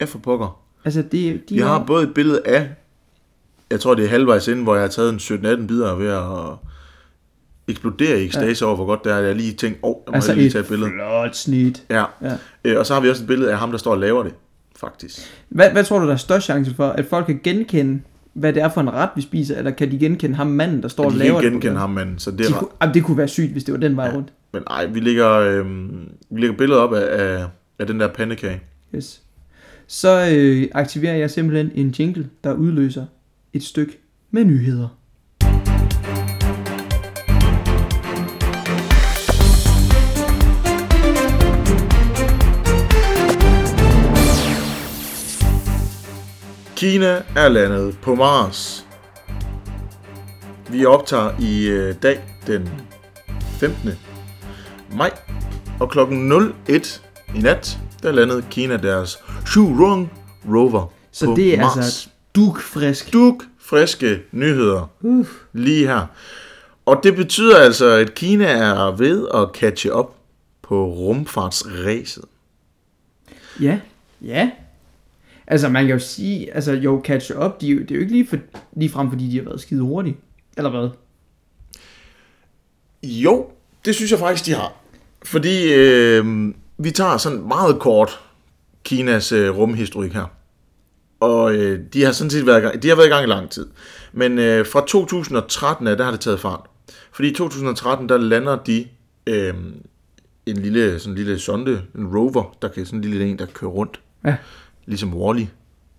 Ja, 0.02 0.06
for 0.06 0.20
pokker. 0.20 0.60
Altså, 0.86 1.02
det, 1.02 1.50
de 1.50 1.56
Vi 1.56 1.62
har 1.62 1.84
både 1.88 2.04
et 2.04 2.14
billede 2.14 2.42
af, 2.46 2.70
jeg 3.72 3.80
tror 3.80 3.94
det 3.96 4.06
er 4.06 4.10
halvvejs 4.10 4.48
inden, 4.48 4.64
hvor 4.64 4.76
jeg 4.76 4.84
har 4.84 4.90
taget 4.90 5.10
en 5.10 5.18
17-18 5.20 5.68
bidder 5.68 5.96
ved 5.96 6.08
at 6.08 6.24
eksplodere 7.70 8.22
i 8.22 8.26
ekstase 8.26 8.66
over, 8.66 8.76
hvor 8.76 8.86
godt 8.86 9.04
det 9.04 9.12
er. 9.14 9.18
Jeg 9.18 9.36
lige 9.36 9.54
tænkt, 9.54 9.80
åh, 9.84 9.90
oh, 9.90 9.96
jeg 10.06 10.12
må 10.12 10.16
altså 10.16 10.34
lige 10.34 10.50
tage 10.50 10.62
et 10.62 10.68
billede. 10.68 10.92
flot 10.96 11.36
snit. 11.36 11.84
Ja. 11.90 12.04
Ja. 12.22 12.36
Øh, 12.64 12.80
og 12.80 12.86
så 12.86 12.94
har 12.94 13.02
vi 13.02 13.10
også 13.10 13.24
et 13.24 13.28
billede 13.28 13.52
af 13.52 13.58
ham, 13.58 13.72
der 13.72 13.78
står 13.78 13.92
og 13.92 13.98
laver 14.00 14.24
det, 14.24 14.34
faktisk. 14.80 15.20
Hvad, 15.50 15.70
hvad 15.72 15.84
tror 15.84 16.00
du, 16.00 16.06
der 16.06 16.14
er 16.14 16.18
størst 16.18 16.46
chance 16.46 16.76
for, 16.76 16.88
at 16.88 17.06
folk 17.06 17.26
kan 17.26 17.40
genkende, 17.44 18.02
hvad 18.34 18.54
det 18.54 18.62
er 18.64 18.70
for 18.70 18.82
en 18.82 18.94
ret, 18.94 19.10
vi 19.16 19.22
spiser, 19.22 19.58
eller 19.58 19.72
kan 19.72 19.92
de 19.92 20.00
genkende 20.00 20.36
ham 20.36 20.48
manden, 20.48 20.82
der 20.82 20.88
står 20.88 21.04
Og 21.04 21.08
og 21.08 21.14
de 21.14 21.18
laver 21.18 21.42
kan 21.42 21.44
det? 21.44 21.52
på 21.52 21.54
genkende 21.54 21.80
gaden? 21.80 21.98
ham, 21.98 22.08
men 22.08 22.20
så 22.20 22.32
det 22.32 22.40
De 22.40 22.44
er 22.44 22.52
kunne, 22.58 22.70
jamen, 22.82 22.94
det 22.94 23.04
kunne 23.04 23.18
være 23.18 23.28
sygt, 23.28 23.52
hvis 23.52 23.64
det 23.64 23.74
var 23.74 23.80
den 23.80 23.96
vej 23.96 24.12
rundt. 24.16 24.34
Men 24.54 24.64
ej, 24.70 24.86
vi 24.86 25.00
lægger, 25.00 25.30
øh, 25.32 25.66
vi 26.30 26.42
lægger 26.42 26.58
billeder 26.58 26.80
op 26.82 26.94
af, 26.94 27.24
af, 27.24 27.46
af 27.80 27.88
den 27.88 28.00
der 28.00 28.08
pandekage. 28.08 28.62
Yes. 28.96 29.22
Så 29.88 30.30
øh, 30.34 30.68
aktiverer 30.74 31.16
jeg 31.16 31.32
simpelthen 31.32 31.72
en 31.76 31.90
jingle, 32.00 32.30
der 32.44 32.54
udløser 32.54 33.06
et 33.54 33.64
stykke 33.64 33.98
med 34.32 34.44
nyheder. 34.46 34.88
Kina 46.80 47.24
er 47.36 47.48
landet 47.50 47.98
på 48.02 48.16
Mars. 48.16 48.88
Vi 50.70 50.86
optager 50.86 51.32
i 51.40 51.68
øh, 51.68 51.96
dag 52.04 52.20
den 52.48 52.70
15. 53.42 53.90
maj, 54.98 55.12
og 55.80 55.90
klokken 55.90 56.32
01 56.68 57.02
i 57.36 57.40
nat, 57.40 57.80
der 58.04 58.12
landede 58.12 58.46
Kina 58.52 58.78
deres 58.78 59.18
Shurong 59.46 60.12
rover 60.48 60.94
Så 61.12 61.26
på 61.26 61.34
det 61.36 61.54
er 61.54 61.62
Mars. 61.62 61.78
altså 61.78 62.10
dukfrisk. 62.36 63.14
duk 63.14 63.44
friske 63.60 64.22
nyheder 64.32 64.90
Uff. 65.02 65.30
lige 65.54 65.88
her. 65.88 66.06
Og 66.86 67.00
det 67.04 67.16
betyder 67.16 67.58
altså, 67.58 67.86
at 67.90 68.14
Kina 68.14 68.46
er 68.46 68.92
ved 68.92 69.28
at 69.34 69.50
catche 69.54 69.94
op 69.94 70.16
på 70.62 70.86
rumfartsræset. 70.86 72.26
Ja, 73.62 73.80
ja. 74.22 74.50
Altså 75.50 75.70
man 75.70 75.86
kan 75.86 75.94
jo 75.94 76.00
sige, 76.00 76.54
altså 76.54 76.72
jo 76.72 77.02
catch 77.06 77.32
up, 77.32 77.62
de, 77.62 77.68
det 77.80 77.92
er 77.92 77.96
jo 77.96 78.02
ikke 78.02 78.14
lige, 78.14 78.28
for, 78.28 78.38
lige 78.76 78.90
frem, 78.90 79.10
fordi 79.10 79.32
de 79.32 79.38
har 79.38 79.44
været 79.44 79.62
skide 79.62 79.82
hurtige. 79.82 80.18
Eller 80.58 80.70
hvad? 80.70 80.90
Jo, 83.04 83.48
det 83.86 83.96
synes 83.96 84.12
jeg 84.12 84.20
faktisk, 84.20 84.46
de 84.46 84.54
har. 84.54 84.74
Fordi 85.26 85.74
øh, 85.74 86.54
vi 86.78 86.92
tager 86.92 87.18
sådan 87.18 87.48
meget 87.48 87.80
kort 87.80 88.20
Kinas 88.84 89.32
øh, 89.32 89.58
rumhistorik 89.58 90.14
her. 90.14 90.26
Og 91.20 91.56
øh, 91.56 91.80
de 91.94 92.04
har 92.04 92.12
sådan 92.12 92.30
set 92.30 92.46
været 92.46 92.60
i 92.60 92.62
gang, 92.62 92.84
de 92.84 92.90
har 92.90 92.96
været 92.96 93.08
i 93.08 93.10
gang 93.10 93.24
i 93.24 93.30
lang 93.30 93.50
tid. 93.50 93.68
Men 94.14 94.40
øh, 94.40 94.66
fra 94.66 94.86
2013 94.88 95.88
af, 95.88 95.98
der 95.98 96.04
har 96.04 96.12
det 96.12 96.20
taget 96.20 96.40
fart. 96.40 96.62
Fordi 97.12 97.30
i 97.30 97.34
2013, 97.34 98.10
der 98.10 98.18
lander 98.18 98.56
de 98.56 98.88
øh, 99.28 99.54
en 100.46 100.58
lille, 100.58 101.00
sådan 101.00 101.12
en 101.12 101.18
lille 101.18 101.40
sonde, 101.40 101.82
en 101.96 102.18
rover, 102.18 102.58
der 102.62 102.68
kan 102.68 102.86
sådan 102.86 103.00
en 103.00 103.06
lille 103.06 103.26
en, 103.26 103.40
der 103.40 103.46
kører 103.46 103.72
rundt. 103.72 104.00
Ja. 104.26 104.36
Ligesom 104.90 105.14
Wall-E, 105.14 105.46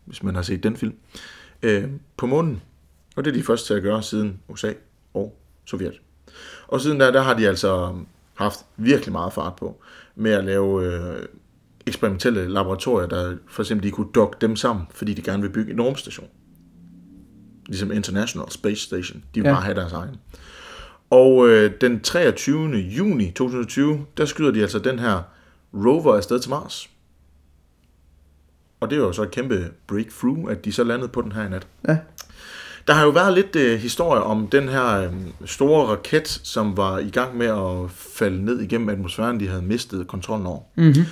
hvis 0.04 0.22
man 0.22 0.34
har 0.34 0.42
set 0.42 0.62
den 0.62 0.76
film. 0.76 0.94
Øh, 1.62 1.84
på 2.16 2.26
månen. 2.26 2.62
Og 3.16 3.24
det 3.24 3.30
er 3.30 3.34
de 3.34 3.42
første 3.42 3.66
til 3.66 3.74
at 3.74 3.82
gøre 3.82 4.02
siden 4.02 4.40
USA 4.48 4.72
og 5.14 5.36
Sovjet. 5.64 6.00
Og 6.68 6.80
siden 6.80 7.00
der, 7.00 7.10
der 7.10 7.20
har 7.22 7.34
de 7.34 7.48
altså 7.48 7.94
haft 8.34 8.58
virkelig 8.76 9.12
meget 9.12 9.32
fart 9.32 9.56
på 9.56 9.80
med 10.14 10.30
at 10.32 10.44
lave 10.44 10.84
øh, 10.86 11.26
eksperimentelle 11.86 12.48
laboratorier, 12.48 13.08
der 13.08 13.36
for 13.48 13.62
eksempel 13.62 13.86
de 13.86 13.90
kunne 13.92 14.08
dokke 14.14 14.36
dem 14.40 14.56
sammen, 14.56 14.86
fordi 14.94 15.14
de 15.14 15.22
gerne 15.22 15.42
vil 15.42 15.50
bygge 15.50 15.72
en 15.72 15.80
rumstation. 15.80 16.28
Ligesom 17.66 17.92
International 17.92 18.50
Space 18.50 18.80
Station. 18.80 19.24
De 19.34 19.40
vil 19.40 19.42
Ja. 19.42 19.48
ja. 19.48 19.54
bare 19.54 19.64
have 19.64 19.74
deres 19.74 19.92
egen. 19.92 20.16
Og 21.10 21.48
øh, 21.48 21.72
den 21.80 22.00
23. 22.00 22.68
juni 22.70 23.30
2020, 23.30 24.06
der 24.16 24.24
skyder 24.24 24.50
de 24.50 24.62
altså 24.62 24.78
den 24.78 24.98
her 24.98 25.22
rover 25.74 26.16
afsted 26.16 26.40
til 26.40 26.50
Mars. 26.50 26.90
Og 28.80 28.90
det 28.90 28.96
er 28.96 29.00
jo 29.00 29.12
så 29.12 29.22
et 29.22 29.30
kæmpe 29.30 29.70
breakthrough, 29.86 30.50
at 30.50 30.64
de 30.64 30.72
så 30.72 30.84
landede 30.84 31.08
på 31.08 31.22
den 31.22 31.32
her 31.32 31.46
i 31.46 31.48
nat. 31.48 31.66
Ja. 31.88 31.96
Der 32.86 32.94
har 32.94 33.04
jo 33.04 33.10
været 33.10 33.34
lidt 33.34 33.56
øh, 33.56 33.78
historie 33.78 34.22
om 34.22 34.46
den 34.46 34.68
her 34.68 35.02
øh, 35.02 35.12
store 35.44 35.86
raket, 35.86 36.28
som 36.28 36.76
var 36.76 36.98
i 36.98 37.10
gang 37.10 37.36
med 37.36 37.46
at 37.46 37.90
falde 37.90 38.44
ned 38.44 38.60
igennem 38.60 38.88
atmosfæren, 38.88 39.40
de 39.40 39.48
havde 39.48 39.62
mistet 39.62 40.06
kontrollen 40.06 40.46
over. 40.46 40.60
Mm-hmm. 40.76 41.04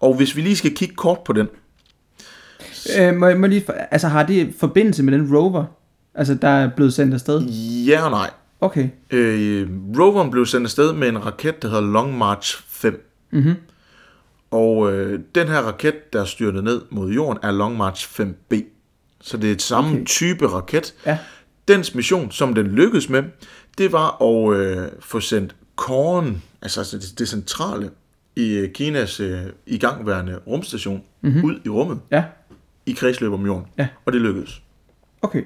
Og 0.00 0.14
hvis 0.14 0.36
vi 0.36 0.40
lige 0.40 0.56
skal 0.56 0.74
kigge 0.74 0.94
kort 0.94 1.18
på 1.24 1.32
den. 1.32 1.48
Øh, 2.98 3.14
må, 3.14 3.34
må 3.34 3.46
lige, 3.46 3.64
altså 3.90 4.08
har 4.08 4.22
det 4.22 4.54
forbindelse 4.58 5.02
med 5.02 5.12
den 5.12 5.36
rover, 5.36 5.64
altså 6.14 6.34
der 6.34 6.48
er 6.48 6.70
blevet 6.76 6.94
sendt 6.94 7.14
afsted? 7.14 7.42
Ja 7.86 8.04
og 8.04 8.10
nej. 8.10 8.30
Okay. 8.60 8.88
Øh, 9.10 9.68
roveren 9.98 10.30
blev 10.30 10.46
sendt 10.46 10.66
afsted 10.66 10.92
med 10.92 11.08
en 11.08 11.26
raket, 11.26 11.62
der 11.62 11.68
hedder 11.68 11.92
Long 11.92 12.18
March 12.18 12.62
5. 12.68 13.10
Mhm. 13.30 13.54
Og 14.54 14.92
øh, 14.92 15.20
den 15.34 15.48
her 15.48 15.58
raket, 15.58 16.12
der 16.12 16.24
styrtede 16.24 16.62
ned 16.62 16.82
mod 16.90 17.10
jorden, 17.12 17.38
er 17.42 17.50
Long 17.50 17.76
March 17.76 18.20
5B. 18.20 18.62
Så 19.20 19.36
det 19.36 19.48
er 19.48 19.52
et 19.54 19.62
samme 19.62 19.90
Okay. 19.90 20.04
type 20.06 20.46
raket. 20.46 20.94
Ja. 21.06 21.18
Dens 21.68 21.94
mission, 21.94 22.30
som 22.30 22.54
den 22.54 22.66
lykkedes 22.66 23.08
med, 23.08 23.22
det 23.78 23.92
var 23.92 24.22
at 24.22 24.56
øh, 24.56 24.88
få 25.00 25.20
sendt 25.20 25.56
korn, 25.76 26.42
altså 26.62 26.80
altså 26.80 26.98
det, 26.98 27.18
det 27.18 27.28
centrale 27.28 27.90
i 28.36 28.52
øh, 28.52 28.72
Kinas 28.72 29.20
øh, 29.20 29.40
igangværende 29.66 30.38
rumstation, 30.46 31.02
mm-hmm. 31.20 31.44
ud 31.44 31.54
i 31.64 31.68
rummet 31.68 32.00
Ja. 32.10 32.24
i 32.86 32.92
kredsløb 32.92 33.32
om 33.32 33.46
jorden. 33.46 33.66
Ja. 33.78 33.88
Og 34.04 34.12
det 34.12 34.20
lykkedes. 34.20 34.62
Okay. 35.22 35.42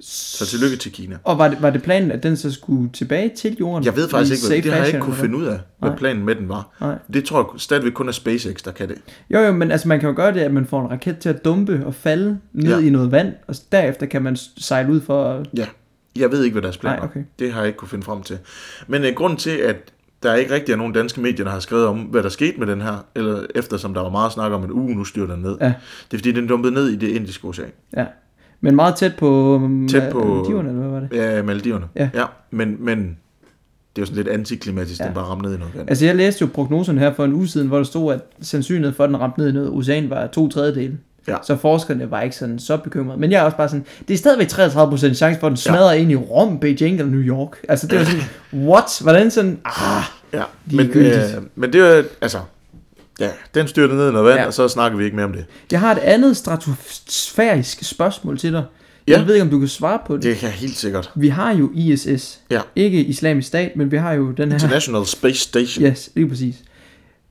Så 0.00 0.46
tillykke 0.46 0.76
til 0.76 0.92
Kina. 0.92 1.16
Og 1.24 1.38
var 1.38 1.48
det, 1.48 1.62
var 1.62 1.70
det 1.70 1.82
planen, 1.82 2.10
at 2.12 2.22
den 2.22 2.36
så 2.36 2.50
skulle 2.52 2.90
tilbage 2.92 3.30
til 3.36 3.56
jorden? 3.60 3.84
Jeg 3.84 3.96
ved 3.96 4.08
faktisk 4.08 4.32
ikke, 4.32 4.46
hvad, 4.48 4.62
det 4.62 4.72
har 4.72 4.78
jeg 4.78 4.86
ikke 4.88 5.00
kunne 5.00 5.16
finde 5.16 5.38
ud 5.38 5.44
af, 5.44 5.60
hvad 5.78 5.90
Nej. 5.90 5.98
planen 5.98 6.24
med 6.24 6.34
den 6.34 6.48
var. 6.48 6.76
Nej. 6.80 6.98
Det 7.12 7.24
tror 7.24 7.38
jeg 7.52 7.60
stadigvæk 7.60 7.92
kun 7.92 8.08
er 8.08 8.12
SpaceX, 8.12 8.62
der 8.62 8.70
kan 8.72 8.88
det. 8.88 8.96
Jo, 9.30 9.38
jo, 9.38 9.52
men 9.52 9.70
altså 9.70 9.88
man 9.88 10.00
kan 10.00 10.08
jo 10.08 10.16
gøre 10.16 10.34
det, 10.34 10.40
at 10.40 10.52
man 10.52 10.66
får 10.66 10.82
en 10.84 10.90
raket 10.90 11.18
til 11.18 11.28
at 11.28 11.44
dumpe 11.44 11.82
og 11.86 11.94
falde 11.94 12.38
ned 12.52 12.80
Ja. 12.80 12.86
i 12.86 12.90
noget 12.90 13.10
vand, 13.10 13.32
og 13.48 13.54
derefter 13.72 14.06
kan 14.06 14.22
man 14.22 14.36
sejle 14.58 14.92
ud 14.92 15.00
for 15.00 15.24
at... 15.24 15.46
Ja, 15.56 15.66
jeg 16.16 16.30
ved 16.32 16.44
ikke, 16.44 16.54
hvad 16.54 16.62
deres 16.62 16.78
plan 16.78 16.92
Nej, 16.92 17.00
var. 17.00 17.06
okay. 17.06 17.20
Det 17.38 17.52
har 17.52 17.60
jeg 17.60 17.66
ikke 17.66 17.76
kunne 17.76 17.88
finde 17.88 18.04
frem 18.04 18.22
til. 18.22 18.38
Men 18.86 19.02
uh, 19.02 19.08
grunden 19.16 19.38
til, 19.38 19.50
at 19.50 19.76
der 20.22 20.34
ikke 20.34 20.54
rigtig 20.54 20.72
er 20.72 20.76
nogen 20.76 20.92
danske 20.92 21.20
medier, 21.20 21.44
der 21.44 21.52
har 21.52 21.60
skrevet 21.60 21.86
om, 21.86 21.98
hvad 21.98 22.22
der 22.22 22.28
skete 22.28 22.58
med 22.58 22.66
den 22.66 22.80
her, 22.80 23.04
eller 23.14 23.46
eftersom 23.54 23.94
der 23.94 24.00
var 24.00 24.10
meget 24.10 24.32
snak 24.32 24.52
om, 24.52 24.64
at 24.64 24.70
uh, 24.70 24.88
nu 24.88 25.04
styrer 25.04 25.26
den 25.26 25.42
ned. 25.42 25.56
Ja. 25.60 25.66
Det 26.10 26.14
er 26.14 26.18
fordi, 26.18 26.32
den 26.32 26.46
dumpede 26.46 26.74
ned 26.74 26.88
i 26.88 26.96
det 26.96 27.08
indiske 27.08 27.48
ocean. 27.48 27.68
Ja. 27.96 28.04
Men 28.60 28.76
meget 28.76 28.94
tæt 28.96 29.12
på... 29.18 29.60
Tæt 29.90 30.12
på- 30.12 30.18
Maldiverne, 30.34 30.68
eller 30.68 30.82
hvad 30.82 30.90
var 30.90 31.00
det? 31.00 31.08
Ja, 31.16 31.42
Maldiverne. 31.42 31.84
Ja. 31.96 32.08
ja 32.14 32.24
men, 32.50 32.76
men 32.80 32.98
det 32.98 33.06
er 33.96 34.02
jo 34.02 34.06
sådan 34.06 34.16
lidt 34.16 34.28
antiklimatisk, 34.28 35.00
Ja. 35.00 35.04
ja. 35.04 35.08
den 35.08 35.14
bare 35.14 35.24
ramte 35.24 35.46
ned 35.48 35.56
i 35.56 35.58
noget. 35.58 35.72
Altså 35.88 36.04
jeg 36.06 36.16
læste 36.16 36.42
jo 36.42 36.48
prognoserne 36.54 37.00
her 37.00 37.12
for 37.14 37.24
en 37.24 37.32
uge 37.32 37.48
siden, 37.48 37.68
hvor 37.68 37.76
der 37.76 37.84
stod, 37.84 38.14
at 38.14 38.20
sandsynligheden 38.40 38.94
for, 38.96 39.04
at 39.04 39.08
den 39.10 39.20
ramte 39.20 39.40
ned 39.40 39.48
i 39.48 39.52
noget 39.52 39.70
ocean 39.70 40.10
var 40.10 40.26
to 40.26 40.48
tredjedele. 40.48 40.98
Ja. 41.28 41.36
Så 41.42 41.56
forskerne 41.56 42.10
var 42.10 42.20
ikke 42.22 42.36
sådan 42.36 42.58
så 42.58 42.76
bekymrede. 42.76 43.20
Men 43.20 43.30
jeg 43.32 43.38
er 43.40 43.42
også 43.42 43.56
bare 43.56 43.68
sådan, 43.68 43.84
det 44.08 44.14
er 44.14 44.18
stadigvæk 44.18 44.46
33% 44.48 45.14
chance 45.14 45.40
for, 45.40 45.46
at 45.46 45.50
den 45.50 45.56
smadrer 45.56 45.92
ind 45.92 46.10
i 46.10 46.16
Rom, 46.16 46.58
Beijing 46.58 46.98
eller 46.98 47.12
New 47.12 47.20
York. 47.20 47.56
Altså 47.68 47.86
det 47.86 47.98
var 47.98 48.04
sådan, 48.04 48.22
what? 48.68 48.84
Hvordan 49.02 49.30
sådan, 49.30 49.58
ah, 49.64 50.02
Ja, 50.32 50.38
er 50.38 50.44
men, 50.72 50.86
øh, 50.86 51.42
men 51.54 51.72
det 51.72 51.80
er 51.80 51.96
jo, 51.96 52.04
altså, 52.20 52.38
Ja, 53.20 53.30
den 53.54 53.68
styrte 53.68 53.94
ned 53.94 54.08
i 54.08 54.12
noget 54.12 54.26
vand, 54.26 54.40
Ja. 54.40 54.46
og 54.46 54.54
så 54.54 54.68
snakker 54.68 54.98
vi 54.98 55.04
ikke 55.04 55.16
mere 55.16 55.26
om 55.26 55.32
det. 55.32 55.44
Jeg 55.72 55.80
har 55.80 55.92
et 55.92 55.98
andet 55.98 56.36
stratosfærisk 56.36 57.84
spørgsmål 57.84 58.38
til 58.38 58.52
dig. 58.52 58.64
Ja. 59.08 59.18
Jeg 59.18 59.26
ved 59.26 59.34
ikke, 59.34 59.42
om 59.44 59.50
du 59.50 59.58
kan 59.58 59.68
svare 59.68 59.98
på 60.06 60.14
det. 60.16 60.22
Det 60.22 60.36
kan 60.36 60.48
helt 60.48 60.76
sikkert. 60.76 61.10
Vi 61.16 61.28
har 61.28 61.54
jo 61.54 61.70
ISS. 61.74 62.40
Ja. 62.50 62.60
Ikke 62.76 63.04
islamisk 63.04 63.48
stat, 63.48 63.76
men 63.76 63.90
vi 63.90 63.96
har 63.96 64.12
jo 64.12 64.30
den 64.30 64.48
her... 64.48 64.54
International 64.56 65.06
Space 65.06 65.38
Station. 65.40 65.84
Yes, 65.84 66.10
lige 66.14 66.28
præcis. 66.28 66.54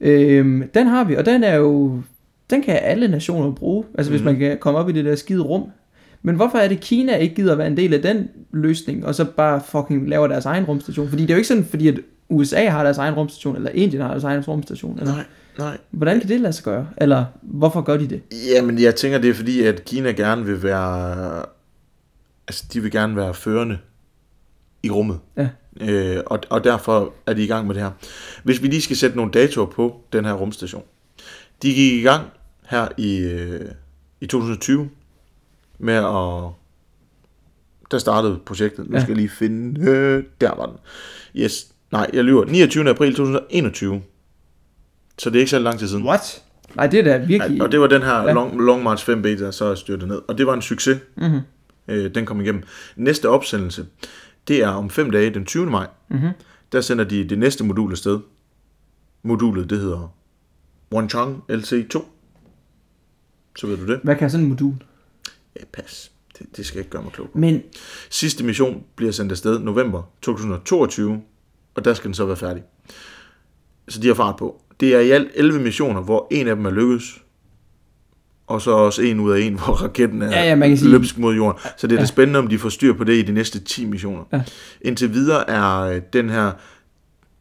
Øhm, 0.01 0.63
den 0.73 0.87
har 0.87 1.03
vi, 1.03 1.15
og 1.15 1.25
den 1.25 1.43
er 1.43 1.55
jo... 1.55 2.01
Den 2.49 2.61
kan 2.63 2.79
alle 2.81 3.07
nationer 3.07 3.51
bruge, 3.51 3.83
altså 3.97 4.11
hvis 4.11 4.21
Mhm. 4.21 4.25
man 4.25 4.39
kan 4.39 4.57
komme 4.61 4.79
op 4.79 4.89
i 4.89 4.91
det 4.91 5.05
der 5.05 5.15
skide 5.15 5.41
rum. 5.41 5.63
Men 6.23 6.35
hvorfor 6.35 6.57
er 6.57 6.67
det, 6.67 6.79
Kina 6.79 7.15
ikke 7.15 7.35
gider 7.35 7.55
være 7.55 7.67
en 7.67 7.77
del 7.77 7.93
af 7.93 8.01
den 8.01 8.27
løsning, 8.53 9.05
og 9.05 9.15
så 9.15 9.25
bare 9.25 9.61
fucking 9.71 10.09
laver 10.09 10.27
deres 10.27 10.45
egen 10.45 10.63
rumstation? 10.65 11.09
Fordi 11.09 11.21
det 11.21 11.29
er 11.29 11.33
jo 11.33 11.37
ikke 11.37 11.47
sådan, 11.47 11.65
fordi 11.65 11.87
at 11.87 11.99
USA 12.29 12.69
har 12.69 12.83
deres 12.83 12.97
egen 12.97 13.13
rumstation, 13.13 13.55
eller 13.55 13.69
Indien 13.73 14.01
har 14.01 14.11
deres 14.11 14.23
egen 14.23 14.41
rumstation. 14.41 14.99
Eller, 14.99 15.13
Nej, 15.15 15.23
nej. 15.57 15.77
Hvordan 15.91 16.19
kan 16.19 16.29
det 16.29 16.41
lade 16.41 16.53
sig 16.53 16.63
gøre? 16.63 16.87
Eller 16.97 17.25
hvorfor 17.41 17.81
gør 17.81 17.97
de 17.97 18.07
det? 18.09 18.21
Jamen, 18.55 18.79
jeg 18.79 18.95
tænker, 18.95 19.17
det 19.17 19.29
er 19.29 19.33
fordi, 19.33 19.61
at 19.63 19.85
Kina 19.85 20.11
gerne 20.11 20.45
vil 20.45 20.63
være... 20.63 21.45
Altså, 22.47 22.63
de 22.73 22.81
vil 22.81 22.91
gerne 22.91 23.15
være 23.15 23.33
førende 23.33 23.77
i 24.83 24.89
rummet. 24.89 25.19
Ja. 25.37 25.49
Øh, 25.81 26.23
og, 26.25 26.39
og 26.49 26.63
derfor 26.63 27.13
er 27.25 27.33
de 27.33 27.43
i 27.43 27.47
gang 27.47 27.67
med 27.67 27.75
det 27.75 27.83
her. 27.83 27.91
Hvis 28.43 28.61
vi 28.61 28.67
lige 28.67 28.81
skal 28.81 28.95
sætte 28.97 29.17
nogle 29.17 29.31
datoer 29.31 29.65
på 29.65 30.01
den 30.13 30.25
her 30.25 30.33
rumstation. 30.33 30.83
De 31.61 31.73
gik 31.73 31.93
i 31.93 32.01
gang 32.01 32.27
her 32.67 32.87
i, 32.97 33.17
øh, 33.17 33.71
i 34.21 34.25
2020 34.27 34.89
med 35.79 35.93
at... 35.93 36.51
Der 37.91 37.97
startede 37.97 38.39
projektet. 38.45 38.89
Nu 38.89 38.95
Ja. 38.97 39.01
skal 39.01 39.11
jeg 39.11 39.17
lige 39.17 39.29
finde... 39.29 39.81
Øh, 39.91 40.23
der 40.41 40.55
var 40.55 40.65
den. 40.65 40.75
Yes. 41.35 41.67
Nej, 41.91 42.09
jeg 42.13 42.23
lyver. 42.23 42.45
29. 42.45 42.89
april 42.89 43.15
2021. 43.15 44.01
Så 45.17 45.29
det 45.29 45.35
er 45.35 45.39
ikke 45.39 45.49
så 45.49 45.59
lang 45.59 45.79
tid 45.79 45.87
siden. 45.87 46.05
What? 46.05 46.43
Nej, 46.75 46.87
det 46.87 46.99
er 46.99 47.03
da 47.03 47.17
virkelig... 47.17 47.57
Ja, 47.57 47.63
og 47.63 47.71
det 47.71 47.79
var 47.79 47.87
den 47.87 48.01
her 48.01 48.33
long, 48.33 48.61
long 48.61 48.83
March 48.83 49.09
5B, 49.09 49.27
der 49.27 49.51
så 49.51 49.75
styrtet 49.75 50.07
ned. 50.07 50.21
Og 50.27 50.37
det 50.37 50.47
var 50.47 50.53
en 50.53 50.61
succes. 50.61 50.99
Mhm. 51.17 51.39
Øh, 51.87 52.15
den 52.15 52.25
kom 52.25 52.41
igennem. 52.41 52.63
Næste 52.95 53.29
opsendelse, 53.29 53.85
det 54.47 54.63
er 54.63 54.67
om 54.67 54.89
fem 54.89 55.11
dage, 55.11 55.29
den 55.29 55.45
20. 55.45 55.65
maj. 55.65 55.87
Mhm. 56.09 56.29
Der 56.71 56.81
sender 56.81 57.03
de 57.03 57.29
det 57.29 57.39
næste 57.39 57.63
modul 57.63 57.91
afsted. 57.91 58.19
Modulet, 59.23 59.69
det 59.69 59.79
hedder 59.79 60.13
Wonchang 60.93 61.43
LC2. 61.51 62.03
Så 63.57 63.67
ved 63.67 63.77
du 63.77 63.87
det. 63.87 63.99
Hvad 64.03 64.15
kan 64.15 64.29
sådan 64.29 64.43
en 64.43 64.49
modul? 64.49 64.73
Ja, 65.59 65.65
pas. 65.73 66.11
Det, 66.39 66.57
det 66.57 66.65
skal 66.65 66.77
jeg 66.77 66.81
ikke 66.81 66.91
gøre 66.91 67.03
mig 67.03 67.11
klog 67.11 67.29
på. 67.29 67.37
Men 67.37 67.61
Sidste 68.09 68.43
mission 68.43 68.83
bliver 68.95 69.11
sendt 69.11 69.31
afsted 69.31 69.59
november 69.59 70.03
2022, 70.21 71.21
og 71.75 71.85
der 71.85 71.93
skal 71.93 72.07
den 72.07 72.13
så 72.13 72.25
være 72.25 72.35
færdig. 72.35 72.63
Så 73.87 73.99
de 73.99 74.07
har 74.07 74.13
fart 74.15 74.35
på. 74.39 74.61
Det 74.79 74.95
er 74.95 74.99
i 74.99 75.09
alt 75.09 75.31
11 75.35 75.59
missioner, 75.59 76.01
hvor 76.01 76.27
en 76.31 76.47
af 76.47 76.55
dem 76.55 76.65
er 76.65 76.69
lykkes. 76.71 77.21
Og 78.47 78.61
så 78.61 78.71
også 78.71 79.01
en 79.01 79.19
ud 79.19 79.31
af 79.31 79.39
en, 79.41 79.53
hvor 79.59 79.73
raketten 79.73 80.21
er 80.21 80.29
Ja, 80.29 80.43
ja, 80.43 80.55
man 80.55 80.69
kan 80.69 80.77
sige- 80.77 80.91
løbsk 80.91 81.17
mod 81.17 81.35
jorden. 81.35 81.59
Så 81.77 81.87
det 81.87 81.93
er 81.93 81.97
Ja. 81.97 82.01
da 82.01 82.05
spændende, 82.07 82.39
om 82.39 82.47
de 82.47 82.57
får 82.59 82.69
styr 82.69 82.93
på 82.93 83.03
det 83.03 83.13
i 83.13 83.21
de 83.21 83.31
næste 83.31 83.59
10 83.59 83.85
missioner. 83.85 84.23
Ja. 84.33 84.41
Indtil 84.81 85.13
videre 85.13 85.49
er 85.49 85.79
øh, 85.79 86.01
den 86.13 86.29
her 86.29 86.51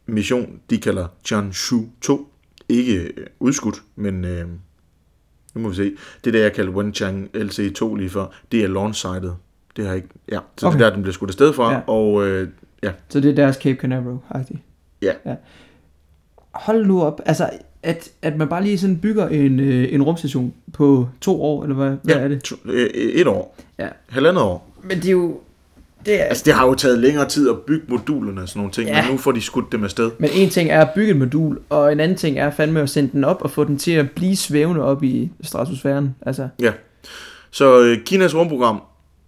mission, 0.05 0.59
de 0.69 0.77
kalder 0.77 1.07
Jianshu 1.31 1.81
2, 2.01 2.27
ikke 2.69 2.95
øh, 3.03 3.25
udskudt, 3.39 3.81
men 3.95 4.25
øh, 4.25 4.47
nu 5.55 5.61
må 5.61 5.69
vi 5.69 5.75
se. 5.75 5.91
Det 6.23 6.33
der, 6.33 6.41
jeg 6.41 6.53
kaldte 6.53 6.73
Wenchang 6.73 7.29
LC2 7.35 7.95
lige 7.95 8.09
før, 8.09 8.25
det 8.51 8.63
er 8.63 8.67
launch-sitet. 8.67 9.35
Det 9.77 9.85
har 9.87 9.93
ikke, 9.93 10.07
ja, 10.31 10.39
så 10.57 10.67
okay. 10.67 10.77
Det 10.77 10.83
er 10.85 10.89
der, 10.89 10.93
den 10.95 11.03
bliver 11.03 11.13
skudt 11.13 11.29
afsted 11.29 11.53
fra, 11.53 11.71
Ja. 11.73 11.79
og 11.87 12.27
øh, 12.27 12.49
ja, 12.83 12.91
Så 13.09 13.19
det 13.19 13.31
er 13.31 13.35
deres 13.35 13.55
Cape 13.55 13.79
Canaveral-agtigt. 13.81 14.59
Ja. 15.01 15.13
ja. 15.25 15.35
Hold 16.55 16.85
nu 16.85 17.01
op. 17.03 17.21
Altså, 17.25 17.49
at, 17.83 18.09
at 18.21 18.37
man 18.37 18.47
bare 18.47 18.63
lige 18.63 18.77
sådan 18.77 18.97
bygger 18.97 19.27
en, 19.27 19.59
øh, 19.59 19.93
en 19.93 20.03
rumstation 20.03 20.53
på 20.73 21.07
to 21.21 21.43
år, 21.43 21.63
eller 21.63 21.75
hvad, 21.75 21.95
hvad 22.03 22.15
ja 22.15 22.21
er 22.21 22.27
det? 22.27 22.43
To, 22.43 22.55
øh, 22.65 22.85
et 22.93 23.27
år, 23.27 23.55
Ja. 23.79 23.87
halvandet 24.09 24.43
år. 24.43 24.69
Men 24.83 24.97
det 24.97 25.05
er 25.05 25.11
jo... 25.11 25.39
Det 26.05 26.19
er, 26.21 26.23
Altså, 26.23 26.43
det 26.45 26.53
har 26.53 26.67
jo 26.67 26.73
taget 26.75 26.99
længere 26.99 27.27
tid 27.27 27.49
at 27.49 27.59
bygge 27.59 27.85
modulerne 27.87 28.41
og 28.41 28.49
sådan 28.49 28.59
nogle 28.59 28.71
ting, 28.71 28.89
Ja. 28.89 29.01
men 29.01 29.11
nu 29.11 29.17
får 29.17 29.31
de 29.31 29.41
skudt 29.41 29.71
dem 29.71 29.83
afsted. 29.83 30.11
men 30.19 30.29
en 30.33 30.49
ting 30.49 30.69
er 30.69 30.81
at 30.81 30.89
bygge 30.95 31.11
et 31.11 31.17
modul, 31.17 31.59
og 31.69 31.91
en 31.91 31.99
anden 31.99 32.17
ting 32.17 32.37
er 32.39 32.51
fandme 32.51 32.81
at 32.81 32.89
sende 32.89 33.11
den 33.11 33.23
op 33.23 33.41
og 33.41 33.51
få 33.51 33.63
den 33.63 33.77
til 33.77 33.91
at 33.91 34.11
blive 34.11 34.35
svævende 34.35 34.81
op 34.81 35.03
i 35.03 35.31
stratosfæren. 35.43 36.15
Altså, 36.25 36.47
Ja. 36.59 36.71
Så 37.51 37.79
øh, 37.81 37.97
Kinas 38.05 38.35
rumprogram, 38.35 38.81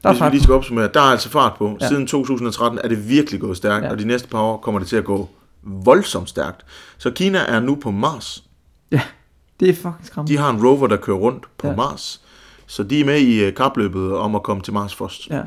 der 0.04 0.10
er 0.10 0.14
hvis 0.14 0.24
vi 0.24 0.30
lige 0.30 0.44
skal 0.44 0.54
opsummere, 0.54 0.90
der 0.94 1.00
er 1.00 1.04
altså 1.04 1.30
fart 1.30 1.54
på. 1.58 1.78
Ja. 1.82 1.88
Siden 1.88 2.08
2013 2.08 2.80
er 2.84 2.88
det 2.88 3.10
virkelig 3.10 3.40
gået 3.42 3.58
stærkt, 3.58 3.86
ja. 3.86 3.92
og 3.92 4.00
de 4.00 4.08
næste 4.08 4.28
par 4.28 4.42
år 4.42 4.58
kommer 4.58 4.80
det 4.80 4.88
til 4.88 4.96
at 4.96 5.04
gå 5.06 5.30
voldsomt 5.64 6.30
stærkt. 6.30 6.66
Så 6.98 7.12
Kina 7.12 7.38
er 7.40 7.60
nu 7.60 7.76
på 7.76 7.92
Mars. 7.92 8.44
Det 9.60 9.70
er 9.70 9.74
fucking 9.74 9.96
skræmmende. 10.04 10.34
De 10.34 10.38
har 10.40 10.50
en 10.50 10.66
rover, 10.66 10.88
der 10.88 10.98
kører 10.98 11.18
rundt 11.18 11.44
på 11.58 11.68
Ja. 11.68 11.72
ja. 11.72 11.76
Mars. 11.76 12.22
Så 12.68 12.84
de 12.84 13.02
er 13.02 13.06
med 13.06 13.20
i 13.20 13.44
øh, 13.44 13.54
kapløbet 13.54 14.14
om 14.16 14.36
at 14.36 14.44
komme 14.44 14.64
til 14.64 14.74
Mars 14.74 14.96
først. 14.96 15.30
Ja, 15.30 15.42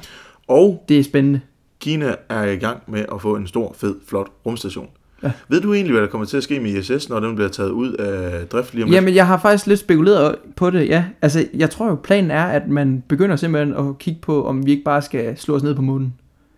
Og 0.48 0.84
det 0.88 0.98
er 0.98 1.04
spændende. 1.04 1.40
Kina 1.80 2.14
er 2.28 2.42
i 2.44 2.56
gang 2.56 2.82
med 2.86 3.04
at 3.12 3.22
få 3.22 3.36
en 3.36 3.46
stor, 3.46 3.74
fed, 3.78 3.94
flot 4.08 4.28
rumstation. 4.46 4.88
Ja. 5.22 5.26
Ja. 5.28 5.32
Ved 5.48 5.60
du 5.60 5.74
egentlig, 5.74 5.92
hvad 5.92 6.02
der 6.02 6.08
kommer 6.08 6.24
til 6.26 6.36
at 6.36 6.42
ske 6.42 6.60
med 6.60 6.70
ISS, 6.70 7.08
når 7.08 7.20
den 7.20 7.34
bliver 7.34 7.48
taget 7.48 7.70
ud 7.70 7.92
af 7.92 8.46
drift 8.48 8.74
lige 8.74 8.84
om? 8.84 8.90
Jamen, 8.90 9.14
jeg 9.14 9.26
har 9.26 9.38
faktisk 9.38 9.66
lidt 9.66 9.80
spekuleret 9.80 10.34
på 10.56 10.70
det, 10.70 10.88
ja. 10.88 11.04
Altså, 11.22 11.46
jeg 11.54 11.70
tror 11.70 11.86
jo, 11.88 11.94
planen 11.94 12.30
er, 12.30 12.44
at 12.44 12.68
man 12.68 13.02
begynder 13.08 13.36
simpelthen 13.36 13.76
at 13.88 13.98
kigge 13.98 14.20
på, 14.20 14.46
om 14.46 14.66
vi 14.66 14.70
ikke 14.70 14.84
bare 14.84 15.02
skal 15.02 15.38
slå 15.38 15.56
os 15.56 15.62
ned 15.62 15.74
på 15.74 15.82
månen. 15.82 16.14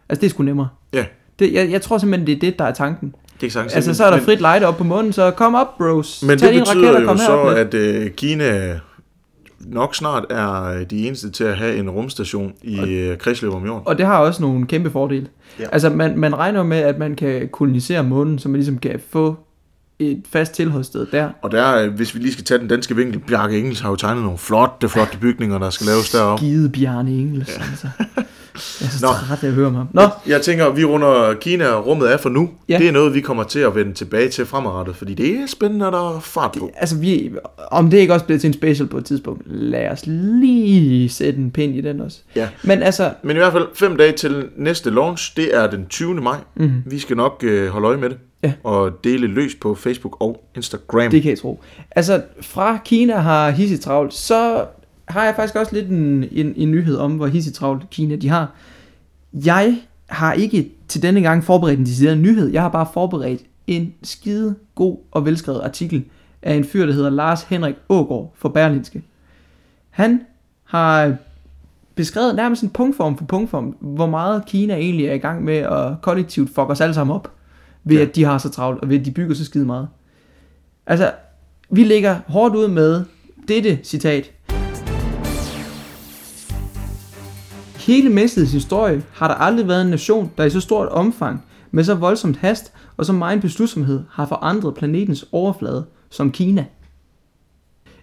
Altså, 0.08 0.20
det 0.20 0.26
er 0.26 0.30
sgu 0.30 0.42
nemmere. 0.42 0.68
Ja, 0.92 1.04
Det, 1.38 1.52
jeg, 1.52 1.70
jeg 1.70 1.82
tror 1.82 1.98
simpelthen, 1.98 2.26
det 2.26 2.36
er 2.36 2.40
det, 2.40 2.58
der 2.58 2.64
er 2.64 2.72
tanken. 2.72 3.14
Er 3.46 3.50
sagtens. 3.50 3.74
Altså, 3.74 3.94
så 3.94 4.04
er 4.04 4.10
der 4.10 4.16
men, 4.16 4.24
frit 4.24 4.38
light 4.38 4.64
op 4.64 4.76
på 4.76 4.84
månen, 4.84 5.12
så 5.12 5.30
kom 5.30 5.54
op, 5.54 5.78
bros. 5.78 6.24
Men 6.26 6.38
Tag 6.38 6.48
det 6.48 6.54
din 6.54 6.60
betyder 6.60 6.92
raket 6.92 7.08
og 7.08 7.14
jo 7.14 7.18
så, 7.18 7.54
at 7.56 7.74
øh, 7.74 8.10
Kina 8.10 8.80
nok 9.66 9.94
snart 9.94 10.24
er 10.30 10.84
de 10.84 11.06
eneste 11.06 11.30
til 11.30 11.44
at 11.44 11.56
have 11.56 11.76
en 11.76 11.90
rumstation 11.90 12.52
i 12.62 12.80
øh, 12.80 13.18
kredsløb 13.18 13.52
om 13.52 13.66
jorden. 13.66 13.82
Og 13.86 13.98
det 13.98 14.06
har 14.06 14.18
også 14.18 14.42
nogle 14.42 14.66
kæmpe 14.66 14.90
fordele. 14.90 15.26
Ja. 15.60 15.64
Altså, 15.72 15.90
man, 15.90 16.18
man 16.18 16.38
regner 16.38 16.62
med, 16.62 16.78
at 16.78 16.98
man 16.98 17.14
kan 17.14 17.48
kolonisere 17.52 18.02
månen, 18.02 18.38
så 18.38 18.48
man 18.48 18.56
ligesom 18.56 18.78
kan 18.78 19.00
få 19.10 19.36
et 19.98 20.22
fast 20.30 20.54
tilholdssted 20.54 21.06
der. 21.12 21.30
Og 21.42 21.50
der, 21.50 21.76
øh, 21.76 21.92
hvis 21.92 22.14
vi 22.14 22.20
lige 22.20 22.32
skal 22.32 22.44
tage 22.44 22.58
den 22.58 22.68
danske 22.68 22.96
vinkel, 22.96 23.20
Bjarke 23.20 23.58
Engels 23.58 23.80
har 23.80 23.90
jo 23.90 23.96
tegnet 23.96 24.22
nogle 24.22 24.38
flotte, 24.38 24.88
flotte 24.88 25.18
bygninger, 25.18 25.58
der 25.58 25.70
skal 25.70 25.86
laves 25.86 26.10
deroppe. 26.10 26.44
Skide 26.44 26.68
Bjarne 26.68 27.10
Engels, 27.10 27.48
ja. 27.48 27.62
altså. 27.70 27.88
Jeg 28.80 28.86
er 28.86 28.90
så 28.90 29.06
Nå. 29.06 29.12
træt 29.12 29.42
af 29.44 29.48
at 29.48 29.52
høre 29.54 29.66
om 29.66 29.74
ham. 29.74 29.88
Nå, 29.92 30.02
Jeg 30.26 30.42
tænker, 30.42 30.66
at 30.66 30.76
vi 30.76 30.84
runder 30.84 31.34
Kina 31.40 31.66
og 31.68 31.86
rummet 31.86 32.06
af 32.06 32.20
for 32.20 32.28
nu. 32.28 32.50
Ja. 32.68 32.78
Det 32.78 32.88
er 32.88 32.92
noget, 32.92 33.14
vi 33.14 33.20
kommer 33.20 33.42
til 33.44 33.58
at 33.58 33.74
vende 33.74 33.92
tilbage 33.92 34.28
til 34.28 34.46
fremadrettet, 34.46 34.96
fordi 34.96 35.14
det 35.14 35.30
er 35.30 35.46
spændende, 35.46 35.86
og 35.86 35.92
der 35.92 36.16
er 36.16 36.20
fart 36.20 36.56
på. 36.58 36.70
altså 36.76 36.96
vi, 36.96 37.30
om 37.70 37.90
det 37.90 37.98
ikke 37.98 38.12
også 38.14 38.26
bliver 38.26 38.38
til 38.38 38.48
en 38.48 38.54
special 38.54 38.88
på 38.88 38.98
et 38.98 39.04
tidspunkt, 39.04 39.42
lad 39.46 39.88
os 39.88 40.02
lige 40.06 41.08
sætte 41.08 41.38
en 41.38 41.50
pind 41.50 41.74
i 41.76 41.80
den 41.80 42.00
også. 42.00 42.18
Ja. 42.36 42.48
Men 42.64 42.82
altså, 42.82 43.10
Men 43.22 43.36
i 43.36 43.38
hvert 43.38 43.52
fald 43.52 43.66
fem 43.74 43.96
dage 43.96 44.12
til 44.12 44.48
næste 44.56 44.90
launch, 44.90 45.36
det 45.36 45.56
er 45.56 45.66
den 45.70 45.86
20. 45.86 46.14
maj. 46.14 46.36
mm, 46.56 46.72
Vi 46.86 46.98
skal 46.98 47.16
nok 47.16 47.44
øh, 47.46 47.68
holde 47.68 47.86
øje 47.88 47.96
med 47.96 48.10
det. 48.10 48.18
Ja. 48.44 48.52
Og 48.64 49.04
dele 49.04 49.26
løs 49.26 49.54
på 49.60 49.74
Facebook 49.74 50.16
og 50.20 50.44
Instagram. 50.56 51.10
det 51.10 51.22
kan 51.22 51.30
jeg 51.30 51.38
tro. 51.38 51.60
Altså, 51.90 52.22
fra 52.40 52.78
Kina 52.84 53.16
har 53.16 53.50
hissigt 53.50 53.82
travlt, 53.82 54.14
så 54.14 54.64
har 55.08 55.24
jeg 55.24 55.34
faktisk 55.36 55.56
også 55.56 55.74
lidt 55.74 55.88
en, 55.88 56.24
en, 56.32 56.52
en 56.56 56.70
nyhed 56.70 56.96
om, 56.96 57.12
hvor 57.12 57.26
hissigt 57.26 57.56
travlt 57.56 57.90
Kina 57.90 58.16
de 58.16 58.28
har. 58.28 58.50
Jeg 59.32 59.76
har 60.06 60.32
ikke 60.32 60.70
til 60.88 61.02
denne 61.02 61.20
gang 61.20 61.44
forberedt 61.44 61.78
en 61.78 61.86
decideret 61.86 62.18
nyhed. 62.18 62.48
Jeg 62.52 62.62
har 62.62 62.68
bare 62.68 62.86
forberedt 62.94 63.42
en 63.66 63.94
skide 64.02 64.54
god 64.74 64.96
og 65.10 65.24
velskrevet 65.26 65.60
artikel 65.60 66.04
af 66.42 66.54
en 66.54 66.64
fyr, 66.64 66.86
der 66.86 66.92
hedder 66.92 67.10
Lars 67.10 67.42
Henrik 67.42 67.74
Ågård 67.88 68.32
for 68.36 68.48
Berlinske. 68.48 69.02
Han 69.90 70.20
har 70.64 71.14
beskrevet 71.94 72.34
nærmest 72.36 72.62
en 72.62 72.70
punktform 72.70 73.18
for 73.18 73.24
punktform, 73.24 73.76
hvor 73.80 74.06
meget 74.06 74.46
Kina 74.46 74.74
egentlig 74.74 75.06
er 75.06 75.14
i 75.14 75.18
gang 75.18 75.44
med 75.44 75.56
at 75.56 76.00
kollektivt 76.02 76.48
fuck 76.48 76.70
os 76.70 76.80
alle 76.80 76.94
sammen 76.94 77.14
op, 77.14 77.32
ved 77.84 77.96
Ja. 77.96 78.02
at 78.02 78.16
de 78.16 78.24
har 78.24 78.38
så 78.38 78.48
travlt, 78.50 78.80
og 78.80 78.88
ved 78.88 78.98
at 79.00 79.04
de 79.04 79.10
bygger 79.10 79.34
så 79.34 79.44
skide 79.44 79.66
meget. 79.66 79.88
Altså, 80.86 81.12
vi 81.70 81.84
ligger 81.84 82.16
hårdt 82.26 82.54
ud 82.54 82.68
med 82.68 83.04
dette 83.48 83.78
citat. 83.84 84.30
Hele 87.92 88.10
menneskets 88.10 88.52
historie 88.52 89.02
har 89.12 89.28
der 89.28 89.34
aldrig 89.34 89.68
været 89.68 89.82
en 89.82 89.90
nation, 89.90 90.32
der 90.38 90.44
i 90.44 90.50
så 90.50 90.60
stort 90.60 90.88
omfang, 90.88 91.44
med 91.70 91.84
så 91.84 91.94
voldsomt 91.94 92.36
hast 92.36 92.72
og 92.96 93.06
så 93.06 93.12
meget 93.12 93.40
beslutsomhed 93.40 94.02
har 94.10 94.26
forandret 94.26 94.74
planetens 94.74 95.26
overflade 95.32 95.86
som 96.10 96.32
Kina. 96.32 96.66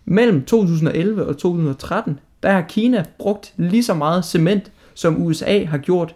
Mellem 0.06 0.46
2011 0.46 1.26
og 1.26 1.38
2013, 1.38 2.20
der 2.44 2.52
har 2.52 2.62
Kina 2.62 3.06
brugt 3.20 3.54
lige 3.58 3.84
så 3.84 3.94
meget 3.94 4.26
cement, 4.26 4.72
som 4.94 5.22
USA 5.22 5.66
har 5.66 5.78
gjort 5.78 6.16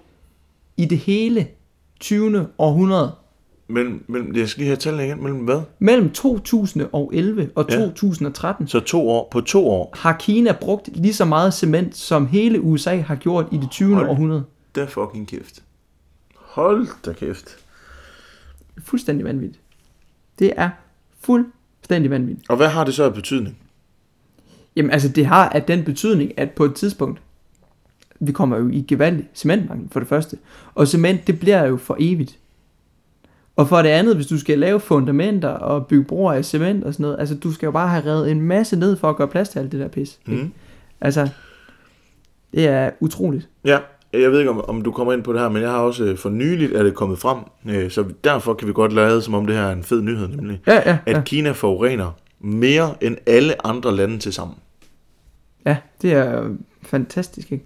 i 0.77 0.85
det 0.85 0.97
hele 0.97 1.47
20. 1.99 2.47
århundrede. 2.57 3.11
Men, 3.73 4.03
men 4.07 4.35
jeg 4.35 4.49
skal 4.49 4.59
lige 4.61 4.67
have 4.67 4.77
tallene 4.77 5.05
igen. 5.05 5.23
Mellem 5.23 5.39
hvad? 5.39 5.61
Mellem 5.79 6.09
2011 6.09 7.49
og 7.55 7.65
Ja. 7.69 7.75
2013 7.75 8.67
Så 8.67 8.79
to 8.79 9.09
år. 9.09 9.27
På 9.31 9.41
to 9.41 9.67
år. 9.69 9.93
har 9.97 10.15
Kina 10.19 10.51
brugt 10.61 10.89
lige 10.93 11.13
så 11.13 11.25
meget 11.25 11.53
cement, 11.53 11.95
som 11.97 12.27
hele 12.27 12.61
USA 12.61 12.97
har 12.97 13.15
gjort 13.15 13.45
i 13.51 13.57
det 13.57 13.69
20. 13.71 13.95
Hold. 13.95 14.09
århundrede. 14.09 14.43
Da 14.75 14.85
fucking 14.85 15.27
kæft. 15.27 15.63
Hold 16.35 16.87
da 17.05 17.13
kæft. 17.13 17.57
Fuldstændig 18.83 19.25
vanvittigt. 19.25 19.59
Det 20.39 20.53
er 20.55 20.69
Fuldstændig 21.21 22.11
vanvittigt. 22.11 22.49
Og 22.49 22.57
hvad 22.57 22.67
har 22.67 22.83
det 22.83 22.93
så 22.93 23.03
af 23.03 23.13
betydning? 23.13 23.57
Jamen 24.75 24.91
altså, 24.91 25.07
det 25.09 25.25
har 25.25 25.49
at 25.49 25.67
den 25.67 25.83
betydning, 25.83 26.39
at 26.39 26.51
på 26.51 26.65
et 26.65 26.75
tidspunkt, 26.75 27.21
vi 28.19 28.31
kommer 28.31 28.57
jo 28.57 28.69
i 28.69 28.85
gevaldig 28.87 29.29
cementmangel 29.33 29.89
for 29.91 29.99
det 29.99 30.09
første. 30.09 30.37
Og 30.75 30.87
cement, 30.87 31.27
det 31.27 31.39
bliver 31.39 31.65
jo 31.65 31.77
for 31.77 31.97
evigt. 31.99 32.39
Og 33.55 33.67
for 33.67 33.81
det 33.81 33.89
andet, 33.89 34.15
hvis 34.15 34.27
du 34.27 34.39
skal 34.39 34.59
lave 34.59 34.79
fundamenter 34.79 35.49
og 35.49 35.87
bygge 35.87 36.03
broer 36.05 36.33
af 36.33 36.45
cement 36.45 36.83
og 36.83 36.93
sådan 36.93 37.03
noget, 37.03 37.19
altså 37.19 37.35
du 37.35 37.51
skal 37.51 37.65
jo 37.67 37.71
bare 37.71 37.87
have 37.87 38.05
revet 38.05 38.31
en 38.31 38.41
masse 38.41 38.75
ned 38.75 38.95
for 38.97 39.09
at 39.09 39.15
gøre 39.15 39.27
plads 39.27 39.49
til 39.49 39.59
alt 39.59 39.71
det 39.71 39.79
der 39.79 39.87
pis. 39.87 40.19
ikke? 40.27 40.43
Mm. 40.43 40.51
Altså, 41.01 41.29
det 42.53 42.67
er 42.67 42.89
utroligt. 42.99 43.49
Ja, 43.65 43.79
jeg 44.13 44.31
ved 44.31 44.39
ikke, 44.39 44.51
om, 44.51 44.65
om 44.69 44.81
du 44.81 44.91
kommer 44.91 45.13
ind 45.13 45.23
på 45.23 45.33
det 45.33 45.41
her, 45.41 45.49
men 45.49 45.61
jeg 45.61 45.71
har 45.71 45.77
også 45.79 46.03
øh, 46.03 46.17
for 46.17 46.29
nyligt 46.29 46.73
er 46.73 46.83
det 46.83 46.93
kommet 46.93 47.19
frem, 47.19 47.37
øh, 47.69 47.91
så 47.91 48.05
derfor 48.23 48.53
kan 48.53 48.67
vi 48.67 48.73
godt 48.73 48.93
lade 48.93 49.21
som 49.21 49.33
om 49.33 49.45
det 49.45 49.55
her 49.55 49.63
er 49.63 49.71
en 49.71 49.83
fed 49.83 50.01
nyhed, 50.01 50.27
nemlig 50.27 50.61
Ja, 50.67 50.73
ja, 50.89 50.97
at 51.05 51.15
ja. 51.15 51.21
Kina 51.25 51.51
forurener 51.51 52.11
mere 52.39 52.93
end 53.01 53.17
alle 53.25 53.67
andre 53.67 53.95
lande 53.95 54.17
til 54.19 54.33
sammen. 54.33 54.57
ja 55.65 55.77
det 56.01 56.13
er 56.13 56.49
fantastisk, 56.81 57.51
ikke? 57.51 57.65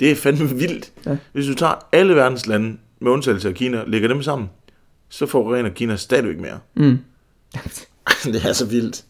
Det 0.00 0.10
er 0.10 0.14
fandme 0.16 0.48
vildt. 0.48 0.92
Ja. 1.06 1.16
Hvis 1.32 1.46
du 1.46 1.54
tager 1.54 1.86
alle 1.92 2.14
verdens 2.14 2.46
lande, 2.46 2.76
med 3.00 3.12
undtagelse 3.12 3.48
af 3.48 3.54
Kina, 3.54 3.82
lægger 3.86 4.08
dem 4.08 4.22
sammen, 4.22 4.50
så 5.12 5.26
forurener 5.26 5.70
Kina 5.70 5.96
stadigvæk 5.96 6.40
mere. 6.40 6.58
Mm. 6.74 6.98
det 8.32 8.44
er 8.44 8.52
så 8.52 8.66
vildt. 8.66 9.04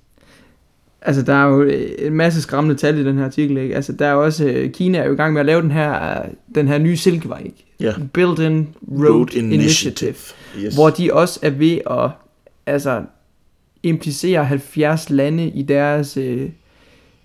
Altså, 1.02 1.22
der 1.22 1.34
er 1.34 1.46
jo 1.46 1.62
øh, 1.62 1.90
en 1.98 2.12
masse 2.12 2.42
skræmmende 2.42 2.76
tal 2.76 2.98
i 2.98 3.04
den 3.04 3.18
her 3.18 3.24
artikel, 3.24 3.56
ikke? 3.56 3.76
Altså, 3.76 3.92
der 3.92 4.06
er 4.06 4.14
også, 4.14 4.44
øh, 4.44 4.72
Kina 4.72 4.98
er 4.98 5.06
jo 5.06 5.12
i 5.12 5.16
gang 5.16 5.32
med 5.32 5.40
at 5.40 5.46
lave 5.46 5.62
den 5.62 5.70
her, 5.70 6.20
øh, 6.20 6.28
den 6.54 6.68
her 6.68 6.78
nye 6.78 6.96
silkevej, 6.96 7.42
ikke? 7.44 7.66
Ja. 7.80 7.94
Built-in 8.12 8.68
Road, 8.90 9.34
Initiative. 9.34 10.14
Yes. 10.58 10.74
hvor 10.74 10.90
de 10.90 11.12
også 11.12 11.40
er 11.42 11.50
ved 11.50 11.78
at 11.90 12.10
altså, 12.66 13.02
implicere 13.82 14.44
70 14.44 15.10
lande 15.10 15.48
i 15.48 15.62
deres 15.62 16.16
øh, 16.16 16.50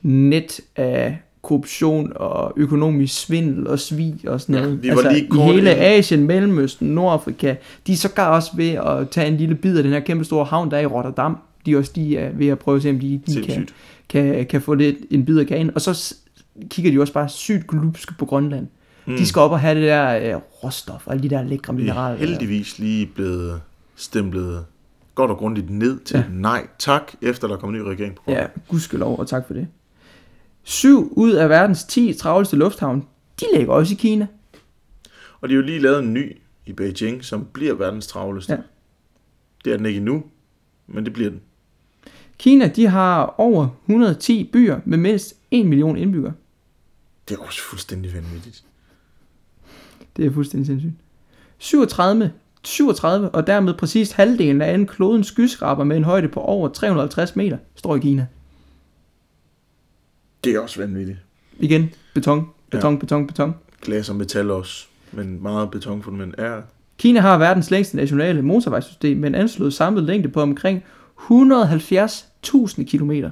net 0.01 0.59
af 0.75 1.17
korruption 1.47 2.11
og 2.15 2.53
økonomisk 2.57 3.19
svindel 3.25 3.67
og 3.67 3.79
svig 3.79 4.15
og 4.27 4.41
sådan 4.41 4.55
Ja, 4.55 4.61
noget. 4.61 4.83
vi 4.83 4.87
var 4.89 4.93
altså, 4.93 5.09
lige 5.11 5.23
i 5.23 5.27
kort 5.27 5.45
hele 5.45 5.57
inde- 5.59 5.75
Asien, 5.75 6.23
Mellemøsten, 6.27 6.87
Nordafrika, 6.87 7.55
de 7.87 7.91
er 7.93 7.97
sågar 7.97 8.29
også 8.35 8.51
ved 8.55 8.69
at 8.69 9.09
tage 9.09 9.27
en 9.27 9.37
lille 9.37 9.55
bid 9.55 9.77
af 9.77 9.83
den 9.83 9.91
her 9.91 9.99
kæmpe 9.99 10.25
store 10.25 10.45
havn, 10.45 10.71
der 10.71 10.77
er 10.77 10.81
i 10.81 10.85
Rotterdam. 10.85 11.37
De 11.65 11.73
er 11.73 11.77
også 11.77 11.91
de 11.95 12.17
er 12.17 12.31
ved 12.33 12.47
at 12.47 12.59
prøve 12.59 12.75
at 12.75 12.81
se, 12.83 12.89
om 12.89 12.99
de, 12.99 13.21
de 13.27 13.41
kan, 13.41 13.67
kan, 14.09 14.45
kan 14.45 14.61
få 14.61 14.73
lidt, 14.73 14.95
en 15.11 15.25
bid 15.25 15.39
af 15.39 15.47
kagen. 15.47 15.71
Og 15.75 15.81
så 15.81 16.15
kigger 16.69 16.91
de 16.91 17.01
også 17.01 17.13
bare 17.13 17.29
sygt 17.29 17.67
glupske 17.67 18.13
på 18.19 18.25
Grønland. 18.25 18.67
Mm. 19.05 19.15
De 19.17 19.25
skal 19.25 19.39
op 19.39 19.51
og 19.51 19.59
have 19.59 19.75
det 19.79 19.83
der 19.87 20.35
øh, 20.35 20.41
råstof 20.63 21.07
og 21.07 21.13
alle 21.13 21.23
de 21.23 21.29
der 21.29 21.43
lækre 21.43 21.73
er 21.73 21.77
mineraler. 21.77 22.17
heldigvis 22.17 22.79
lige 22.79 23.05
blevet 23.15 23.61
stemplet 23.95 24.65
godt 25.15 25.31
og 25.31 25.37
grundigt 25.37 25.69
ned 25.69 25.99
til 25.99 26.13
Ja. 26.15 26.19
ja. 26.19 26.25
nej 26.31 26.67
tak, 26.79 27.11
efter 27.21 27.47
der 27.47 27.55
kom 27.57 27.69
en 27.69 27.75
ny 27.75 27.79
regering 27.81 28.15
på. 28.15 28.21
Ja, 28.31 28.45
gudskelov, 28.67 29.19
og 29.19 29.27
tak 29.27 29.47
for 29.47 29.53
det. 29.53 29.67
Syv 30.67 31.13
ud 31.15 31.31
af 31.31 31.49
verdens 31.49 31.83
10 31.83 32.13
travleste 32.13 32.55
lufthavne, 32.55 33.01
de 33.39 33.45
ligger 33.55 33.73
også 33.73 33.93
i 33.93 33.95
Kina. 33.95 34.27
Og 35.41 35.49
de 35.49 35.53
har 35.53 35.61
jo 35.61 35.65
lige 35.65 35.79
lavet 35.79 35.99
en 35.99 36.13
ny 36.13 36.37
i 36.65 36.73
Beijing, 36.73 37.25
som 37.25 37.47
bliver 37.53 37.73
verdens 37.73 38.07
travleste. 38.07 38.53
Ja. 38.53 38.59
Det 39.65 39.73
er 39.73 39.77
den 39.77 39.85
ikke 39.85 39.97
endnu, 39.97 40.23
men 40.87 41.05
det 41.05 41.13
bliver 41.13 41.29
den. 41.29 41.41
Kina, 42.37 42.67
de 42.67 42.87
har 42.87 43.35
over 43.37 43.67
110 43.85 44.49
byer 44.53 44.79
med 44.85 44.97
mindst 44.97 45.35
1 45.51 45.65
million 45.65 45.97
indbyggere. 45.97 46.33
Det 47.29 47.37
er 47.37 47.41
også 47.41 47.61
fuldstændig 47.61 48.13
vanvittigt. 48.13 48.63
Det 50.17 50.25
er 50.25 50.31
fuldstændig 50.31 50.67
sindssygt. 50.67 50.93
37, 51.57 52.31
37 52.63 53.29
og 53.29 53.47
dermed 53.47 53.73
præcis 53.73 54.11
halvdelen 54.11 54.61
af 54.61 54.73
en 54.73 54.87
klodens 54.87 55.27
skyskraber 55.27 55.83
med 55.83 55.97
en 55.97 56.03
højde 56.03 56.27
på 56.27 56.39
over 56.39 56.69
350 56.69 57.35
meter, 57.35 57.57
står 57.75 57.95
i 57.95 57.99
Kina. 57.99 58.27
Det 60.47 60.55
er 60.55 60.59
også 60.59 60.79
vanvittigt. 60.79 61.17
Igen, 61.59 61.89
beton, 62.13 62.47
beton, 62.71 62.93
ja. 62.93 62.99
beton, 62.99 63.27
beton. 63.27 63.55
Glas 63.81 64.09
og 64.09 64.15
metal 64.15 64.51
også, 64.51 64.87
men 65.11 65.43
meget 65.43 65.71
betonfundament 65.71 66.35
er... 66.37 66.61
Kina 66.97 67.19
har 67.19 67.37
verdens 67.37 67.71
længste 67.71 67.95
nationale 67.95 68.41
motorvejssystem 68.41 69.17
med 69.17 69.29
en 69.29 69.35
anslået 69.35 69.73
samlet 69.73 70.03
længde 70.03 70.29
på 70.29 70.41
omkring 70.41 70.83
170.000 71.19 72.83
kilometer. 72.83 73.29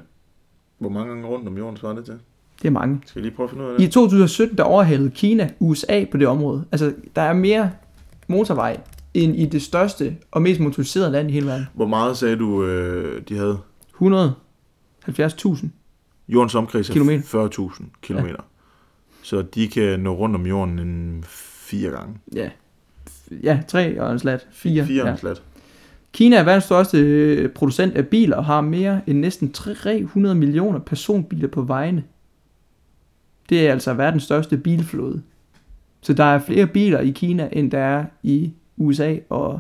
Hvor 0.79 0.89
mange 0.89 1.09
gange 1.09 1.27
rundt 1.27 1.47
om 1.47 1.57
jorden 1.57 1.77
svarer 1.77 1.95
det 1.95 2.05
til? 2.05 2.13
Det 2.61 2.67
er 2.67 2.71
mange. 2.71 3.01
Skal 3.05 3.21
vi 3.21 3.27
lige 3.27 3.35
prøve 3.35 3.45
at 3.45 3.49
finde 3.49 3.65
ud 3.65 3.69
af 3.69 3.79
det? 3.79 3.87
I 3.87 3.91
2017 3.91 4.57
der 4.57 4.63
overhalede 4.63 5.09
Kina 5.09 5.49
USA 5.59 6.05
på 6.11 6.17
det 6.17 6.27
område. 6.27 6.65
Altså, 6.71 6.93
der 7.15 7.21
er 7.21 7.33
mere 7.33 7.71
motorvej 8.27 8.79
end 9.13 9.35
i 9.35 9.45
det 9.45 9.61
største 9.61 10.15
og 10.31 10.41
mest 10.41 10.59
motoriserede 10.59 11.11
land 11.11 11.29
i 11.29 11.33
hele 11.33 11.47
verden. 11.47 11.65
Hvor 11.73 11.87
meget 11.87 12.17
sagde 12.17 12.35
du, 12.35 12.65
øh, 12.65 13.21
de 13.29 13.37
havde? 13.37 13.57
170.000. 14.01 15.67
Jordens 16.27 16.55
omkreds 16.55 16.89
er 16.89 16.93
Kilometer. 16.93 17.47
40.000 17.71 17.83
kilometer. 18.01 18.35
Ja. 18.39 18.43
Så 19.21 19.41
de 19.41 19.67
kan 19.67 19.99
nå 19.99 20.15
rundt 20.15 20.35
om 20.35 20.45
jorden 20.45 20.79
en 20.79 21.23
fire 21.27 21.89
gange. 21.91 22.15
Ja. 22.35 22.49
Ja, 23.43 23.59
tre 23.67 24.01
og 24.01 24.11
en 24.11 24.19
slat. 24.19 24.47
Fire. 24.51 24.85
Fire 24.85 25.03
ja. 25.05 25.09
ja. 25.09 25.15
slat. 25.15 25.41
Kina 26.13 26.35
er 26.37 26.43
verdens 26.43 26.63
største 26.63 26.97
øh, 26.97 27.49
producent 27.49 27.93
af 27.95 28.07
biler 28.07 28.37
og 28.37 28.45
har 28.45 28.61
mere 28.61 29.01
end 29.07 29.19
næsten 29.19 29.51
300 29.51 30.35
millioner 30.35 30.79
personbiler 30.79 31.47
på 31.47 31.61
vejene. 31.61 32.03
Det 33.49 33.67
er 33.67 33.71
altså 33.71 33.93
verdens 33.93 34.23
største 34.23 34.57
bilflåde. 34.57 35.21
Så 36.01 36.13
der 36.13 36.23
er 36.23 36.39
flere 36.39 36.67
biler 36.67 36.99
i 36.99 37.09
Kina, 37.09 37.49
end 37.51 37.71
der 37.71 37.79
er 37.79 38.05
i 38.23 38.53
USA 38.77 39.15
og 39.29 39.59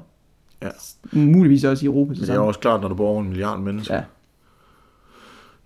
Ja. 0.61 0.69
muligvis 1.11 1.63
også 1.63 1.85
i 1.85 1.87
Europa. 1.87 2.09
Men 2.09 2.15
det 2.15 2.21
er 2.21 2.25
sammen. 2.25 2.47
også 2.47 2.59
klart, 2.59 2.81
når 2.81 2.87
du 2.87 2.95
bor 2.95 3.07
over 3.09 3.21
en 3.21 3.27
milliard 3.27 3.59
mennesker. 3.59 3.95
Ja. 3.95 4.01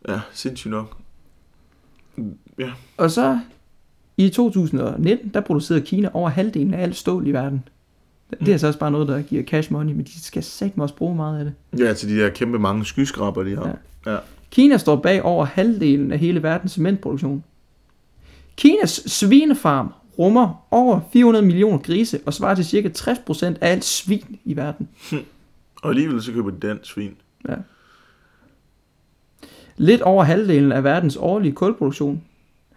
Ja, 0.08 0.20
sindssygt 0.34 0.72
nok. 0.72 0.98
Ja, 2.60 2.72
Og 2.98 3.12
så 3.12 3.40
i 4.18 4.30
2019, 4.30 5.30
der 5.34 5.42
producerede 5.42 5.86
Kina 5.86 6.10
over 6.14 6.30
halvdelen 6.30 6.74
af 6.74 6.82
alt 6.84 6.96
stål 6.96 7.28
i 7.28 7.32
verden. 7.32 7.64
Det 8.40 8.54
er 8.54 8.58
så 8.58 8.68
også 8.68 8.80
bare 8.80 8.92
noget, 8.92 9.08
der 9.08 9.22
giver 9.22 9.44
cash 9.44 9.72
money, 9.74 9.94
men 9.94 10.06
de 10.06 10.24
skal 10.24 10.44
satme 10.44 10.84
også 10.84 10.96
bruge 10.96 11.16
meget 11.16 11.40
af 11.40 11.46
det. 11.46 11.54
ja 11.86 11.94
til 11.94 12.10
de 12.10 12.18
der 12.22 12.30
kæmpe 12.30 12.60
mange 12.60 12.86
skyskraber, 12.86 13.44
de 13.44 13.56
har. 13.56 13.78
Ja. 14.06 14.12
ja. 14.12 14.18
Kina 14.52 14.78
står 14.78 14.96
bag 14.96 15.24
over 15.24 15.46
halvdelen 15.46 16.12
af 16.12 16.20
hele 16.20 16.44
verdens 16.44 16.72
cementproduktion. 16.72 17.44
Kinas 18.58 18.90
svinefarm 19.06 19.94
rummer 20.20 20.68
over 20.72 21.00
400 21.14 21.46
millioner 21.46 21.78
grise 21.78 22.20
og 22.26 22.34
svarer 22.34 22.56
til 22.56 22.66
cirka 22.66 22.90
60% 22.98 23.46
af 23.46 23.58
alt 23.62 23.86
svin 23.86 24.40
i 24.46 24.56
verden. 24.56 24.90
Og 25.82 25.90
alligevel 25.90 26.22
så 26.22 26.32
køber 26.32 26.50
de 26.50 26.60
dansk 26.68 26.92
svin. 26.92 27.16
Lidt 29.82 30.02
over 30.02 30.24
halvdelen 30.24 30.72
af 30.72 30.84
verdens 30.84 31.18
årlige 31.22 31.52
kulproduktion, 31.54 32.22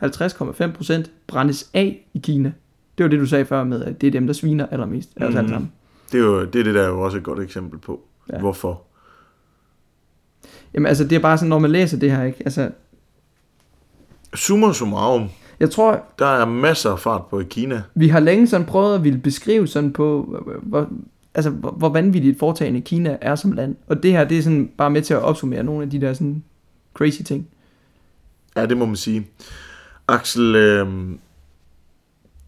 50,5%, 0.04 1.02
brændes 1.26 1.70
af 1.74 2.06
i 2.14 2.18
Kina. 2.18 2.52
Det 2.98 3.04
var 3.04 3.10
det, 3.10 3.20
du 3.20 3.26
sagde 3.26 3.44
før 3.44 3.64
med, 3.64 3.84
at 3.84 4.00
det 4.00 4.06
er 4.06 4.10
dem, 4.10 4.26
der 4.26 4.34
sviner 4.34 4.66
allermest 4.66 5.10
af 5.16 5.24
os 5.26 5.28
Mhm. 5.30 5.38
alle 5.38 5.50
sammen. 5.50 5.72
Det 6.12 6.20
er 6.20 6.24
jo 6.24 6.44
det, 6.44 6.60
er 6.60 6.64
det 6.64 6.74
der 6.74 6.82
er 6.82 6.88
jo 6.88 7.00
også 7.00 7.18
et 7.18 7.22
godt 7.24 7.40
eksempel 7.40 7.78
på. 7.78 8.00
Ja. 8.32 8.38
Hvorfor? 8.38 8.82
Jamen 10.74 10.86
altså, 10.86 11.04
det 11.04 11.16
er 11.16 11.20
bare 11.20 11.38
sådan, 11.38 11.48
når 11.48 11.58
man 11.58 11.70
læser 11.70 11.98
det 11.98 12.10
her, 12.10 12.24
ikke? 12.24 12.38
Altså, 12.44 12.70
Summa 14.34 14.72
summarum, 14.72 15.28
jeg 15.60 15.70
tror, 15.70 16.04
der 16.18 16.26
er 16.26 16.44
masser 16.44 16.90
af 16.90 16.98
fart 16.98 17.26
på 17.26 17.40
i 17.40 17.44
Kina. 17.44 17.82
vi 17.94 18.08
har 18.08 18.20
længe 18.20 18.46
sådan 18.46 18.66
prøvet 18.66 18.94
at 18.94 19.04
ville 19.04 19.18
beskrive 19.18 19.66
sådan 19.66 19.92
på, 19.92 20.38
hvor, 20.62 20.88
altså, 21.34 21.50
hvor 21.50 21.88
vanvittigt 21.88 22.38
foretagende 22.38 22.80
Kina 22.80 23.16
er 23.20 23.34
som 23.34 23.52
land. 23.52 23.76
Og 23.86 24.02
det 24.02 24.12
her, 24.12 24.24
det 24.24 24.38
er 24.38 24.42
sådan 24.42 24.70
bare 24.78 24.90
med 24.90 25.02
til 25.02 25.14
at 25.14 25.22
opsummere 25.22 25.62
nogle 25.62 25.82
af 25.82 25.90
de 25.90 26.00
der 26.00 26.12
sådan 26.14 26.42
crazy 26.94 27.22
ting. 27.22 27.48
Ja, 28.56 28.66
det 28.66 28.76
må 28.76 28.86
man 28.86 28.96
sige. 28.96 29.26
Axel, 30.08 30.54
øh, 30.54 30.88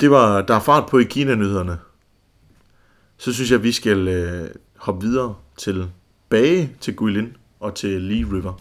det 0.01 0.11
var, 0.11 0.43
der 0.43 0.55
er 0.55 0.61
fart 0.61 0.89
på 0.91 0.99
i 0.99 1.05
Kina-nyhederne. 1.05 1.79
Så 3.17 3.33
synes 3.33 3.51
jeg, 3.51 3.57
at 3.59 3.63
vi 3.63 3.73
skal 3.73 4.09
øh, 4.09 4.51
hoppe 4.77 5.07
videre 5.07 5.35
til 5.57 5.91
Bage, 6.29 6.71
til 6.81 6.97
Guilin 6.97 7.37
og 7.61 7.75
til 7.75 8.03
Lee 8.03 8.27
River. 8.33 8.61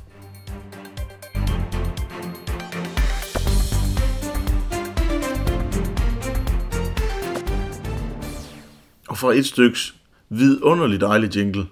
Og 9.07 9.17
fra 9.17 9.33
et 9.33 9.45
styks 9.45 9.95
vidunderligt 10.29 11.01
dejlig 11.01 11.35
jingle 11.35 11.67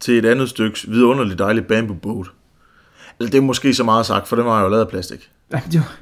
til 0.00 0.18
et 0.18 0.24
andet 0.24 0.48
styks 0.48 0.90
vidunderligt 0.90 1.38
dejlig 1.38 1.66
bamboo 1.66 1.96
boat. 1.96 2.26
Det 3.20 3.34
er 3.34 3.40
måske 3.40 3.74
så 3.74 3.84
meget 3.84 4.06
sagt, 4.06 4.28
for 4.28 4.36
den 4.36 4.44
var 4.44 4.62
jo 4.62 4.68
lavet 4.68 4.82
af 4.82 4.88
plastik. 4.88 5.30
Ja, 5.52 5.62
det 5.72 5.80
var, 5.80 5.96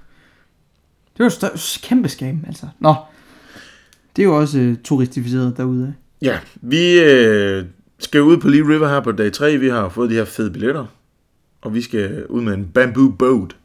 det 1.16 1.24
var 1.24 1.28
større, 1.28 1.52
kæmpe 1.82 2.08
skam, 2.08 2.44
altså. 2.46 2.66
Nå, 2.78 2.94
det 4.16 4.22
er 4.22 4.26
jo 4.26 4.36
også 4.40 4.58
uh, 4.58 4.74
turistificeret 4.84 5.56
derude. 5.56 5.94
Ja, 6.22 6.38
vi 6.54 7.00
øh, 7.00 7.64
skal 7.98 8.22
ud 8.22 8.36
på 8.36 8.48
Lee 8.48 8.68
River 8.68 8.88
her 8.88 9.00
på 9.00 9.12
dag 9.12 9.32
3. 9.32 9.56
Vi 9.56 9.68
har 9.68 9.88
fået 9.88 10.10
de 10.10 10.14
her 10.14 10.24
fede 10.24 10.50
billetter. 10.50 10.86
Og 11.62 11.74
vi 11.74 11.82
skal 11.82 12.26
ud 12.26 12.42
med 12.42 12.54
en 12.54 12.68
bamboo 12.74 13.08
boat, 13.08 13.56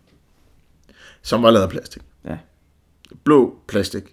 som 1.22 1.44
var 1.44 1.52
lavet 1.52 1.64
af 1.64 1.70
plastik. 1.70 2.02
Ja. 2.26 2.38
Blå 3.24 3.56
plastik. 3.68 4.04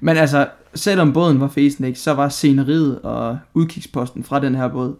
Men 0.00 0.16
altså, 0.16 0.48
selvom 0.74 1.12
båden 1.12 1.40
var 1.40 1.52
ikke, 1.56 1.94
så 1.94 2.12
var 2.12 2.28
sceneriet 2.28 3.00
og 3.02 3.38
udkigsposten 3.54 4.24
fra 4.24 4.40
den 4.40 4.54
her 4.54 4.68
båd 4.68 4.96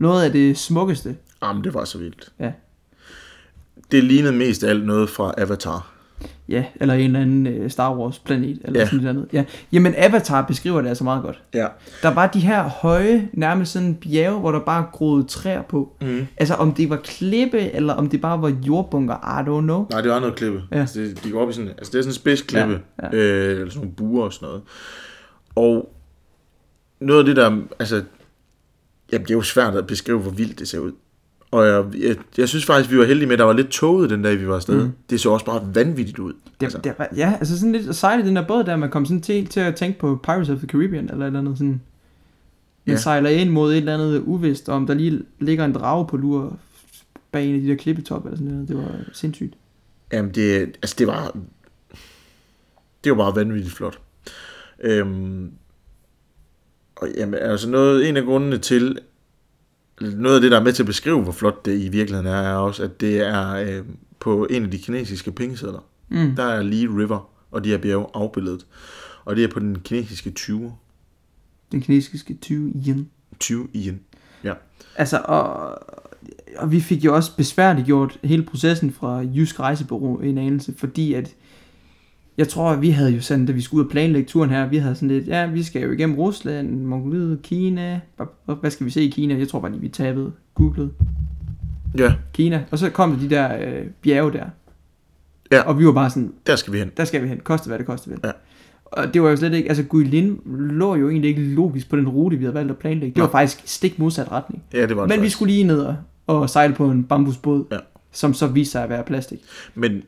noget 0.00 0.24
af 0.24 0.32
det 0.32 0.58
smukkeste, 0.58 1.16
Jamen, 1.42 1.64
det 1.64 1.74
var 1.74 1.84
så 1.84 1.98
vildt. 1.98 2.32
Ja. 2.40 2.52
Det 3.90 4.04
lignede 4.04 4.32
mest 4.32 4.64
alt 4.64 4.86
noget 4.86 5.10
fra 5.10 5.34
Avatar. 5.38 5.92
Ja, 6.48 6.64
eller 6.80 6.94
en 6.94 7.00
eller 7.04 7.20
anden 7.20 7.46
øh, 7.46 7.70
Star 7.70 7.94
Wars 7.96 8.18
planet, 8.18 8.58
eller 8.64 8.80
Ja. 8.80 8.86
sådan 8.86 8.98
noget 8.98 9.08
andet. 9.16 9.28
Ja. 9.32 9.44
Jamen, 9.72 9.94
Avatar 9.96 10.42
beskriver 10.46 10.80
det 10.82 10.88
altså 10.88 11.04
meget 11.04 11.22
godt. 11.22 11.42
Ja. 11.54 11.66
Der 12.02 12.14
var 12.14 12.26
de 12.26 12.40
her 12.40 12.62
høje, 12.62 13.28
nærmest 13.32 13.72
sådan 13.72 13.94
bjerge, 13.94 14.40
hvor 14.40 14.52
der 14.52 14.60
bare 14.60 14.86
groede 14.92 15.24
træer 15.24 15.62
på. 15.62 15.96
Mm. 16.00 16.26
Altså, 16.36 16.54
om 16.54 16.72
det 16.74 16.90
var 16.90 16.96
klippe, 16.96 17.58
eller 17.60 17.94
om 17.94 18.08
det 18.08 18.20
bare 18.20 18.42
var 18.42 18.48
jordbunker, 18.66 19.14
I 19.14 19.42
don't 19.42 19.62
know. 19.62 19.86
Nej, 19.90 20.00
det 20.00 20.10
var 20.10 20.20
noget 20.20 20.34
klippe. 20.34 20.62
Ja. 20.72 20.76
Altså, 20.80 21.00
det, 21.00 21.24
de 21.24 21.30
går 21.30 21.42
op 21.42 21.50
i 21.50 21.52
sådan, 21.52 21.68
altså 21.68 21.92
det 21.92 21.98
er 21.98 22.02
sådan 22.02 22.10
en 22.10 22.14
spidsklippe, 22.14 22.80
ja, 23.02 23.06
ja. 23.12 23.16
Øh, 23.16 23.50
eller 23.60 23.70
sådan 23.70 23.78
nogle 23.80 23.94
buer 23.96 24.24
og 24.24 24.32
sådan 24.32 24.46
noget. 24.48 24.62
Og 25.54 25.94
noget 27.00 27.18
af 27.20 27.26
det 27.26 27.36
der, 27.36 27.60
altså, 27.78 28.02
jamen 29.12 29.24
det 29.24 29.30
er 29.30 29.34
jo 29.36 29.42
svært 29.42 29.74
at 29.74 29.86
beskrive, 29.86 30.18
hvor 30.20 30.30
vildt 30.30 30.58
det 30.58 30.68
ser 30.68 30.78
ud. 30.78 30.92
Og 31.50 31.66
jeg, 31.66 31.84
jeg, 31.98 32.16
jeg 32.38 32.48
synes 32.48 32.66
faktisk, 32.66 32.90
vi 32.92 32.98
var 32.98 33.04
heldige 33.04 33.26
med, 33.26 33.32
at 33.32 33.38
der 33.38 33.44
var 33.44 33.52
lidt 33.52 33.68
tåget 33.68 34.10
den 34.10 34.22
dag, 34.22 34.40
vi 34.40 34.48
var 34.48 34.54
afsted. 34.54 34.84
Mm. 34.84 34.92
Det 35.10 35.20
så 35.20 35.30
også 35.30 35.46
bare 35.46 35.74
vanvittigt 35.74 36.18
ud. 36.18 36.32
Det, 36.32 36.66
altså. 36.66 36.78
det 36.78 36.94
var, 36.98 37.08
ja, 37.16 37.34
altså 37.38 37.58
sådan 37.58 37.72
lidt 37.72 37.96
sejt 37.96 38.24
i 38.24 38.28
den 38.28 38.36
der 38.36 38.46
båd 38.46 38.64
der, 38.64 38.76
man 38.76 38.90
kom 38.90 39.06
sådan 39.06 39.20
til, 39.20 39.46
til 39.46 39.60
at 39.60 39.76
tænke 39.76 39.98
på 39.98 40.20
Pirates 40.22 40.48
of 40.48 40.58
the 40.58 40.66
Caribbean, 40.66 41.10
eller 41.10 41.24
et 41.24 41.26
eller 41.26 41.38
andet 41.38 41.58
sådan. 41.58 41.80
Man 42.84 42.96
ja. 42.96 43.00
sejler 43.00 43.30
ind 43.30 43.50
mod 43.50 43.72
et 43.72 43.76
eller 43.76 43.94
andet 43.94 44.20
uvist, 44.20 44.68
om 44.68 44.86
der 44.86 44.94
lige 44.94 45.22
ligger 45.38 45.64
en 45.64 45.72
drage 45.72 46.06
på 46.06 46.16
lur 46.16 46.58
bag 47.32 47.46
en 47.46 47.54
af 47.54 47.60
de 47.60 47.68
der 47.68 47.76
klippetop, 47.76 48.24
eller 48.24 48.36
sådan 48.36 48.52
noget. 48.52 48.68
Det 48.68 48.76
var 48.76 49.00
sindssygt. 49.12 49.54
Jamen 50.12 50.34
det, 50.34 50.62
altså 50.62 50.96
det 50.98 51.06
var, 51.06 51.36
det 53.04 53.12
var 53.12 53.16
bare 53.16 53.36
vanvittigt 53.36 53.74
flot. 53.74 53.98
Øhm, 54.80 55.52
og 56.96 57.08
jamen, 57.16 57.34
altså 57.34 57.70
noget, 57.70 58.08
en 58.08 58.16
af 58.16 58.24
grundene 58.24 58.58
til, 58.58 58.98
noget 60.00 60.34
af 60.34 60.40
det, 60.40 60.50
der 60.50 60.60
er 60.60 60.64
med 60.64 60.72
til 60.72 60.82
at 60.82 60.86
beskrive, 60.86 61.22
hvor 61.22 61.32
flot 61.32 61.64
det 61.64 61.80
i 61.80 61.88
virkeligheden 61.88 62.26
er, 62.26 62.40
er 62.40 62.54
også, 62.54 62.82
at 62.82 63.00
det 63.00 63.20
er 63.20 63.54
øh, 63.54 63.84
på 64.20 64.46
en 64.50 64.64
af 64.64 64.70
de 64.70 64.78
kinesiske 64.78 65.32
pengesedler. 65.32 65.84
Mm. 66.08 66.36
Der 66.36 66.44
er 66.44 66.62
Lee 66.62 66.88
River 66.88 67.30
og 67.50 67.64
de 67.64 67.68
her 67.68 67.78
bjerge 67.78 68.06
afbildet. 68.14 68.66
Og 69.24 69.36
det 69.36 69.44
er 69.44 69.48
på 69.48 69.60
den 69.60 69.78
kinesiske 69.80 70.30
20. 70.30 70.72
Den 71.72 71.80
kinesiske 71.80 72.34
20 72.34 72.72
yen. 72.86 73.10
20 73.40 73.68
yen. 73.74 74.00
Altså, 74.96 75.20
og, 75.24 75.78
og 76.56 76.72
vi 76.72 76.80
fik 76.80 77.04
jo 77.04 77.14
også 77.14 77.36
besværligt 77.36 77.86
gjort 77.86 78.18
hele 78.24 78.42
processen 78.42 78.92
fra 78.92 79.24
Jysk 79.34 79.60
Rejsebureau 79.60 80.18
en 80.20 80.38
anelse, 80.38 80.74
fordi 80.76 81.14
at 81.14 81.34
jeg 82.38 82.48
tror, 82.48 82.70
at 82.70 82.82
vi 82.82 82.90
havde 82.90 83.10
jo 83.10 83.20
sådan, 83.20 83.46
da 83.46 83.52
vi 83.52 83.60
skulle 83.60 83.80
ud 83.80 83.84
og 83.86 83.90
planlægge 83.90 84.28
turen 84.28 84.50
her, 84.50 84.68
vi 84.68 84.76
havde 84.76 84.94
sådan 84.94 85.08
lidt, 85.08 85.26
ja, 85.26 85.46
vi 85.46 85.62
skal 85.62 85.82
jo 85.82 85.90
igennem 85.90 86.16
Rusland, 86.16 86.80
Mongoliet, 86.84 87.42
Kina, 87.42 88.00
hvad- 88.60 88.70
skal 88.70 88.86
vi 88.86 88.90
se 88.90 89.02
i 89.02 89.08
Kina? 89.10 89.38
Jeg 89.38 89.48
tror 89.48 89.60
bare 89.60 89.70
lige, 89.70 89.80
vi 89.80 89.88
tabede, 89.88 90.32
googlede 90.54 90.90
Ja, 91.98 92.14
Kina, 92.32 92.64
og 92.70 92.78
så 92.78 92.90
kom 92.90 93.12
der 93.12 93.18
de 93.18 93.30
der 93.30 93.56
øh, 93.78 93.86
bjerge 94.02 94.32
der. 94.32 94.44
Ja. 95.52 95.60
Og 95.62 95.78
vi 95.78 95.86
var 95.86 95.92
bare 95.92 96.10
sådan, 96.10 96.32
der 96.46 96.56
skal 96.56 96.72
vi 96.72 96.78
hen. 96.78 96.90
der 96.96 97.04
skal 97.04 97.22
vi 97.22 97.28
hen, 97.28 97.40
koste 97.44 97.66
hvad 97.68 97.78
det 97.78 97.86
koste 97.86 98.10
vil. 98.10 98.18
Ja. 98.24 98.30
Og 98.84 99.14
det 99.14 99.22
var 99.22 99.30
jo 99.30 99.36
slet 99.36 99.54
ikke, 99.54 99.68
altså 99.68 99.82
Guilin 99.84 100.40
lå 100.70 100.94
jo 100.96 101.08
egentlig 101.10 101.28
ikke 101.28 101.42
logisk 101.42 101.90
på 101.90 101.96
den 101.96 102.08
rute, 102.08 102.36
vi 102.36 102.44
havde 102.44 102.54
valgt 102.54 102.70
at 102.70 102.76
planlægge. 102.78 103.14
Det 103.14 103.20
var 103.20 103.26
Nej. 103.28 103.32
faktisk 103.46 103.62
stik 103.68 103.98
modsat 103.98 104.32
retning. 104.32 104.62
Ja, 104.72 104.86
det 104.86 104.96
var 104.96 105.02
det 105.02 105.08
Men 105.08 105.10
vi 105.10 105.16
faktisk. 105.18 105.36
skulle 105.36 105.52
lige 105.52 105.64
ned 105.64 105.80
og, 105.80 105.96
og 106.26 106.50
sejle 106.50 106.74
på 106.74 106.90
en 106.90 107.04
bambusbåd, 107.04 107.64
Ja. 107.72 107.76
som 108.12 108.34
så 108.34 108.46
viste 108.46 108.72
sig 108.72 108.82
at 108.82 108.88
være 108.90 109.02
plastik. 109.04 109.40
Men 109.74 110.02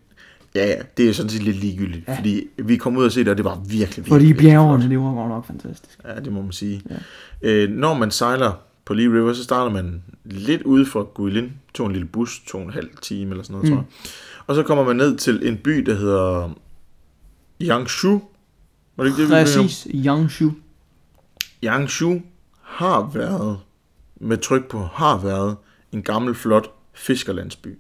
ja, 0.55 0.67
ja, 0.67 0.83
det 0.97 1.09
er 1.09 1.13
sådan 1.13 1.31
set 1.31 1.43
lidt 1.43 1.57
ligegyldigt, 1.57 2.09
ja. 2.09 2.19
Fordi 2.19 2.47
vi 2.57 2.77
kom 2.77 2.97
ud 2.97 3.05
og 3.05 3.13
se 3.13 3.21
det, 3.21 3.29
og 3.29 3.37
det 3.37 3.45
var 3.45 3.55
virkelig, 3.55 3.79
virkelig, 3.79 4.07
Fordi 4.07 4.33
bjergene, 4.33 4.91
det 4.91 4.99
var 4.99 5.15
godt 5.15 5.29
nok 5.29 5.47
fantastisk. 5.47 5.99
Ja, 6.05 6.21
det 6.21 6.33
må 6.33 6.43
man 6.43 6.53
sige. 6.53 6.83
Ja. 6.91 6.97
Øh, 7.51 7.71
når 7.71 7.95
man 7.95 8.11
sejler 8.11 8.53
på 8.85 8.95
Lee 8.95 9.07
River, 9.07 9.33
så 9.33 9.45
starter 9.45 9.73
man 9.73 10.03
lidt 10.25 10.63
ude 10.63 10.87
for 10.87 11.03
Guilin, 11.03 11.53
tog 11.75 11.87
en 11.87 11.93
lille 11.93 12.09
bus, 12.09 12.43
to 12.47 12.59
og 12.59 12.65
en 12.65 12.71
halv 12.71 12.89
time 13.03 13.31
eller 13.31 13.43
sådan 13.43 13.55
noget, 13.55 13.71
mm. 13.71 13.77
Tror 13.77 13.83
jeg. 13.83 14.11
Og 14.47 14.55
så 14.55 14.63
kommer 14.63 14.85
man 14.85 14.97
ned 14.97 15.17
til 15.17 15.49
en 15.49 15.57
by, 15.57 15.71
der 15.71 15.95
hedder 15.95 16.59
Yangshu. 17.63 18.23
Var 18.97 19.05
det 19.05 19.11
ikke 19.11 19.23
det, 19.23 19.29
vi? 19.29 19.35
Præcis, 19.35 19.89
Yangshu. 19.95 20.51
Yangshu 21.65 22.21
har 22.63 23.11
været, 23.15 23.59
med 24.21 24.39
tryk 24.39 24.69
på 24.69 24.79
har 24.79 25.19
været, 25.19 25.57
en 25.93 26.03
gammel, 26.03 26.35
flot 26.35 26.71
fiskerlandsby. 26.93 27.79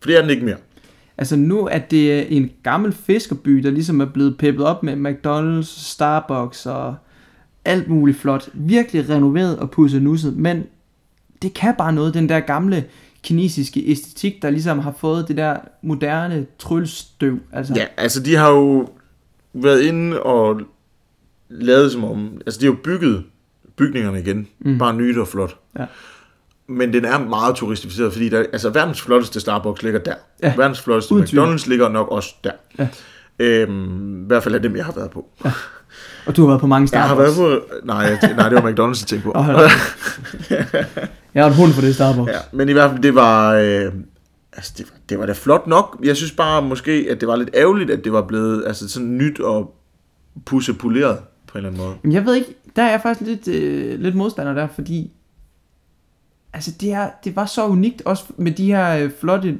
For 0.00 0.06
det 0.06 0.16
er 0.16 0.20
den 0.20 0.30
ikke 0.30 0.44
mere. 0.44 0.56
Altså 1.20 1.36
nu 1.36 1.66
er 1.66 1.78
det 1.78 2.36
en 2.36 2.50
gammel 2.62 2.92
fiskerby, 2.92 3.56
der 3.56 3.70
ligesom 3.70 4.00
er 4.00 4.04
blevet 4.04 4.38
peppet 4.38 4.66
op 4.66 4.82
med 4.82 4.96
McDonald's, 5.10 5.90
Starbucks 5.90 6.66
og 6.66 6.94
alt 7.64 7.88
muligt 7.88 8.18
flot. 8.18 8.48
Virkelig 8.54 9.08
renoveret 9.08 9.58
og 9.58 9.70
pudset 9.70 10.02
nusset, 10.02 10.36
men 10.36 10.64
det 11.42 11.54
kan 11.54 11.74
bare 11.78 11.92
noget, 11.92 12.14
den 12.14 12.28
der 12.28 12.40
gamle 12.40 12.84
kinesiske 13.22 13.84
æstetik, 13.86 14.42
der 14.42 14.50
ligesom 14.50 14.78
har 14.78 14.94
fået 14.98 15.28
det 15.28 15.36
der 15.36 15.56
moderne 15.82 16.46
tryllestøv. 16.58 17.38
Altså, 17.52 17.74
Ja, 17.76 17.84
altså 17.96 18.22
de 18.22 18.34
har 18.36 18.50
jo 18.50 18.88
været 19.52 19.80
inde 19.80 20.22
og 20.22 20.60
lavet 21.48 21.92
som 21.92 22.04
om, 22.04 22.40
altså 22.46 22.60
de 22.60 22.66
har 22.66 22.72
jo 22.72 22.78
bygget 22.84 23.24
bygningerne 23.76 24.20
igen. 24.20 24.48
Mm. 24.58 24.78
bare 24.78 24.96
nyt 24.96 25.18
og 25.18 25.28
flot. 25.28 25.56
Ja. 25.78 25.84
Men 26.70 26.92
den 26.92 27.04
er 27.04 27.18
meget 27.18 27.54
turistificeret, 27.56 28.12
fordi 28.12 28.28
der, 28.28 28.38
altså 28.52 28.70
verdens 28.70 29.02
flotteste 29.02 29.40
Starbucks 29.40 29.82
ligger 29.82 30.00
der. 30.00 30.14
Ja, 30.42 30.52
Verdens 30.56 30.80
flotteste 30.80 31.26
tvivl. 31.26 31.46
McDonald's 31.46 31.68
ligger 31.68 31.88
nok 31.88 32.08
også 32.08 32.34
der. 32.44 32.50
Ja. 32.78 32.88
Øhm, 33.38 34.22
I 34.24 34.26
hvert 34.26 34.42
fald 34.42 34.54
af 34.54 34.62
dem, 34.62 34.76
jeg 34.76 34.84
har 34.84 34.92
været 34.92 35.10
på. 35.10 35.28
Og 36.26 36.36
du 36.36 36.42
har 36.42 36.48
været 36.48 36.60
på 36.60 36.66
mange 36.66 36.88
Jeg 36.92 37.02
har 37.02 37.08
Starbucks. 37.14 37.38
været 37.38 37.60
på... 37.62 37.86
Nej, 37.86 38.18
nej 38.36 38.48
det 38.48 38.62
var 38.62 38.70
McDonald's, 38.70 39.02
jeg 39.02 39.06
tænkte 39.06 39.20
på. 39.20 39.32
Da. 39.32 39.42
Jeg 41.34 41.44
har 41.44 41.50
en 41.50 41.56
hund 41.56 41.72
for 41.72 41.80
det 41.80 41.94
Starbucks. 41.94 42.32
Ja, 42.32 42.38
men 42.52 42.68
i 42.68 42.72
hvert 42.72 42.90
fald, 42.90 43.02
det 43.02 43.14
var... 43.14 43.54
Øh, 43.54 43.92
altså, 44.52 44.72
det 44.78 44.86
var, 44.90 44.96
det 45.08 45.18
var 45.18 45.26
da 45.26 45.32
flot 45.32 45.66
nok. 45.66 46.00
Jeg 46.04 46.16
synes 46.16 46.32
bare 46.32 46.62
måske, 46.62 47.06
at 47.10 47.20
det 47.20 47.28
var 47.28 47.36
lidt 47.36 47.50
ærgerligt, 47.54 47.90
at 47.90 48.04
det 48.04 48.12
var 48.12 48.22
blevet 48.22 48.64
altså, 48.66 48.88
sådan 48.88 49.18
nyt 49.18 49.40
og 49.40 49.74
pusse 50.46 50.74
poleret 50.74 51.18
på 51.46 51.58
en 51.58 51.64
eller 51.64 51.68
anden 51.70 51.82
måde. 51.86 51.96
Jamen 52.04 52.14
jeg 52.14 52.26
ved 52.26 52.34
ikke, 52.34 52.54
der 52.76 52.82
er 52.82 52.90
jeg 52.90 53.00
faktisk 53.02 53.30
lidt, 53.30 53.48
øh, 53.48 54.00
lidt 54.00 54.14
modstander 54.14 54.54
der, 54.54 54.68
fordi 54.74 55.10
altså 56.52 56.70
det, 56.80 56.92
er, 56.92 57.08
det 57.24 57.36
var 57.36 57.46
så 57.46 57.66
unikt, 57.66 58.02
også 58.04 58.24
med 58.36 58.52
de 58.52 58.66
her 58.66 58.96
øh, 59.04 59.10
flotte 59.20 59.58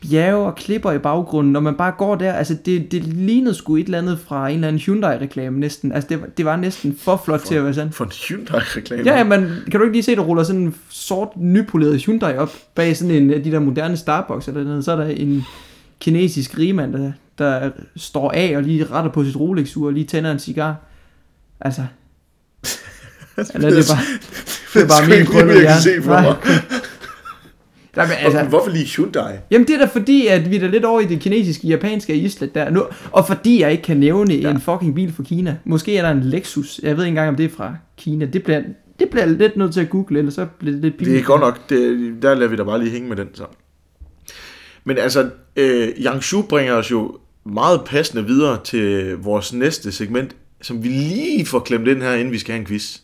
bjerge 0.00 0.46
og 0.46 0.54
klipper 0.54 0.92
i 0.92 0.98
baggrunden, 0.98 1.52
når 1.52 1.60
man 1.60 1.74
bare 1.74 1.92
går 1.98 2.14
der, 2.14 2.32
altså 2.32 2.56
det, 2.66 2.92
det 2.92 3.02
lignede 3.04 3.54
sgu 3.54 3.76
et 3.76 3.84
eller 3.84 3.98
andet 3.98 4.18
fra 4.18 4.48
en 4.48 4.54
eller 4.54 4.68
anden 4.68 4.82
Hyundai-reklame 4.82 5.58
næsten, 5.60 5.92
altså 5.92 6.08
det, 6.08 6.20
var- 6.20 6.26
det 6.26 6.44
var 6.44 6.56
næsten 6.56 6.96
for 7.00 7.22
flot 7.24 7.40
For- 7.40 7.46
til 7.46 7.54
at 7.54 7.64
være 7.64 7.74
sandt. 7.74 7.94
For 7.94 8.04
en 8.04 8.10
Hyundai-reklame. 8.28 9.02
Ja, 9.04 9.16
ja, 9.18 9.24
men 9.24 9.48
kan 9.70 9.80
du 9.80 9.82
ikke 9.82 9.92
lige 9.96 10.02
se, 10.02 10.16
der 10.16 10.22
ruller 10.22 10.42
sådan 10.42 10.60
en 10.62 10.74
sort, 10.88 11.28
nypoleret 11.36 12.02
Hyundai 12.04 12.36
op 12.36 12.52
bag 12.74 12.96
sådan 12.96 13.14
en 13.14 13.30
af 13.34 13.42
de 13.42 13.50
der 13.52 13.58
moderne 13.58 13.96
Starbucks 13.96 14.48
eller 14.48 14.64
noget, 14.64 14.84
så 14.84 14.92
er 14.92 14.96
der 14.96 15.06
en 15.06 15.44
kinesisk 16.00 16.58
rigmand, 16.58 16.92
der, 16.92 17.12
der 17.38 17.70
står 17.96 18.30
af 18.32 18.56
og 18.56 18.62
lige 18.62 18.84
retter 18.84 19.10
på 19.10 19.24
sit 19.24 19.36
Rolex-ur 19.36 19.86
og 19.86 19.92
lige 19.92 20.06
tænder 20.06 20.32
en 20.32 20.38
cigar. 20.38 20.76
Altså, 21.60 21.82
eller 23.54 23.70
det 23.70 23.78
er 23.78 23.94
bare, 23.94 24.04
det 24.76 24.84
er 24.84 24.88
bare 24.88 25.08
min 25.08 25.18
ikke 25.18 25.32
krølle 25.32 25.52
lige, 25.54 25.70
jeg 25.70 25.82
kan 25.82 25.82
hjerne. 25.84 26.02
se 26.02 26.02
for 26.02 26.12
Nej. 26.12 26.22
mig. 26.22 26.36
Nej, 27.96 28.06
men 28.06 28.14
Altså, 28.20 28.42
Hvorfor 28.42 28.70
lige 28.70 28.86
Hyundai? 28.96 29.32
jamen 29.50 29.66
det 29.66 29.74
er 29.74 29.78
da 29.78 29.84
fordi, 29.92 30.26
at 30.26 30.50
vi 30.50 30.56
er 30.56 30.60
da 30.60 30.66
lidt 30.66 30.84
over 30.84 31.00
i 31.00 31.04
det 31.04 31.20
kinesiske, 31.20 31.68
japanske 31.68 32.12
og 32.12 32.16
islet 32.16 32.54
der 32.54 32.70
nu, 32.70 32.82
og 33.12 33.26
fordi 33.26 33.60
jeg 33.60 33.70
ikke 33.70 33.82
kan 33.82 33.96
nævne 33.96 34.34
ja. 34.34 34.50
en 34.50 34.60
fucking 34.60 34.94
bil 34.94 35.12
fra 35.12 35.22
Kina. 35.22 35.56
Måske 35.64 35.96
er 35.98 36.02
der 36.02 36.10
en 36.10 36.20
Lexus, 36.22 36.80
jeg 36.82 36.96
ved 36.96 37.04
ikke 37.04 37.08
engang, 37.08 37.28
om 37.28 37.36
det 37.36 37.44
er 37.44 37.48
fra 37.56 37.74
Kina. 37.98 38.24
Det 38.24 38.42
bliver, 38.42 38.62
det 38.98 39.08
bliver 39.10 39.26
lidt 39.26 39.56
nødt 39.56 39.72
til 39.72 39.80
at 39.80 39.90
google, 39.90 40.18
ellers 40.18 40.34
så 40.34 40.46
bliver 40.58 40.72
det 40.72 40.82
lidt 40.82 41.00
Det 41.00 41.18
er 41.18 41.22
godt 41.22 41.40
nok. 41.40 41.68
Det, 41.68 41.98
der 42.22 42.34
lader 42.34 42.48
vi 42.50 42.56
da 42.56 42.62
bare 42.64 42.78
lige 42.78 42.90
hænge 42.90 43.08
med 43.08 43.16
den 43.16 43.28
så. 43.34 43.44
Men 44.84 44.98
altså, 44.98 45.30
øh, 45.56 45.88
Yangshu 46.04 46.42
bringer 46.42 46.72
os 46.74 46.90
jo 46.90 47.16
meget 47.46 47.80
passende 47.86 48.24
videre 48.26 48.58
til 48.64 49.16
vores 49.16 49.52
næste 49.52 49.92
segment, 49.92 50.36
som 50.62 50.82
vi 50.84 50.88
lige 50.88 51.46
får 51.46 51.58
klemt 51.58 51.88
ind 51.88 52.02
her, 52.02 52.14
inden 52.14 52.32
vi 52.32 52.38
skal 52.38 52.52
have 52.52 52.60
en 52.60 52.66
quiz. 52.66 52.96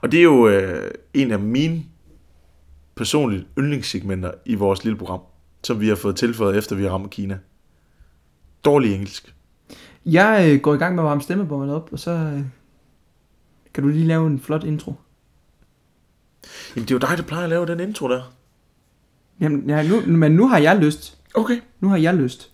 Og 0.00 0.12
det 0.12 0.18
er 0.18 0.24
jo 0.24 0.48
øh, 0.48 0.90
en 1.14 1.30
af 1.30 1.38
mine 1.38 1.82
personlige 2.94 3.46
yndlingssegmenter 3.58 4.30
i 4.44 4.54
vores 4.54 4.84
lille 4.84 4.98
program, 4.98 5.20
som 5.64 5.80
vi 5.80 5.88
har 5.88 5.94
fået 5.94 6.16
tilføjet, 6.16 6.56
efter 6.56 6.76
vi 6.76 6.82
har 6.82 6.90
ramt 6.90 7.10
Kina. 7.10 7.38
Dårlig 8.64 8.94
engelsk. 8.94 9.34
Jeg 10.06 10.50
øh, 10.52 10.60
går 10.60 10.74
i 10.74 10.76
gang 10.76 10.94
med 10.94 11.02
at 11.02 11.08
varme 11.08 11.22
stemmebåndet 11.22 11.76
op, 11.76 11.88
og 11.92 11.98
så 11.98 12.10
øh, 12.10 12.40
kan 13.74 13.82
du 13.82 13.88
lige 13.88 14.06
lave 14.06 14.26
en 14.26 14.40
flot 14.40 14.64
intro. 14.64 14.94
Jamen, 16.76 16.88
det 16.88 16.90
er 16.90 16.94
jo 16.94 16.98
dig, 17.08 17.16
der 17.18 17.22
plejer 17.22 17.44
at 17.44 17.50
lave 17.50 17.66
den 17.66 17.80
intro 17.80 18.08
der. 18.08 18.32
Jamen, 19.40 19.64
ja, 19.70 19.88
nu, 19.88 20.00
men 20.06 20.32
nu 20.32 20.48
har 20.48 20.58
jeg 20.58 20.76
lyst. 20.76 21.18
Okay. 21.34 21.60
Nu 21.80 21.88
har 21.88 21.96
jeg 21.96 22.14
lyst. 22.14 22.50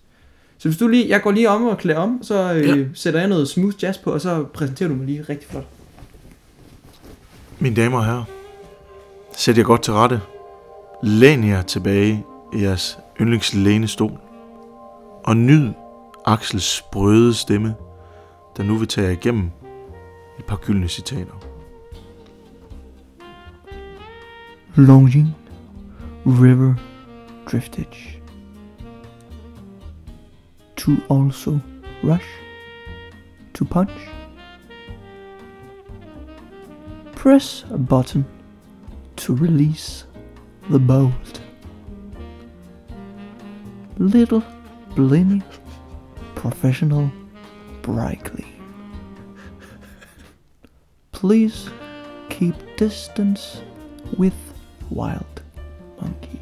Så 0.58 0.68
hvis 0.68 0.78
du 0.78 0.88
lige, 0.88 1.08
jeg 1.08 1.22
går 1.22 1.30
lige 1.30 1.48
om 1.50 1.64
og 1.66 1.78
klæder 1.78 2.00
om, 2.00 2.18
så 2.22 2.54
øh, 2.54 2.68
Ja. 2.68 2.76
ja. 2.76 2.84
sætter 2.94 3.20
jeg 3.20 3.28
noget 3.28 3.48
smooth 3.48 3.82
jazz 3.82 3.98
på, 3.98 4.12
og 4.12 4.20
så 4.20 4.44
præsenterer 4.44 4.88
du 4.88 4.94
mig 4.94 5.06
lige 5.06 5.22
rigtig 5.22 5.48
flot. 5.48 5.66
Mine 7.58 7.76
damer 7.76 7.98
og 7.98 8.04
herrer, 8.04 8.24
sæt 9.32 9.58
jer 9.58 9.64
godt 9.64 9.82
til 9.82 9.92
rette. 9.92 10.20
Læn 11.02 11.44
jer 11.44 11.62
tilbage 11.62 12.24
i 12.52 12.62
jeres 12.62 12.98
yndlingslænestol. 13.20 14.18
Og 15.24 15.36
nyd 15.36 15.72
Axels 16.24 16.64
sprøde 16.64 17.34
stemme, 17.34 17.74
der 18.56 18.62
nu 18.62 18.76
vil 18.76 18.88
tage 18.88 19.06
jer 19.06 19.12
igennem 19.12 19.50
et 20.38 20.44
par 20.44 20.56
gyldne 20.56 20.88
citater. 20.88 21.32
Longing 24.74 25.36
River 26.26 26.74
Driftage. 27.52 28.22
To 30.76 30.92
also 31.10 31.58
rush 32.04 32.28
to 33.54 33.64
punch. 33.64 34.15
Press 37.16 37.64
a 37.70 37.78
button 37.78 38.24
to 39.16 39.34
release 39.34 40.04
the 40.70 40.78
bolt. 40.78 41.40
Little 43.98 44.42
Blinny 44.94 45.42
Professional 46.34 47.10
Clean. 47.82 48.46
Please 51.12 51.70
keep 52.28 52.54
distance 52.76 53.62
with 54.18 54.36
Wild 54.90 55.42
Monkey. 56.00 56.38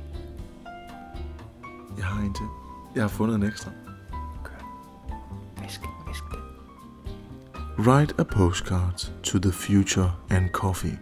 Jeg 1.97 2.05
har 2.05 2.21
en 2.21 2.35
til. 2.35 2.47
Jeg 2.95 3.03
har 3.03 3.09
fundet 3.09 3.35
en 3.37 3.43
ekstra. 3.43 3.84
Write 7.79 8.15
a 8.19 8.23
postcard 8.23 9.11
to 9.23 9.39
the 9.39 9.53
future 9.53 10.11
and 10.31 10.49
coffee. 10.53 10.99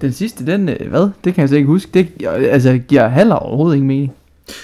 Den 0.00 0.12
sidste, 0.12 0.46
den, 0.46 0.68
øh, 0.68 0.88
hvad? 0.88 1.10
Det 1.24 1.34
kan 1.34 1.40
jeg 1.40 1.48
slet 1.48 1.58
ikke 1.58 1.66
huske. 1.66 1.90
Det 1.94 2.26
altså, 2.26 2.80
giver 2.88 3.08
heller 3.08 3.34
overhovedet 3.34 3.76
ingen 3.76 3.88
mening. 3.88 4.12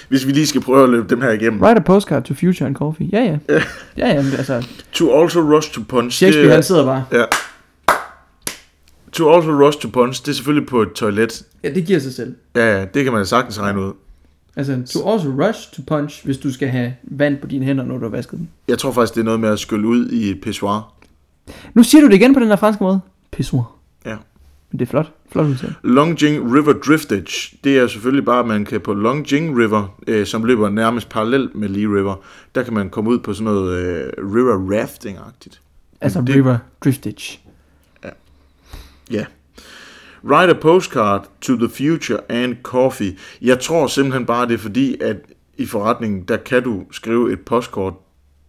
Hvis 0.09 0.27
vi 0.27 0.31
lige 0.31 0.47
skal 0.47 0.61
prøve 0.61 0.83
at 0.83 0.89
løbe 0.89 1.07
dem 1.09 1.21
her 1.21 1.29
igennem. 1.31 1.61
Write 1.61 1.77
a 1.79 1.83
postcard 1.83 2.23
to 2.23 2.33
future 2.33 2.67
and 2.67 2.75
coffee. 2.75 3.09
Ja, 3.11 3.23
ja. 3.23 3.37
Ja, 3.97 4.07
ja, 4.07 4.23
altså, 4.37 4.67
To 4.91 5.21
also 5.21 5.39
rush 5.39 5.71
to 5.73 5.81
punch. 5.89 6.17
Shakespeare 6.17 6.43
det 6.43 6.51
han 6.51 6.57
er, 6.59 6.61
sidder 6.63 6.85
bare. 6.85 7.05
ja. 7.11 7.23
To 9.11 9.33
also 9.35 9.51
rush 9.51 9.79
to 9.79 9.87
punch, 9.93 10.21
det 10.25 10.29
er 10.31 10.35
selvfølgelig 10.35 10.67
på 10.69 10.81
et 10.81 10.91
toilet. 10.93 11.43
Ja, 11.63 11.69
det 11.73 11.85
giver 11.85 11.99
sig 11.99 12.13
selv. 12.13 12.35
Ja, 12.55 12.77
ja, 12.79 12.85
det 12.93 13.03
kan 13.03 13.13
man 13.13 13.25
sagtens 13.25 13.59
regne 13.59 13.81
ud. 13.81 13.93
Altså, 14.57 14.99
to 14.99 15.09
also 15.11 15.29
rush 15.29 15.73
to 15.73 15.81
punch, 15.87 16.25
hvis 16.25 16.37
du 16.37 16.53
skal 16.53 16.67
have 16.67 16.93
vand 17.03 17.37
på 17.37 17.47
dine 17.47 17.65
hænder, 17.65 17.83
når 17.85 17.97
du 17.97 18.03
har 18.03 18.09
vasket 18.09 18.39
dem. 18.39 18.47
Jeg 18.67 18.77
tror 18.79 18.91
faktisk, 18.91 19.13
det 19.15 19.19
er 19.21 19.25
noget 19.25 19.39
med 19.39 19.49
at 19.49 19.59
skylle 19.59 19.87
ud 19.87 20.09
i 20.09 20.29
et 20.29 20.41
pissoir. 20.41 20.93
Nu 21.73 21.83
siger 21.83 22.01
du 22.01 22.07
det 22.07 22.13
igen 22.15 22.33
på 22.33 22.39
den 22.39 22.49
der 22.49 22.55
franske 22.55 22.83
måde. 22.83 22.99
Pissoir. 23.31 23.75
Ja. 24.05 24.15
Men 24.71 24.79
det 24.79 24.85
er 24.85 24.89
flot. 24.89 25.11
Flot 25.31 25.45
udtalt. 25.45 25.73
Longjing 25.83 26.53
River 26.53 26.73
Driftage, 26.73 27.57
det 27.63 27.77
er 27.77 27.87
selvfølgelig 27.87 28.25
bare, 28.25 28.39
at 28.39 28.47
man 28.47 28.65
kan 28.65 28.81
på 28.81 28.93
Longjing 28.93 29.57
River, 29.59 29.97
øh, 30.07 30.25
som 30.25 30.43
løber 30.43 30.69
nærmest 30.69 31.09
parallelt 31.09 31.55
med 31.55 31.69
Lee 31.69 31.87
River, 31.99 32.15
der 32.55 32.63
kan 32.63 32.73
man 32.73 32.89
komme 32.89 33.09
ud 33.09 33.19
på 33.19 33.33
sådan 33.33 33.45
noget 33.53 33.79
øh, 33.79 34.11
river 34.35 34.71
rafting-agtigt. 34.83 35.59
Altså, 36.01 36.21
det- 36.21 36.35
river 36.35 36.57
driftage. 36.83 37.39
Ja. 39.11 39.25
Write 40.23 40.49
a 40.51 40.59
postcard 40.61 41.21
to 41.41 41.55
the 41.55 41.69
future 41.69 42.19
and 42.31 42.55
coffee. 42.63 43.17
Jeg 43.41 43.59
tror 43.59 43.87
simpelthen 43.87 44.25
bare, 44.25 44.47
det 44.47 44.53
er 44.53 44.57
fordi, 44.57 45.01
at 45.01 45.17
i 45.57 45.65
forretningen, 45.65 46.21
der 46.23 46.37
kan 46.37 46.63
du 46.63 46.83
skrive 46.91 47.33
et 47.33 47.39
postkort 47.41 47.93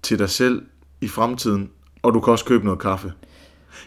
til 0.02 0.18
dig 0.18 0.30
selv 0.30 0.62
i 1.00 1.08
fremtiden, 1.08 1.70
og 2.02 2.14
du 2.14 2.20
kan 2.20 2.30
også 2.32 2.44
købe 2.44 2.64
noget 2.64 2.80
kaffe. 2.80 3.12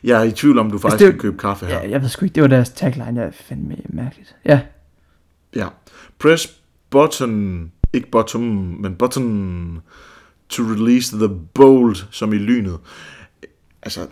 Jeg 0.04 0.20
er 0.20 0.24
i 0.24 0.32
tvivl 0.32 0.60
om, 0.60 0.72
du 0.72 0.78
faktisk 0.78 1.00
det 1.00 1.06
er 1.06 1.08
jo- 1.08 1.12
kan 1.12 1.20
købe 1.20 1.38
kaffe 1.38 1.66
her. 1.66 1.80
Ja, 1.82 1.90
jeg 1.90 2.02
ved 2.02 2.10
sgu 2.10 2.26
ikke, 2.26 2.36
det 2.36 2.44
var 2.44 2.50
deres 2.50 2.70
tagline, 2.70 3.22
jeg 3.22 3.34
fandt 3.34 3.94
mærkeligt. 3.94 4.36
Ja, 4.46 4.62
Ja. 5.56 5.68
Press 6.20 6.54
button, 6.90 7.72
ikke 7.94 8.12
bottom, 8.12 8.42
men 8.80 8.96
button 8.96 9.82
to 10.50 10.64
release 10.64 11.18
the 11.18 11.30
bolt, 11.54 12.08
som 12.12 12.34
i 12.34 12.38
lynet. 12.38 12.78
Altså, 13.84 14.08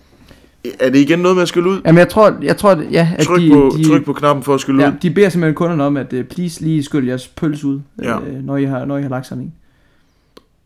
er 0.80 0.89
det 0.89 0.99
igen 0.99 1.20
noget 1.20 1.36
med 1.36 1.41
at 1.41 1.47
skylle 1.47 1.70
ud? 1.70 1.82
Jamen, 1.86 1.99
jeg 1.99 2.10
tror, 2.10 2.38
jeg 2.41 2.57
tror 2.57 2.70
at- 2.72 2.91
ja, 2.91 3.10
at 3.18 3.26
Tryk, 3.26 3.41
de, 3.41 3.49
på, 3.53 3.74
de, 3.78 3.88
tryk 3.88 4.05
på 4.05 4.14
knappen 4.14 4.43
for 4.43 4.53
at 4.53 4.62
skylle 4.62 4.84
ja, 4.84 4.89
ud. 4.89 4.93
de 5.01 5.12
beder 5.12 5.30
simpelthen 5.30 5.55
kunderne 5.55 5.84
om, 5.84 5.97
at 5.97 6.14
uh, 6.14 6.22
please 6.22 6.62
lige 6.62 6.84
skyld 6.84 7.07
jeres 7.07 7.28
pølse 7.28 7.68
ud, 7.68 7.80
Ja. 8.03 8.20
øh, 8.20 8.43
når, 8.43 8.57
I 8.57 8.64
har, 8.66 8.86
når 8.86 8.97
I 8.97 9.01
har 9.01 9.10
lagt 9.10 9.28
sådan 9.28 9.43
en. 9.43 9.53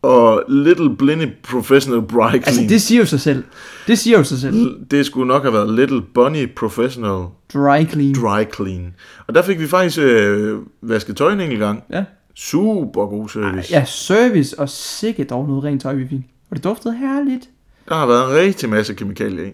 Og 0.02 0.42
Little 0.48 0.96
Blinny 0.96 1.26
Professional 1.42 2.00
Dry 2.00 2.28
Clean. 2.30 2.34
Altså, 2.34 2.60
det 2.68 2.82
siger 2.82 2.98
jo 3.00 3.06
sig 3.06 3.20
selv. 3.20 3.44
Det 3.86 3.98
siger 3.98 4.18
jo 4.18 4.24
sig 4.24 4.38
selv. 4.38 4.76
det 4.90 5.06
skulle 5.06 5.28
nok 5.28 5.42
have 5.42 5.52
været 5.54 5.74
Little 5.74 6.02
Bunny 6.14 6.54
Professional 6.56 7.24
Dry 7.54 7.84
clean. 7.90 8.14
Dry 8.14 8.44
Clean. 8.54 8.94
Og 9.26 9.34
der 9.34 9.42
fik 9.42 9.60
vi 9.60 9.66
faktisk 9.66 9.98
øh, 10.02 10.58
vasket 10.82 11.16
tøj 11.16 11.32
en 11.32 11.40
enkelt 11.40 11.60
gang. 11.60 11.82
Ja. 11.90 12.04
Super 12.34 13.06
god 13.06 13.28
service. 13.28 13.68
Ja, 13.72 13.84
service 13.84 14.58
og 14.58 14.68
sikkert 14.68 15.30
dog 15.30 15.48
noget 15.48 15.64
rent 15.64 15.82
tøj, 15.82 15.94
vi 15.94 16.08
fik. 16.08 16.20
Og 16.50 16.56
det 16.56 16.64
duftede 16.64 16.96
herligt. 16.96 17.48
Der 17.88 17.94
har 17.94 18.06
været 18.06 18.30
en 18.30 18.36
rigtig 18.36 18.68
masse 18.68 18.94
kemikalier 18.94 19.44
i. 19.44 19.52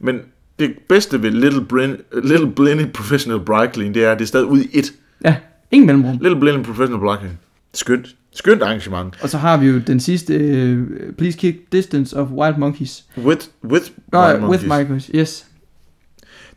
Men 0.00 0.20
det 0.58 0.74
bedste 0.88 1.22
ved 1.22 1.30
Little, 1.30 1.64
Brin, 1.64 1.96
Little 2.22 2.50
Blinny 2.50 2.86
Professional 2.92 3.40
Dry 3.46 3.66
Clean, 3.74 3.94
det 3.94 4.04
er, 4.04 4.12
at 4.12 4.18
det 4.18 4.24
er 4.24 4.28
stadig 4.28 4.46
ude 4.46 4.64
i 4.64 4.68
et. 4.72 4.92
Ja, 5.24 5.36
ingen 5.70 5.86
mellemrum. 5.86 6.18
Little 6.22 6.40
Blinny 6.40 6.64
Professional 6.64 7.18
Clean. 7.18 7.38
Skønt. 7.74 8.06
Skønt 8.32 8.62
arrangement. 8.62 9.14
Og 9.22 9.28
så 9.28 9.38
har 9.38 9.56
vi 9.56 9.66
jo 9.66 9.78
den 9.86 10.00
sidste, 10.00 10.34
uh, 10.34 11.14
please 11.14 11.38
keep 11.38 11.54
distance 11.72 12.16
of 12.16 12.28
wild 12.30 12.56
monkeys. 12.58 13.04
With, 13.18 13.46
with, 13.64 13.90
Nå, 14.12 14.18
Wild 14.20 14.40
Monkeys. 14.40 14.60
with 14.60 14.68
monkeys, 14.68 15.10
yes. 15.14 15.46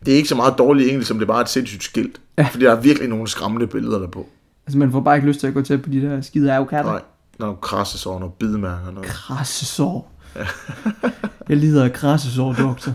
Det 0.06 0.12
er 0.12 0.16
ikke 0.16 0.28
så 0.28 0.34
meget 0.34 0.54
dårligt 0.58 0.88
engelsk, 0.88 1.08
som 1.08 1.18
det 1.18 1.24
er 1.24 1.32
bare 1.32 1.40
et 1.40 1.48
sindssygt 1.48 1.82
skilt. 1.84 2.20
Ja. 2.38 2.48
Fordi 2.50 2.64
der 2.64 2.70
er 2.76 2.80
virkelig 2.80 3.08
nogle 3.08 3.28
skræmmende 3.28 3.66
billeder 3.66 3.98
der 3.98 4.06
på. 4.06 4.28
Altså, 4.66 4.78
man 4.78 4.92
får 4.92 5.00
bare 5.00 5.16
ikke 5.16 5.28
lyst 5.28 5.40
til 5.40 5.46
at 5.46 5.54
gå 5.54 5.62
til 5.62 5.78
på 5.78 5.88
de 5.88 6.02
der 6.02 6.20
skide 6.20 6.52
avocater. 6.52 6.90
Nej, 6.90 7.00
der 7.38 7.44
er 7.44 7.46
nogle 7.46 7.56
krasse 7.62 7.98
sår, 7.98 8.18
nogle 8.18 8.32
bidemærker. 8.38 8.90
Noget. 8.90 9.08
Krassesår. 9.08 10.12
jeg 11.48 11.56
lider 11.56 11.84
af 11.84 11.92
krassesår, 11.92 12.52
doktor. 12.52 12.92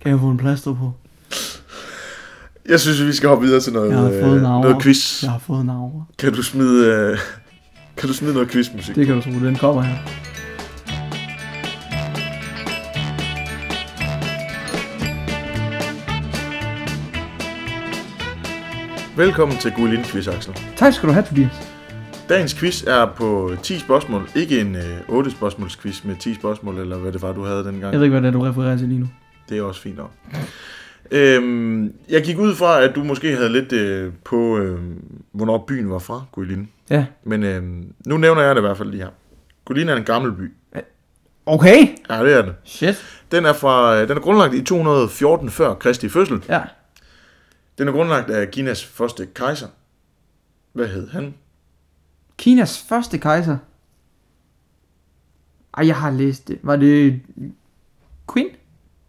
Kan 0.00 0.10
jeg 0.10 0.20
få 0.20 0.30
en 0.30 0.38
plaster 0.38 0.74
på? 0.74 0.92
Jeg 2.68 2.80
synes, 2.80 3.06
vi 3.06 3.12
skal 3.12 3.28
hoppe 3.28 3.46
videre 3.46 3.60
til 3.60 3.72
noget, 3.72 3.90
Jeg 3.90 3.98
har 3.98 4.10
fået 4.22 4.36
øh, 4.36 4.42
noget 4.42 4.82
quiz. 4.82 5.22
Jeg 5.22 5.30
har 5.30 5.38
fået 5.38 5.66
navre. 5.66 6.04
Kan 6.18 6.32
du 6.32 6.42
smide, 6.42 6.86
øh, 6.86 7.18
kan 7.96 8.08
du 8.08 8.14
smide 8.14 8.34
noget 8.34 8.50
quizmusik? 8.50 8.94
Det 8.94 9.06
kan 9.06 9.14
du 9.14 9.22
tro, 9.22 9.30
den 9.30 9.56
kommer 9.56 9.82
her. 9.82 9.96
Velkommen 19.16 19.58
til 19.58 19.72
Guilin 19.72 20.04
Quiz, 20.04 20.28
Axel. 20.28 20.54
Tak 20.76 20.92
skal 20.92 21.08
du 21.08 21.12
have, 21.12 21.24
Tobias. 21.24 21.81
Dagens 22.28 22.54
quiz 22.54 22.84
er 22.86 23.06
på 23.16 23.56
10 23.62 23.78
spørgsmål. 23.78 24.28
Ikke 24.34 24.60
en 24.60 24.76
øh, 24.76 24.98
8 25.08 25.30
spørgsmåls 25.30 25.76
quiz 25.76 26.04
med 26.04 26.16
10 26.16 26.34
spørgsmål, 26.34 26.78
eller 26.78 26.98
hvad 26.98 27.12
det 27.12 27.22
var, 27.22 27.32
du 27.32 27.44
havde 27.44 27.64
dengang. 27.64 27.92
Jeg 27.92 28.00
ved 28.00 28.02
ikke, 28.02 28.18
hvad 28.18 28.22
det 28.22 28.28
er, 28.28 28.40
du 28.40 28.44
refererer 28.44 28.76
til 28.76 28.88
lige 28.88 29.00
nu. 29.00 29.08
Det 29.48 29.58
er 29.58 29.62
også 29.62 29.80
fint 29.80 29.96
nok. 29.96 30.10
Øhm, 31.10 31.92
jeg 32.08 32.22
gik 32.22 32.38
ud 32.38 32.54
fra, 32.54 32.82
at 32.82 32.94
du 32.94 33.04
måske 33.04 33.36
havde 33.36 33.48
lidt 33.52 33.72
øh, 33.72 34.12
på, 34.24 34.58
øh, 34.58 34.80
hvornår 35.32 35.64
byen 35.68 35.90
var 35.90 35.98
fra, 35.98 36.24
Guilin. 36.32 36.68
Ja. 36.90 37.06
Men 37.24 37.42
øh, 37.42 37.62
nu 38.06 38.16
nævner 38.16 38.42
jeg 38.42 38.54
det 38.54 38.60
i 38.60 38.66
hvert 38.66 38.76
fald 38.76 38.90
lige 38.90 39.02
her. 39.02 39.10
Guilin 39.64 39.88
er 39.88 39.96
en 39.96 40.04
gammel 40.04 40.32
by. 40.32 40.52
Okay. 41.46 41.86
Ja, 42.10 42.24
det 42.24 42.34
er 42.34 42.42
det. 42.42 42.54
Shit. 42.64 43.04
Den 43.32 43.44
er, 43.44 43.52
fra, 43.52 43.96
øh, 43.96 44.08
den 44.08 44.16
er 44.16 44.20
grundlagt 44.20 44.54
i 44.54 44.64
214 44.64 45.50
før 45.50 45.74
Kristi 45.74 46.08
fødsel. 46.08 46.44
Ja. 46.48 46.62
Den 47.78 47.88
er 47.88 47.92
grundlagt 47.92 48.30
af 48.30 48.50
Kinas 48.50 48.84
første 48.84 49.26
kejser. 49.34 49.66
Hvad 50.72 50.86
hed 50.86 51.08
han? 51.10 51.34
Kinas 52.42 52.82
første 52.88 53.18
kejser. 53.18 53.56
Ej, 55.76 55.86
jeg 55.86 55.96
har 55.96 56.10
læst 56.10 56.48
det. 56.48 56.58
Var 56.62 56.76
det 56.76 57.20
Queen? 58.32 58.46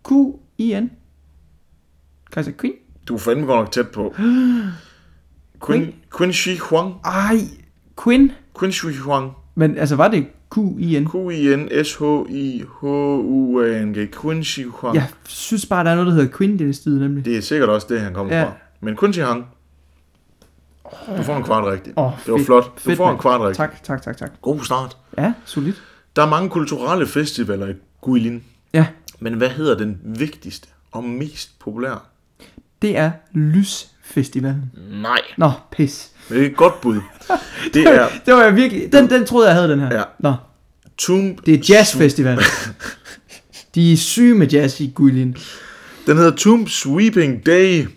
Q-I-N? 0.07 0.91
Kejser 2.31 2.51
Queen? 2.61 2.73
Du 3.07 3.13
er 3.13 3.17
fandme 3.19 3.45
godt 3.45 3.59
nok 3.59 3.71
tæt 3.71 3.89
på. 3.89 4.15
Qin, 5.67 5.95
Qin 6.17 6.33
Shi 6.33 6.57
Huang. 6.57 6.93
Ej, 7.05 7.37
Queen? 8.03 8.31
Qin 8.59 8.71
Shi 8.71 8.97
Huang. 8.97 9.31
Men 9.55 9.77
altså, 9.77 9.95
var 9.95 10.07
det 10.07 10.27
Q-I-N? 10.55 11.07
Q-I-N-S-H-I-H-U-A-N-G. 11.07 13.97
Qin 14.21 14.43
Shi 14.43 14.63
Huang. 14.63 14.95
Jeg 14.95 15.07
synes 15.25 15.65
bare, 15.65 15.83
der 15.83 15.91
er 15.91 15.95
noget, 15.95 16.07
der 16.07 16.13
hedder 16.13 16.37
Queen 16.37 16.73
sted, 16.73 16.99
nemlig. 16.99 17.25
Det 17.25 17.37
er 17.37 17.41
sikkert 17.41 17.69
også 17.69 17.87
det, 17.89 18.01
han 18.01 18.13
kommer 18.13 18.35
Ja. 18.35 18.43
fra. 18.43 18.51
Men 18.81 18.97
Qin 18.97 19.13
Shi 19.13 19.21
Huang. 19.21 19.45
Du 21.17 21.23
får 21.23 21.37
en 21.37 21.43
kvart 21.43 21.65
rigtigt. 21.65 21.93
Åh, 21.97 22.11
Det 22.25 22.31
var 22.31 22.37
fedt. 22.37 22.45
flot. 22.45 22.63
Du 22.65 22.69
Fedt, 22.79 22.97
får 22.97 23.11
en 23.11 23.17
kvart 23.17 23.41
rigtigt. 23.41 23.57
Tak, 23.57 23.83
tak, 23.83 24.01
tak, 24.01 24.17
tak. 24.17 24.31
God 24.41 24.59
start. 24.63 24.97
Ja, 25.17 25.33
solidt. 25.45 25.81
Der 26.15 26.21
er 26.21 26.29
mange 26.29 26.49
kulturelle 26.49 27.07
festivaler 27.07 27.67
i 27.67 27.73
Guilin. 28.01 28.43
Ja, 28.73 28.85
Men 29.19 29.33
hvad 29.33 29.49
hedder 29.49 29.77
den 29.77 29.97
vigtigste 30.03 30.67
og 30.91 31.03
mest 31.03 31.59
populære? 31.59 31.99
det 32.81 32.97
er 32.97 33.11
Lysfestivalen. 33.33 34.71
Nej. 34.91 35.19
Nå, 35.37 35.51
pis. 35.71 36.09
Men 36.29 36.37
det 36.37 36.45
er 36.45 36.49
et 36.49 36.55
godt 36.55 36.81
bud. 36.81 36.95
Det 37.73 37.87
er 37.87 38.07
Det 38.25 38.33
var 38.33 38.43
jeg 38.43 38.55
virkelig... 38.55 38.93
Den, 38.93 39.09
den 39.09 39.25
troede 39.25 39.47
jeg 39.47 39.55
havde, 39.55 39.69
den 39.71 39.79
her. 39.79 39.97
Ja. 39.97 40.03
Nå, 40.19 40.33
Tomb... 40.97 41.45
det 41.45 41.53
er 41.53 41.57
Jazzfestival. 41.69 42.39
De 43.75 43.93
er 43.93 43.97
syge 43.97 44.35
med 44.35 44.47
jazz 44.47 44.79
i 44.79 44.91
Guilin. 44.95 45.37
Den 46.07 46.17
hedder 46.17 46.31
Tomb 46.35 46.69
Sweeping 46.69 47.45
Day. 47.45 47.87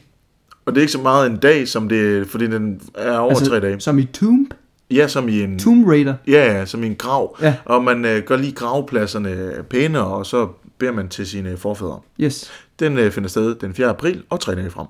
Og 0.66 0.74
det 0.74 0.76
er 0.76 0.82
ikke 0.82 0.92
så 0.92 1.00
meget 1.02 1.30
en 1.30 1.36
dag, 1.36 1.68
som 1.68 1.88
det 1.88 2.26
fordi 2.26 2.46
den 2.46 2.80
er 2.94 3.18
over 3.18 3.30
altså, 3.30 3.46
tre 3.46 3.60
dage. 3.60 3.80
Som 3.80 3.98
i 3.98 4.04
Tomb. 4.04 4.54
Ja, 4.90 5.08
som 5.08 5.28
i 5.28 5.42
en, 5.42 5.58
Tomb 5.58 5.86
Raider. 5.88 6.14
ja, 6.28 6.52
ja, 6.58 6.64
som 6.66 6.82
i 6.84 6.86
en 6.86 6.96
grav. 6.96 7.36
Ja. 7.42 7.54
Og 7.64 7.84
man 7.84 8.04
øh, 8.04 8.22
gør 8.22 8.36
lige 8.36 8.52
gravpladserne 8.52 9.52
pæne, 9.70 10.00
og 10.02 10.26
så 10.26 10.48
beder 10.78 10.92
man 10.92 11.08
til 11.08 11.26
sine 11.26 11.56
forfædre. 11.56 12.00
Yes. 12.20 12.50
Den 12.78 12.98
øh, 12.98 13.10
finder 13.12 13.28
sted 13.28 13.54
den 13.54 13.74
4. 13.74 13.86
april 13.88 14.22
og 14.30 14.40
tre 14.40 14.54
dage 14.54 14.70
frem. 14.70 14.86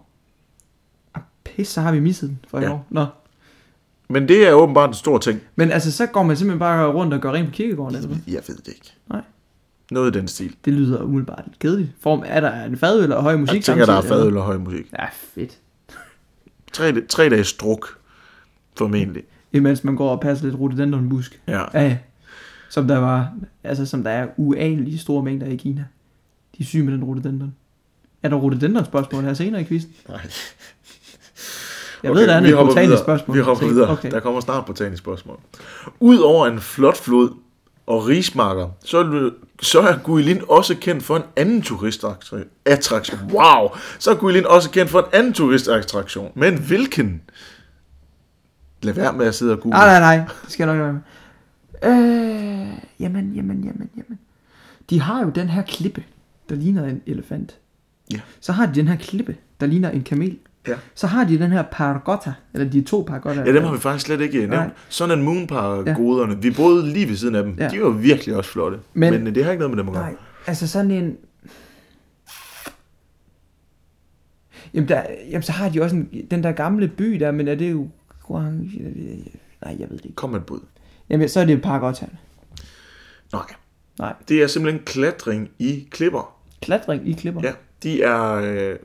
Pis, 1.44 1.68
så 1.68 1.80
har 1.80 1.92
vi 1.92 2.00
misset 2.00 2.28
den 2.28 2.38
for 2.48 2.58
i 2.58 2.62
Ja. 2.62 2.72
år. 2.72 2.86
Nå. 2.90 3.06
Men 4.08 4.28
det 4.28 4.48
er 4.48 4.52
åbenbart 4.52 4.90
en 4.90 4.94
stor 4.94 5.18
ting. 5.18 5.40
Men 5.56 5.70
altså, 5.70 5.92
så 5.92 6.06
går 6.06 6.22
man 6.22 6.36
simpelthen 6.36 6.58
bare 6.58 6.86
rundt 6.92 7.14
og 7.14 7.20
gør 7.20 7.32
rent 7.32 7.48
på 7.48 7.52
kirkegården, 7.52 7.96
eller 7.96 8.08
hvad? 8.08 8.18
Jeg 8.26 8.42
ved 8.48 8.56
det 8.56 8.68
ikke. 8.68 8.92
Nej. 9.10 9.20
Noget 9.90 10.16
i 10.16 10.18
den 10.18 10.28
stil. 10.28 10.54
Det 10.64 10.72
lyder 10.72 11.02
umiddelbart 11.02 11.44
kedeligt. 11.60 11.90
Form, 12.00 12.22
er 12.26 12.40
der 12.40 12.64
en 12.64 12.76
fadøl 12.76 13.12
og 13.12 13.22
høj 13.22 13.36
musik 13.36 13.54
Jeg 13.54 13.64
tænker, 13.64 13.86
der 13.86 13.92
er 13.92 14.00
samtidig, 14.00 14.14
eller? 14.18 14.22
fadøl 14.30 14.36
og 14.36 14.44
høj 14.44 14.56
musik. 14.58 14.86
Ja, 14.98 15.04
fedt. 15.34 15.58
Tre, 16.76 17.06
tre 17.06 17.28
dages 17.28 17.52
druk, 17.52 17.98
formentlig. 18.78 19.22
Imens 19.52 19.84
man 19.84 19.96
går 19.96 20.10
og 20.10 20.20
passer 20.20 20.44
lidt 20.44 20.56
rhododendronbusk. 20.56 21.40
Ja. 21.48 21.62
Ja, 21.74 21.82
ja. 21.82 21.98
Som 22.70 22.88
der 22.88 22.98
var, 22.98 23.32
altså 23.64 23.86
som 23.86 24.04
der 24.04 24.10
er 24.10 24.26
uanelige 24.36 24.98
store 24.98 25.22
mængder 25.22 25.46
i 25.46 25.56
Kina. 25.56 25.84
De 26.58 26.62
er 26.62 26.66
syge 26.66 26.82
med 26.82 26.92
den 26.92 27.04
rhododendron. 27.04 27.54
Er 28.22 28.28
der 28.28 28.36
rhododendron 28.36 28.84
spørgsmål 28.84 29.24
her 29.24 29.34
senere 29.34 29.60
i 29.60 29.64
quizzen? 29.64 29.92
Nej. 30.08 30.20
Jeg 32.02 32.14
ved, 32.14 32.26
der 32.26 32.34
er 32.34 32.40
vi 32.40 32.48
et 32.48 32.54
hopper 32.54 32.72
botanisk 32.72 32.88
videre. 32.90 33.04
spørgsmål. 33.04 33.36
Vi 33.36 33.42
hopper 33.42 33.66
videre. 33.66 33.88
Okay. 33.90 34.10
Der 34.10 34.20
kommer 34.20 34.40
snart 34.40 34.64
botanisk 34.66 35.02
spørgsmål. 35.02 35.38
Udover 36.00 36.46
en 36.46 36.60
flot 36.60 36.96
flod 36.96 37.30
og 37.86 38.06
rismarker, 38.06 38.68
så 38.84 38.98
er, 38.98 39.30
så 39.62 39.80
er 39.80 39.98
Guilin 39.98 40.42
også 40.48 40.76
kendt 40.80 41.02
for 41.02 41.16
en 41.16 41.22
anden 41.36 41.62
turistattraktion. 41.62 43.20
Wow! 43.32 43.68
Så 43.98 44.10
er 44.10 44.14
Guilin 44.14 44.46
også 44.46 44.70
kendt 44.70 44.90
for 44.90 44.98
en 44.98 45.06
anden 45.12 45.32
turistattraktion. 45.32 46.32
Men 46.34 46.58
hvilken? 46.58 47.22
Lad 48.82 48.94
være 48.94 49.12
med 49.12 49.26
at 49.26 49.34
sidde 49.34 49.52
og 49.52 49.60
google. 49.60 49.78
Nej, 49.78 50.00
nej, 50.00 50.16
nej. 50.16 50.26
Det 50.42 50.52
skal 50.52 50.68
jeg 50.68 50.76
nok 50.76 50.84
være 50.84 50.92
med. 50.92 51.02
Øh, 51.82 52.78
jamen, 53.00 53.32
jamen, 53.34 53.64
jamen, 53.64 53.90
jamen. 53.96 54.18
De 54.90 55.00
har 55.00 55.22
jo 55.22 55.28
den 55.28 55.48
her 55.48 55.62
klippe, 55.62 56.04
der 56.48 56.54
ligner 56.54 56.84
en 56.84 57.02
elefant. 57.06 57.58
Ja. 58.12 58.20
Så 58.40 58.52
har 58.52 58.66
de 58.66 58.74
den 58.74 58.88
her 58.88 58.96
klippe, 58.96 59.36
der 59.60 59.66
ligner 59.66 59.90
en 59.90 60.02
kamel. 60.02 60.38
Ja. 60.68 60.74
Så 60.94 61.06
har 61.06 61.24
de 61.24 61.38
den 61.38 61.50
her 61.52 61.62
paragotta, 61.62 62.32
eller 62.54 62.70
de 62.70 62.82
to 62.82 63.04
paragotta. 63.08 63.42
Ja, 63.42 63.52
dem 63.52 63.62
har 63.64 63.72
vi 63.72 63.78
faktisk 63.78 64.06
slet 64.06 64.20
ikke 64.20 64.46
Nej. 64.46 64.58
nævnt. 64.60 64.72
Sun 64.88 65.10
and 65.10 65.22
Moon 65.22 65.46
goderne. 65.46 66.42
Vi 66.42 66.50
boede 66.50 66.92
lige 66.92 67.08
ved 67.08 67.16
siden 67.16 67.34
af 67.34 67.42
dem. 67.42 67.56
Ja. 67.58 67.68
De 67.68 67.82
var 67.82 67.88
virkelig 67.90 68.36
også 68.36 68.50
flotte. 68.50 68.78
Men, 68.94 69.12
Men- 69.12 69.24
Men 69.24 69.34
det 69.34 69.44
har 69.44 69.50
ikke 69.52 69.60
noget 69.60 69.76
med 69.76 69.82
dem 69.84 69.88
at 69.88 69.94
gøre. 69.94 70.04
Nej, 70.04 70.16
altså 70.46 70.68
sådan 70.68 70.90
en... 70.90 71.16
Jamen, 74.74 74.88
der, 74.88 75.02
jamen, 75.30 75.42
så 75.42 75.52
har 75.52 75.68
de 75.68 75.82
også 75.82 75.96
en, 75.96 76.26
den 76.30 76.42
der 76.42 76.52
gamle 76.52 76.88
by 76.88 77.04
der, 77.04 77.30
men 77.30 77.48
er 77.48 77.54
det 77.54 77.70
jo... 77.72 77.88
Nej, 78.28 79.76
jeg 79.78 79.90
ved 79.90 79.96
det 79.98 80.04
ikke. 80.04 80.14
Kom 80.16 80.30
med 80.30 80.40
et 80.40 80.46
bud. 80.46 80.60
Jamen, 81.10 81.28
så 81.28 81.40
er 81.40 81.44
det 81.44 81.62
paragotta. 81.62 82.06
Nej. 83.32 83.42
Nej. 83.98 84.14
Det 84.28 84.42
er 84.42 84.46
simpelthen 84.46 84.82
klatring 84.84 85.50
i 85.58 85.88
klipper. 85.90 86.36
Klatring 86.60 87.08
i 87.08 87.12
klipper. 87.12 87.40
Ja, 87.44 87.52
de 87.82 88.02
er 88.02 88.32
øh, 88.32 88.76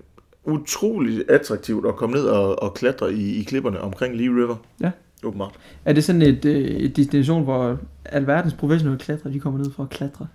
utrolig 0.44 1.26
attraktivt 1.30 1.86
at 1.86 1.96
komme 1.96 2.16
ned 2.16 2.26
og, 2.26 2.64
og 2.64 2.74
klatre 2.74 3.14
i, 3.14 3.40
i 3.40 3.44
klipperne 3.44 3.82
omkring 3.82 4.16
Lee 4.16 4.30
River. 4.30 4.56
Ja. 4.82 4.92
Åbenbart. 5.24 5.56
Er 5.86 5.94
det 5.94 6.04
sådan 6.04 6.22
et, 6.22 6.46
øh, 6.46 6.66
et 6.66 6.96
destination, 6.96 7.44
hvor 7.44 7.78
alverdens 8.06 8.54
professionelle 8.54 9.00
klatrer, 9.00 9.32
de 9.32 9.40
kommer 9.40 9.60
ned 9.60 9.72
for 9.76 9.84
at 9.84 9.90
klatre? 9.90 10.28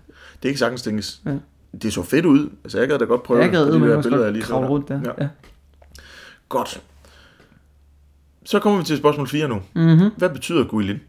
Det 0.43 0.45
er 0.45 0.49
ikke 0.49 0.59
sagtens 0.59 0.83
tænkes. 0.83 1.23
Ja. 1.27 1.35
Det 1.83 1.93
så 1.93 2.03
fedt 2.03 2.27
ud. 2.27 2.51
Altså, 2.65 2.79
jeg 2.79 2.89
gad 2.89 2.99
da 2.99 3.05
godt 3.05 3.23
prøve 3.23 3.41
jeg 3.41 3.51
gad 3.51 3.65
det, 3.67 3.73
de 3.73 3.79
med 3.79 3.89
der 3.91 4.03
billeder, 4.03 4.25
jeg 4.25 4.33
lige 4.33 4.43
så 4.43 4.49
kravle 4.49 4.65
der. 4.67 4.71
rundt 4.73 4.89
der. 4.89 5.01
Ja. 5.05 5.11
Ja. 5.19 5.25
ja. 5.25 5.29
Godt. 6.49 6.83
Så 8.45 8.59
kommer 8.59 8.79
vi 8.79 8.85
til 8.85 8.97
spørgsmål 8.97 9.29
4 9.29 9.49
nu. 9.49 9.61
Mm-hmm. 9.75 10.11
Hvad 10.17 10.31
betyder 10.31 10.65
Guilin? 10.65 11.01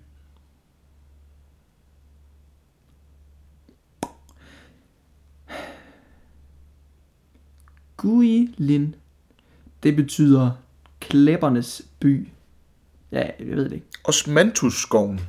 Guilin. 7.98 8.96
Det 9.84 9.96
betyder 9.96 10.52
klæppernes 11.00 11.82
by. 12.00 12.28
Ja, 13.12 13.22
jeg 13.40 13.48
ved 13.58 13.64
det 13.66 13.74
ikke. 13.74 13.86
Osmanthusskoven. 14.04 15.22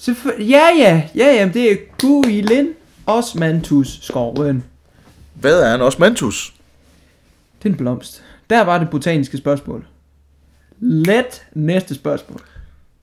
Selvfø- 0.00 0.42
ja, 0.42 0.68
ja, 0.78 1.08
ja, 1.14 1.26
ja, 1.34 1.50
det 1.54 1.72
er 1.72 1.76
Guilin 1.98 2.68
Osmanthus 3.06 3.98
skoven. 4.02 4.64
Hvad 5.34 5.62
er 5.62 5.74
en 5.74 5.80
osmanthus? 5.80 6.54
Det 7.62 7.68
er 7.68 7.72
en 7.72 7.76
blomst. 7.78 8.24
Der 8.50 8.60
var 8.60 8.78
det 8.78 8.90
botaniske 8.90 9.36
spørgsmål. 9.38 9.86
Let 10.80 11.46
næste 11.54 11.94
spørgsmål. 11.94 12.40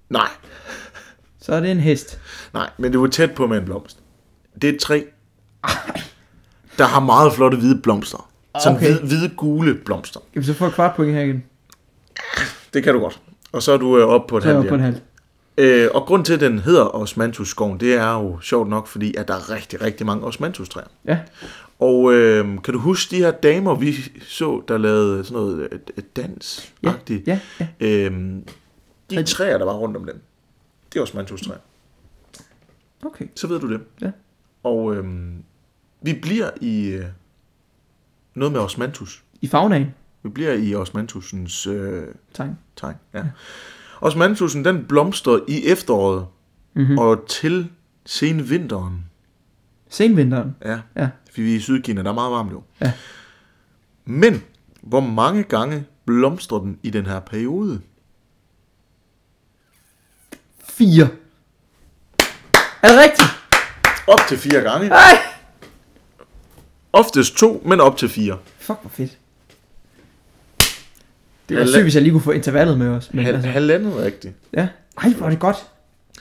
Nej, 0.09 0.27
Så 1.39 1.53
er 1.53 1.59
det 1.59 1.71
en 1.71 1.79
hest. 1.79 2.19
nej, 2.53 2.69
men 2.77 2.91
det 2.91 2.99
var 3.01 3.07
tæt 3.07 3.31
på 3.35 3.47
med 3.47 3.57
en 3.57 3.65
blomst. 3.65 3.97
Det 4.61 4.69
er 4.69 4.73
et 4.73 4.79
træ, 4.79 5.01
der 6.77 6.85
har 6.85 6.99
meget 6.99 7.33
flotte 7.33 7.57
hvide 7.57 7.81
blomster. 7.81 8.26
Sådan 8.63 8.77
Okay. 8.77 8.87
hvide, 8.87 8.99
hvide, 9.07 9.29
gule 9.29 9.75
blomster. 9.75 10.19
Vi 10.33 10.43
så 10.43 10.53
få 10.53 10.65
et 10.65 10.73
kvart 10.73 10.95
point 10.95 11.15
her 11.15 11.21
igen? 11.23 11.43
Det 12.73 12.83
kan 12.83 12.93
du 12.93 12.99
godt. 12.99 13.21
Og 13.51 13.63
så 13.63 13.71
er 13.71 13.77
du 13.77 13.97
øh, 13.97 14.05
oppe 14.07 14.29
på 14.29 14.37
et 14.37 14.45
jeg 14.45 14.53
halvt 14.53 14.69
på 14.69 14.75
en 14.75 14.81
halv. 14.81 14.95
Øh, 15.57 15.89
og 15.93 16.01
grund 16.01 16.25
til, 16.25 16.33
at 16.33 16.39
den 16.39 16.59
hedder 16.59 16.95
Osmanthusskoven, 16.95 17.79
det 17.79 17.93
er 17.93 18.13
jo 18.13 18.39
sjovt 18.39 18.69
nok, 18.69 18.87
fordi 18.87 19.15
at 19.15 19.27
der 19.27 19.33
er 19.33 19.49
rigtig, 19.49 19.81
rigtig 19.81 20.05
mange 20.05 20.25
osmanthustræer. 20.25 20.85
Ja. 21.05 21.19
Og 21.79 22.13
øh, 22.13 22.45
kan 22.63 22.73
du 22.73 22.79
huske 22.79 23.15
de 23.15 23.21
her 23.21 23.31
damer, 23.31 23.75
vi 23.75 23.93
så, 24.27 24.61
der 24.67 24.77
lavede 24.77 25.23
sådan 25.23 25.35
noget 25.43 25.59
øh, 25.71 25.79
øh, 25.97 26.03
dans 26.15 26.73
Ja, 26.83 26.93
ja, 27.27 27.39
ja. 27.59 27.67
Øhm, 27.79 28.47
de 29.09 29.23
træer, 29.23 29.57
der 29.57 29.65
var 29.65 29.73
rundt 29.73 29.97
om 29.97 30.05
dem, 30.05 30.21
det 30.93 30.99
er 30.99 31.03
osmanthustræer. 31.03 31.57
Okay. 33.05 33.25
Så 33.35 33.47
ved 33.47 33.59
du 33.59 33.73
det. 33.73 33.81
Ja. 34.01 34.11
Og 34.63 34.95
øhm, 34.95 35.43
vi 36.01 36.13
bliver 36.13 36.49
i 36.61 36.87
øh, 36.87 37.05
noget 38.37 38.51
med 38.51 38.59
osmanthus. 38.61 39.23
I 39.41 39.47
fagnagen. 39.47 39.93
Vi 40.23 40.29
bliver 40.29 40.53
i 40.53 40.75
osmanthusens 40.75 41.67
øh, 41.67 42.03
Tegn. 42.33 42.57
tegn. 42.75 42.95
Ja. 43.13 43.23
Osmanthusen, 44.01 44.65
den 44.65 44.85
blomstrer 44.85 45.39
i 45.47 45.65
efteråret 45.65 46.25
Mm-hmm. 46.73 46.97
og 46.97 47.25
til 47.29 47.69
sen 48.05 48.49
vinteren. 48.49 49.05
Senvinteren. 49.89 50.55
Ja, 50.65 50.79
Ja. 50.95 51.09
fordi 51.29 51.41
vi 51.41 51.51
er 51.51 51.55
i 51.57 51.59
Sydkina, 51.59 52.03
der 52.03 52.09
er 52.09 52.13
meget 52.13 52.31
varmt 52.31 52.51
jo. 52.51 52.63
Ja. 52.81 52.91
Men, 54.05 54.43
hvor 54.81 54.99
mange 54.99 55.43
gange 55.43 55.85
blomstrer 56.05 56.59
den 56.59 56.79
i 56.83 56.89
den 56.89 57.05
her 57.05 57.19
periode? 57.19 57.81
Fire. 60.69 61.07
Er 62.83 62.87
det 62.87 62.99
rigtigt? 62.99 63.29
Op 64.07 64.19
til 64.29 64.37
fire 64.37 64.61
gange. 64.61 64.87
Nej! 64.89 65.17
Oftest 66.93 67.35
to, 67.37 67.63
men 67.65 67.79
op 67.79 67.97
til 67.97 68.09
fire. 68.09 68.37
Fuck, 68.59 68.79
hvor 68.81 68.89
fedt. 68.93 69.17
Det 71.49 71.57
var 71.59 71.65
sygt, 71.65 71.81
hvis 71.83 71.93
jeg 71.95 72.03
lige 72.03 72.11
kunne 72.11 72.21
få 72.21 72.31
intervallet 72.31 72.77
med 72.77 72.87
os. 72.87 73.09
Men 73.13 73.25
Hal- 73.25 73.33
altså, 73.33 73.49
halvandet 73.49 73.93
rigtigt. 73.95 74.33
ja. 74.53 74.67
Ej, 75.03 75.09
hvor 75.09 75.25
er 75.25 75.29
det 75.29 75.39
godt. 75.39 75.55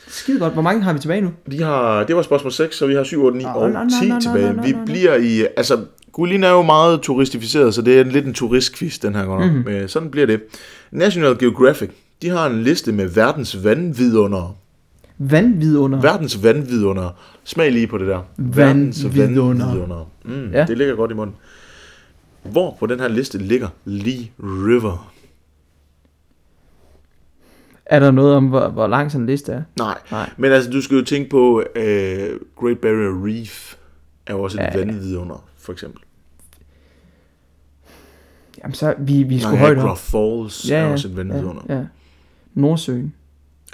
Skide 0.09 0.39
godt. 0.39 0.53
Hvor 0.53 0.62
mange 0.62 0.83
har 0.83 0.93
vi 0.93 0.99
tilbage 0.99 1.21
nu? 1.21 1.31
Vi 1.47 1.57
har, 1.57 2.05
det 2.05 2.17
var 2.17 2.23
spørgsmål 2.23 2.53
6, 2.53 2.77
så 2.77 2.87
vi 2.87 2.95
har 2.95 3.05
7, 3.05 3.25
8, 3.25 3.39
9 3.39 3.45
Nå, 3.45 3.51
og 3.51 3.71
nå, 3.71 3.79
nå, 3.83 3.91
10 4.03 4.09
nå, 4.09 4.14
nå, 4.14 4.21
tilbage. 4.21 4.53
nå, 4.53 4.62
Vi 4.62 4.73
nå, 4.73 4.79
nå. 4.79 4.85
bliver 4.85 5.14
i... 5.17 5.47
Altså, 5.57 5.85
Gulin 6.12 6.45
er 6.45 6.51
jo 6.51 6.62
meget 6.62 7.01
turistificeret, 7.01 7.75
så 7.75 7.83
det 7.83 8.01
er 8.01 8.05
lidt 8.05 8.27
en 8.27 8.35
turistquiz, 8.35 8.99
den 8.99 9.14
her 9.14 9.25
gang. 9.25 9.45
Mhm. 9.47 9.55
Mm-hmm. 9.55 9.73
Men 9.73 9.89
sådan 9.89 10.11
bliver 10.11 10.27
det. 10.27 10.43
National 10.91 11.39
Geographic, 11.39 11.91
de 12.23 12.29
har 12.29 12.47
en 12.47 12.62
liste 12.62 12.93
med 12.93 13.07
verdens 13.09 13.64
vandvidundere. 13.64 14.55
Vandvidunder. 15.19 16.01
Verdens 16.01 16.43
vandvidundere. 16.43 17.12
Smag 17.47 17.72
lige 17.72 17.86
på 17.86 17.99
det 17.99 18.07
der. 18.07 18.22
Vandvidundere. 18.36 19.68
vandvidundere. 19.68 20.07
Mm, 20.24 20.51
Ja. 20.51 20.59
ja. 20.59 20.66
Det 20.66 20.78
ligger 20.78 20.94
godt 20.94 21.11
i 21.11 21.14
munden. 21.14 21.36
Hvor 22.42 22.76
på 22.80 22.86
den 22.86 23.01
her 23.01 23.09
liste 23.09 23.38
ligger 23.38 23.68
Lee 23.84 24.28
River? 24.38 25.12
Er 27.86 28.01
der 28.01 28.11
noget 28.11 28.34
om, 28.34 28.47
hvor, 28.47 28.68
hvor 28.68 28.86
lang 28.86 29.12
sådan 29.12 29.22
en 29.22 29.26
liste 29.26 29.53
er? 29.53 29.62
Nej. 29.78 29.99
Nej. 30.11 30.30
Men 30.36 30.53
altså, 30.53 30.70
du 30.70 30.80
skal 30.82 30.97
jo 30.99 31.05
tænke 31.05 31.30
på, 31.30 31.57
uh, 31.59 31.82
Great 32.57 32.78
Barrier 32.82 33.24
Reef 33.26 33.74
er 34.26 34.32
jo 34.34 34.42
også 34.42 34.57
et 34.59 34.62
Ja, 34.62 34.66
ja, 34.66 34.78
ja. 34.78 34.84
vandvidunder, 34.84 35.44
for 35.59 35.72
eksempel. 35.72 36.01
Jamen 38.62 38.74
så, 38.74 38.94
vi, 38.99 39.22
vi 39.22 39.38
skulle 39.40 39.59
højt 39.59 39.76
Niagara 39.76 39.90
op. 39.92 39.99
Falls 39.99 40.70
ja, 40.70 40.76
er 40.76 40.84
også 40.92 41.09
et 41.09 41.16
vandvidunder. 41.16 41.62
Ja, 41.68 41.74
ja, 41.74 41.80
ja. 41.80 41.86
Nordsøen. 42.55 43.14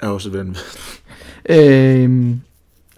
Er 0.01 0.07
også 0.07 0.29
et 0.29 0.33
vandvidunder. 0.33 0.61
Øhm, 1.49 2.41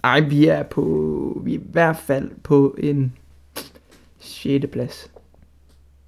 ej, 0.04 0.20
vi 0.20 0.46
er 0.46 0.62
på, 0.62 1.40
vi 1.44 1.54
er 1.54 1.58
i 1.58 1.62
hvert 1.72 1.96
fald 2.06 2.30
på 2.42 2.76
en 2.78 3.12
6. 4.18 4.66
plads. 4.72 5.10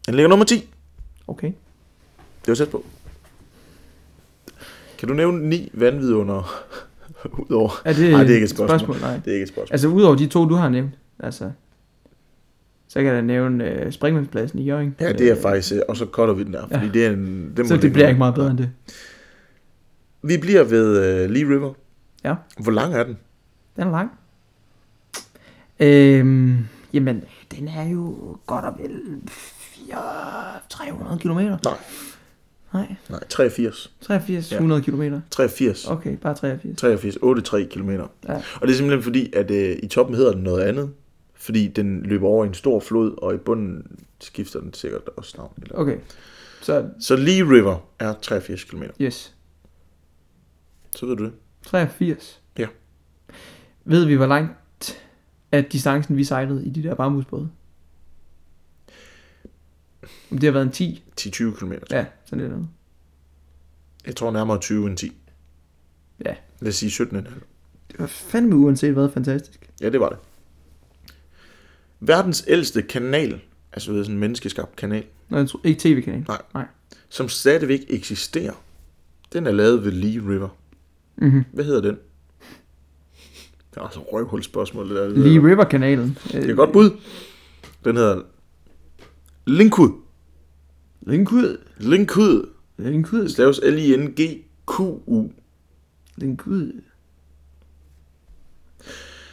Den 0.06 0.14
ligger 0.14 0.28
nummer 0.28 0.44
10. 0.46 0.70
Okay. 1.26 1.46
Det 2.40 2.48
var 2.48 2.54
tæt 2.54 2.68
på. 2.68 2.84
Kan 4.98 5.08
du 5.08 5.14
nævne 5.14 5.48
ni 5.48 5.70
vandvidunder 5.74 6.64
udover? 7.50 7.82
Er 7.84 7.92
det, 7.92 8.10
Nej, 8.12 8.22
det 8.22 8.30
er 8.30 8.34
ikke 8.34 8.44
et 8.44 8.50
spørgsmål. 8.50 8.78
spørgsmål 8.80 9.00
nej. 9.10 9.20
Det 9.24 9.30
er 9.30 9.34
ikke 9.34 9.42
et 9.42 9.48
spørgsmål. 9.48 9.74
Altså 9.74 9.88
udover 9.88 10.16
de 10.16 10.26
to, 10.26 10.48
du 10.48 10.54
har 10.54 10.68
nævnt, 10.68 10.90
altså, 11.18 11.50
så 12.88 13.02
kan 13.02 13.12
jeg 13.12 13.22
nævne 13.22 13.64
øh, 13.70 13.92
springvandspladsen 13.92 14.58
i 14.58 14.64
Jørgen. 14.64 14.96
Ja, 15.00 15.12
det 15.12 15.30
er 15.30 15.40
faktisk, 15.42 15.72
øh, 15.74 15.80
og 15.88 15.96
så 15.96 16.06
cutter 16.12 16.34
vi 16.34 16.44
den 16.44 16.52
der, 16.52 16.62
fordi 16.62 16.86
Ja. 16.86 16.92
det 16.92 17.06
er 17.06 17.10
en... 17.10 17.52
Det 17.56 17.58
må 17.64 17.68
Så 17.68 17.76
det 17.76 17.92
bliver 17.92 18.08
ikke 18.08 18.18
meget 18.18 18.34
bedre 18.34 18.50
end 18.50 18.58
det. 18.58 18.70
Vi 20.22 20.36
bliver 20.36 20.64
ved 20.64 21.24
uh, 21.24 21.30
Lee 21.30 21.54
River. 21.54 21.72
Ja. 22.24 22.34
Hvor 22.58 22.72
lang 22.72 22.94
er 22.94 23.04
den? 23.04 23.18
Den 23.78 23.86
er 23.86 23.90
lang. 23.90 24.10
Øhm, 25.80 26.56
Jamen, 26.92 27.24
den 27.50 27.68
er 27.68 27.82
jo 27.88 28.36
godt 28.46 28.64
og 28.64 28.74
vel 28.78 29.00
400, 29.28 30.02
300 30.68 31.18
kilometer. 31.18 31.58
Nej. 31.64 31.78
Nej, 32.72 32.96
Nej, 33.10 33.24
83. 33.28 33.92
83, 34.00 34.50
Ja. 34.52 34.56
100 34.56 34.82
kilometer. 34.82 35.20
83. 35.30 35.86
Okay, 35.86 36.16
bare 36.16 36.34
83. 36.34 36.78
83, 36.78 37.14
83 37.16 37.72
km. 37.72 37.90
Ja. 37.90 37.98
Og 38.28 38.62
det 38.62 38.70
er 38.70 38.74
simpelthen 38.76 39.02
fordi, 39.02 39.32
at 39.36 39.50
øh, 39.50 39.76
i 39.82 39.86
toppen 39.88 40.16
hedder 40.16 40.32
den 40.32 40.42
noget 40.42 40.62
andet. 40.62 40.90
Fordi 41.34 41.68
den 41.68 42.02
løber 42.02 42.26
over 42.28 42.44
en 42.44 42.54
stor 42.54 42.80
flod, 42.80 43.14
og 43.22 43.34
i 43.34 43.36
bunden 43.36 43.98
skifter 44.20 44.60
den 44.60 44.74
sikkert 44.74 45.02
også 45.16 45.34
navn. 45.36 45.52
Eller. 45.62 45.76
Okay, 45.78 45.96
så 46.62 46.88
Så 47.00 47.16
Lee 47.16 47.42
River 47.42 47.76
er 47.98 48.14
83 48.22 48.64
km. 48.64 48.82
yes. 49.00 49.34
Så 50.96 51.06
ved 51.06 51.16
du 51.16 51.24
det. 51.24 51.32
83. 51.66 52.40
Ved 53.84 54.04
vi, 54.04 54.14
hvor 54.14 54.26
langt 54.26 54.52
at 55.52 55.72
distancen, 55.72 56.16
vi 56.16 56.24
sejlede 56.24 56.64
i 56.64 56.70
de 56.70 56.82
der 56.82 56.94
bambusbåde? 56.94 57.50
Om 60.30 60.38
det 60.38 60.42
har 60.42 60.52
været 60.52 60.66
en 60.66 60.72
10? 60.72 61.02
10-20 61.20 61.58
km. 61.58 61.72
Ja, 61.90 62.06
sådan 62.24 62.42
lidt 62.42 62.52
andet. 62.52 62.68
Jeg 64.06 64.16
tror 64.16 64.30
nærmere 64.30 64.58
20 64.58 64.86
end 64.86 64.96
10. 64.96 65.12
Ja. 66.24 66.34
Lad 66.60 66.68
os 66.68 66.74
sige 66.74 67.04
17,5. 67.04 67.16
Det 67.90 67.98
var 67.98 68.06
fandme 68.06 68.56
uanset 68.56 68.92
hvad 68.92 69.10
fantastisk. 69.10 69.70
Ja, 69.80 69.90
det 69.90 70.00
var 70.00 70.08
det. 70.08 70.18
Verdens 72.00 72.44
ældste 72.48 72.82
kanal, 72.82 73.40
altså 73.72 73.92
ved 73.92 74.04
sådan 74.04 74.14
en 74.14 74.20
menneskeskabt 74.20 74.76
kanal, 74.76 75.04
tror, 75.30 75.60
ikke 75.64 75.80
tv-kanal. 75.80 76.24
Nej. 76.28 76.42
Nej. 76.54 76.66
som 77.08 77.28
stadigvæk 77.28 77.80
eksisterer, 77.88 78.62
den 79.32 79.46
er 79.46 79.52
lavet 79.52 79.84
ved 79.84 79.92
Lee 79.92 80.28
River. 80.28 80.48
Mm-hmm. 81.16 81.44
Hvad 81.52 81.64
hedder 81.64 81.80
den? 81.80 81.98
Det 83.78 83.82
er 83.82 83.86
altså 83.86 84.00
røvhul 84.00 84.42
spørgsmål, 84.42 84.88
det 84.88 84.96
der. 84.96 85.08
Lee 85.08 85.38
River-kanalen. 85.50 86.18
Det 86.32 86.44
er 86.44 86.50
et 86.50 86.56
godt 86.56 86.72
bud. 86.72 86.90
Den 87.84 87.96
hedder 87.96 88.20
Linkud. 89.46 89.90
Linkud. 91.06 91.56
Linkud. 91.78 92.48
Linkud. 92.78 93.28
Staves 93.28 93.60
L-I-N-G-Q-U. 93.64 95.28
Linkud. 96.16 96.72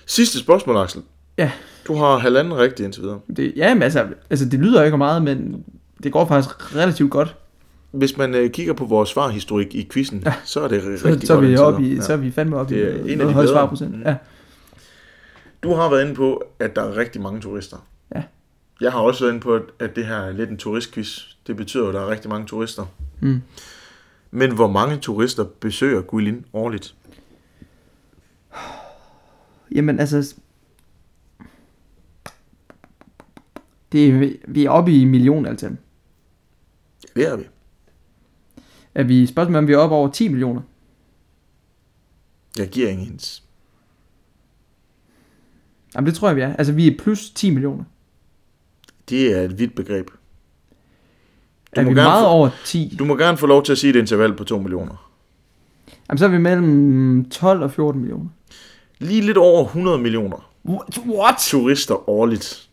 Sidste 0.06 0.39
spørgsmål, 0.39 0.78
Axel. 0.78 1.02
Ja. 1.38 1.52
Du 1.88 1.96
har 1.96 2.18
halvanden 2.18 2.58
rigtig 2.58 2.84
indtil 2.86 3.02
videre. 3.04 3.20
Det, 3.38 3.54
ja, 3.56 3.74
men 3.74 3.84
altså, 3.84 4.08
altså, 4.30 4.46
det 4.50 4.60
lyder 4.60 4.84
ikke 4.84 4.98
meget, 4.98 5.24
men 5.24 5.64
det 6.04 6.12
går 6.12 6.26
faktisk 6.28 6.76
relativt 6.76 7.12
godt. 7.12 7.36
Hvis 7.91 8.18
man 8.18 8.36
øh, 8.36 8.50
kigger 8.50 8.74
på 8.74 8.86
vores 8.86 9.10
svarhistorik 9.10 9.76
i 9.76 9.88
quizzen, 9.91 10.22
ja. 10.26 10.34
så 10.46 10.60
er 10.62 10.68
det 10.68 10.82
Så, 11.00 11.08
rigtig 11.08 11.28
så, 11.28 11.34
er 11.34 11.38
godt 11.38 11.50
vi 11.50 11.58
oppe 11.58 11.86
i, 11.86 11.89
videre. 11.89 12.06
så 12.06 12.14
er 12.14 12.18
vi 12.18 12.32
fandme 12.32 12.58
oppe 12.58 12.82
er 12.82 12.89
i 13.06 13.14
en 13.14 13.22
af 13.22 13.28
de 13.28 13.34
bedre. 13.34 13.48
svarprocent. 13.48 13.96
Mm. 13.98 14.02
Ja. 14.06 14.16
Du 15.66 15.74
har 15.74 15.89
været 15.89 16.01
inde 16.03 16.16
på, 16.16 16.43
at 16.59 16.76
der 16.76 16.82
er 16.84 16.95
rigtig 16.97 17.22
mange 17.22 17.41
turister. 17.41 17.78
Ja. 18.16 18.24
Jeg 18.82 18.91
har 18.91 18.99
også 18.99 19.24
været 19.24 19.32
inde 19.34 19.41
på, 19.41 19.59
at- 19.80 19.95
det 19.95 20.05
her 20.05 20.16
er 20.16 20.32
lidt 20.32 20.49
en 20.49 20.57
turistquiz. 20.57 21.20
Det 21.47 21.55
betyder 21.55 21.88
at 21.88 21.93
der 21.93 22.01
er 22.01 22.07
rigtig 22.09 22.30
mange 22.30 22.47
turister. 22.47 22.86
Mm. 23.22 23.41
Men 24.32 24.55
hvor 24.55 24.68
mange 24.72 24.97
turister 24.97 25.43
besøger 25.59 26.01
Guilin 26.01 26.45
årligt? 26.53 26.95
Jamen 29.76 29.99
altså... 29.99 30.36
Det 33.91 34.07
er, 34.09 34.34
vi 34.47 34.66
er 34.66 34.70
oppe 34.70 34.91
i 35.01 35.05
millionantal. 35.05 35.78
Ja, 37.16 37.22
det 37.22 37.28
er 37.32 37.36
vi. 37.36 37.43
Er 38.95 39.03
vi 39.03 39.26
spørgsmålet, 39.26 39.57
om 39.57 39.68
vi 39.68 39.74
er 39.74 39.78
oppe 39.78 39.95
over 39.95 40.11
10 40.11 40.28
millioner? 40.28 40.61
Jeg 42.57 42.70
giver 42.70 42.89
ingen. 42.89 43.20
Jamen 45.96 46.06
det 46.06 46.16
tror 46.16 46.28
jeg, 46.28 46.36
vi 46.36 46.41
er. 46.41 46.56
Altså 46.56 46.74
vi 46.74 46.88
er 46.88 46.98
plus 47.00 47.30
10 47.30 47.50
millioner. 47.50 47.84
Det 49.10 49.38
er 49.38 49.41
et 49.41 49.60
vidt 49.60 49.76
begreb. 49.76 50.08
er 51.74 51.82
må 51.84 51.89
vi 51.89 51.93
meget 51.96 52.24
få- 52.24 52.28
over 52.28 52.50
10? 52.66 52.96
Du 53.00 53.06
må 53.06 53.16
gerne 53.16 53.38
få 53.38 53.46
lov 53.48 53.64
til 53.64 53.72
at 53.72 53.78
sige 53.78 53.89
et 53.89 53.96
interval 53.96 54.34
på 54.36 54.43
2 54.43 54.60
millioner. 54.60 55.12
Jamen 56.10 56.18
så 56.18 56.26
er 56.26 56.30
vi 56.30 56.38
mellem 56.38 57.30
12 57.30 57.62
og 57.64 57.72
14 57.72 58.02
millioner. 58.02 58.30
Lige 59.00 59.22
lidt 59.22 59.38
over 59.38 59.64
100 59.66 59.98
millioner? 59.98 60.52
What? 60.96 61.36
turister 61.39 62.10
årligt. 62.10 62.70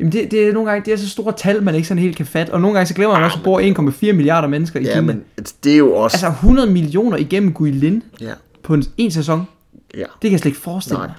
Jamen 0.00 0.12
det, 0.12 0.30
det 0.30 0.48
er 0.48 0.52
nogle 0.52 0.70
gange, 0.70 0.84
det 0.84 0.92
er 0.92 0.96
så 0.96 1.08
store 1.08 1.32
tal, 1.36 1.62
man 1.62 1.74
ikke 1.74 1.88
sådan 1.88 2.02
helt 2.02 2.16
kan 2.16 2.26
fatte. 2.26 2.50
Og 2.50 2.60
nogle 2.60 2.74
gange 2.74 2.86
så 2.86 2.94
glemmer 2.94 3.14
man 3.16 3.24
også, 3.24 3.36
at 3.38 3.44
bor 3.44 3.60
1,4 4.10 4.12
milliarder 4.12 4.48
mennesker 4.48 4.80
i 4.80 4.82
Ja, 4.84 4.88
Kina. 4.92 5.00
men 5.00 5.24
det 5.64 5.72
er 5.72 5.76
jo 5.78 5.94
også... 5.94 6.14
Altså 6.26 6.26
100 6.28 6.70
millioner 6.70 7.16
igennem 7.16 7.52
Guilin 7.52 8.02
Ja, 8.20 8.32
på 8.62 8.74
en, 8.74 8.84
en 8.96 9.10
sæson. 9.10 9.44
ja. 9.94 9.98
Det 10.00 10.06
kan 10.22 10.30
jeg 10.32 10.40
slet 10.40 10.50
ikke 10.50 10.60
forestille 10.60 10.98
Nej. 10.98 11.06
mig. 11.06 11.14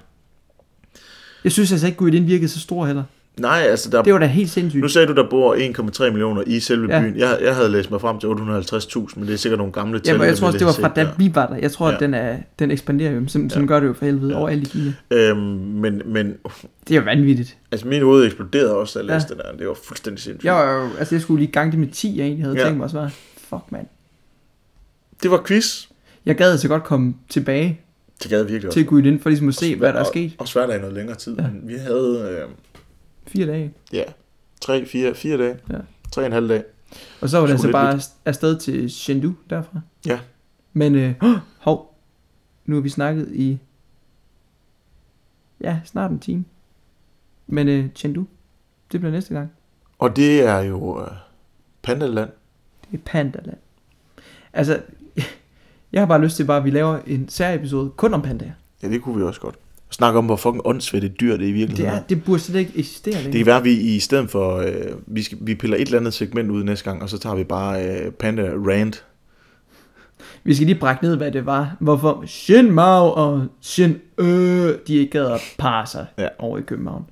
Jeg 1.43 1.51
synes 1.51 1.71
altså 1.71 1.88
ikke, 1.88 1.97
Guilin 1.97 2.27
virkede 2.27 2.49
så 2.49 2.59
stor 2.59 2.86
heller. 2.86 3.03
Nej, 3.39 3.59
altså 3.69 3.89
der... 3.89 4.01
Det 4.01 4.13
var 4.13 4.19
da 4.19 4.25
helt 4.25 4.49
sindssygt. 4.49 4.82
Nu 4.82 4.88
sagde 4.88 5.07
du, 5.07 5.13
der 5.13 5.29
bor 5.29 5.55
1,3 6.05 6.09
millioner 6.09 6.43
i 6.47 6.59
selve 6.59 6.93
Ja. 6.95 7.01
byen. 7.01 7.17
Jeg, 7.17 7.38
jeg 7.41 7.55
havde 7.55 7.69
læst 7.69 7.91
mig 7.91 8.01
frem 8.01 8.19
til 8.19 8.27
850.000, 8.27 9.19
men 9.19 9.27
det 9.27 9.34
er 9.34 9.38
sikkert 9.38 9.57
nogle 9.57 9.73
gamle 9.73 9.99
tal. 9.99 10.13
Jamen, 10.13 10.27
jeg 10.27 10.38
tror 10.38 10.47
også, 10.47 10.59
det 10.59 10.67
var 10.67 10.73
fra 10.73 10.88
da 10.95 11.07
vi 11.17 11.32
var 11.36 11.47
der. 11.47 11.55
Jeg 11.55 11.71
tror, 11.71 11.88
Ja. 11.88 11.93
at 11.93 11.99
den, 11.99 12.13
er, 12.13 12.38
den 12.59 12.71
ekspanderer 12.71 13.11
jo. 13.11 13.21
Sådan, 13.27 13.49
sådan 13.49 13.67
gør 13.67 13.79
det 13.79 13.88
jo 13.88 13.93
for 13.93 14.05
helvede 14.05 14.32
Ja. 14.34 14.39
overalt 14.39 14.67
i 14.67 14.69
Kina. 14.71 14.93
Øhm, 15.11 15.38
men, 15.39 16.01
men 16.05 16.34
Det 16.88 16.93
er 16.95 16.99
jo 16.99 17.05
vanvittigt. 17.05 17.57
altså, 17.71 17.88
min 17.88 18.01
hoved 18.03 18.25
eksploderede 18.25 18.75
også, 18.75 18.99
da 18.99 19.03
jeg 19.03 19.09
Ja. 19.09 19.15
læste 19.15 19.29
det 19.36 19.43
der. 19.51 19.57
Det 19.57 19.67
var 19.67 19.77
fuldstændig 19.84 20.23
sindssygt. 20.23 20.45
Jeg, 20.45 20.53
var 20.53 20.73
jo, 20.73 20.89
altså, 20.99 21.15
jeg 21.15 21.21
skulle 21.21 21.39
lige 21.43 21.51
gange 21.51 21.71
det 21.71 21.79
med 21.79 21.88
10, 21.88 22.17
jeg 22.17 22.23
egentlig 22.25 22.45
havde 22.45 22.57
Ja. 22.57 22.63
tænkt 22.63 22.77
mig 22.77 22.86
at 22.86 22.91
svare. 22.91 23.09
Fuck, 23.49 23.63
mand. 23.71 23.86
Det 25.23 25.32
var 25.32 25.43
quiz. 25.47 25.86
Jeg 26.25 26.36
gad 26.36 26.57
så 26.57 26.67
godt 26.67 26.84
komme 26.84 27.13
tilbage 27.29 27.79
Det 28.23 28.29
gad 28.32 28.43
virkelig 28.43 28.67
også. 28.67 28.79
til 28.79 28.86
Guilin, 28.88 29.19
for 29.19 29.29
ligesom 29.29 29.47
at 29.47 29.55
se, 29.55 29.75
hvad 29.75 29.88
der 29.89 29.95
er 29.95 29.99
Og- 29.99 30.05
sket. 30.05 30.32
Og 30.38 30.47
svært 30.47 30.69
af 30.69 30.79
noget 30.79 30.95
længere 30.95 31.17
tid. 31.17 31.36
Ja. 31.38 31.43
Ja. 31.43 31.49
Men 31.49 31.61
vi 31.69 31.73
havde, 31.73 32.38
øh, 32.41 32.49
Fire 33.28 33.47
dage. 33.47 33.74
ja, 33.93 34.03
tre, 34.61 34.86
fire, 34.86 35.15
fire 35.15 35.38
dage. 35.38 35.57
Ja. 35.69 35.78
Tre 36.11 36.22
og 36.22 36.26
en 36.26 36.32
halv 36.32 36.49
dag. 36.49 36.63
Og 37.22 37.30
så 37.30 37.38
var 37.38 37.45
det 37.45 37.53
altså 37.53 37.67
lidt 37.67 37.74
bare 37.74 37.99
afsted 38.26 38.59
til 38.59 38.89
Chengdu 38.89 39.34
derfra. 39.49 39.82
Ja. 40.05 40.19
Men, 40.74 40.95
øh, 40.95 41.13
hov, 41.59 41.97
nu 42.65 42.76
har 42.76 42.82
vi 42.82 42.89
snakket 42.89 43.32
i, 43.32 43.59
ja, 45.61 45.80
snart 45.86 46.11
en 46.11 46.19
time. 46.19 46.45
Men 47.47 47.67
øh, 47.67 47.89
Chengdu, 47.95 48.26
det 48.91 48.99
bliver 48.99 49.11
næste 49.11 49.34
gang. 49.34 49.51
Og 49.99 50.15
det 50.15 50.41
er 50.47 50.59
jo 50.59 51.01
øh, 51.01 51.07
Pandaland. 51.82 52.30
Det 52.91 52.97
er 52.97 53.01
pandaland. 53.05 53.57
Altså, 54.53 54.82
jeg 55.91 56.01
har 56.01 56.05
bare 56.05 56.22
lyst 56.22 56.36
til 56.36 56.45
bare, 56.45 56.57
at 56.57 56.63
vi 56.63 56.69
laver 56.69 56.99
en 57.07 57.30
særiepisode 57.30 57.89
kun 57.89 58.13
om 58.13 58.22
pandaer. 58.22 58.51
Ja, 58.84 58.89
det 58.89 59.01
kunne 59.01 59.17
vi 59.17 59.24
også 59.24 59.41
godt. 59.41 59.55
Snakke 59.91 60.19
om, 60.19 60.25
hvor 60.25 60.35
fucking 60.35 60.61
åndssvagt 60.65 61.03
et 61.03 61.19
dyr 61.19 61.37
det 61.37 61.43
i 61.43 61.47
Det, 61.47 61.53
virkeligheden. 61.53 61.93
er, 61.99 62.03
det 62.03 62.23
burde 62.23 62.39
slet 62.39 62.59
ikke 62.59 62.71
eksistere 62.75 63.13
længere. 63.13 63.31
Det 63.31 63.39
kan 63.39 63.45
være, 63.45 63.57
at 63.57 63.63
vi 63.63 63.71
i 63.73 63.99
stedet 63.99 64.29
for, 64.29 64.57
øh, 64.57 64.73
vi, 65.07 65.21
skal, 65.23 65.37
vi 65.41 65.55
piller 65.55 65.77
et 65.77 65.81
eller 65.81 65.99
andet 65.99 66.13
segment 66.13 66.51
ud 66.51 66.63
næste 66.63 66.85
gang, 66.89 67.01
og 67.01 67.09
så 67.09 67.17
tager 67.19 67.35
vi 67.35 67.43
bare 67.43 67.85
øh, 67.89 68.11
Panda 68.11 68.51
Rant. 68.67 69.05
Vi 70.43 70.53
skal 70.53 70.67
lige 70.67 70.79
brække 70.79 71.03
ned, 71.03 71.17
hvad 71.17 71.31
det 71.31 71.45
var. 71.45 71.75
Hvorfor 71.79 72.23
Shin 72.25 72.71
Mao 72.71 73.11
og 73.11 73.47
Shin 73.61 73.97
Øh, 74.17 74.27
de 74.87 74.95
ikke 74.95 75.11
gad 75.11 75.25
at 75.31 75.41
parre 75.57 75.85
sig 75.87 76.05
Ja. 76.17 76.27
over 76.39 76.57
i 76.57 76.61
København. 76.61 77.05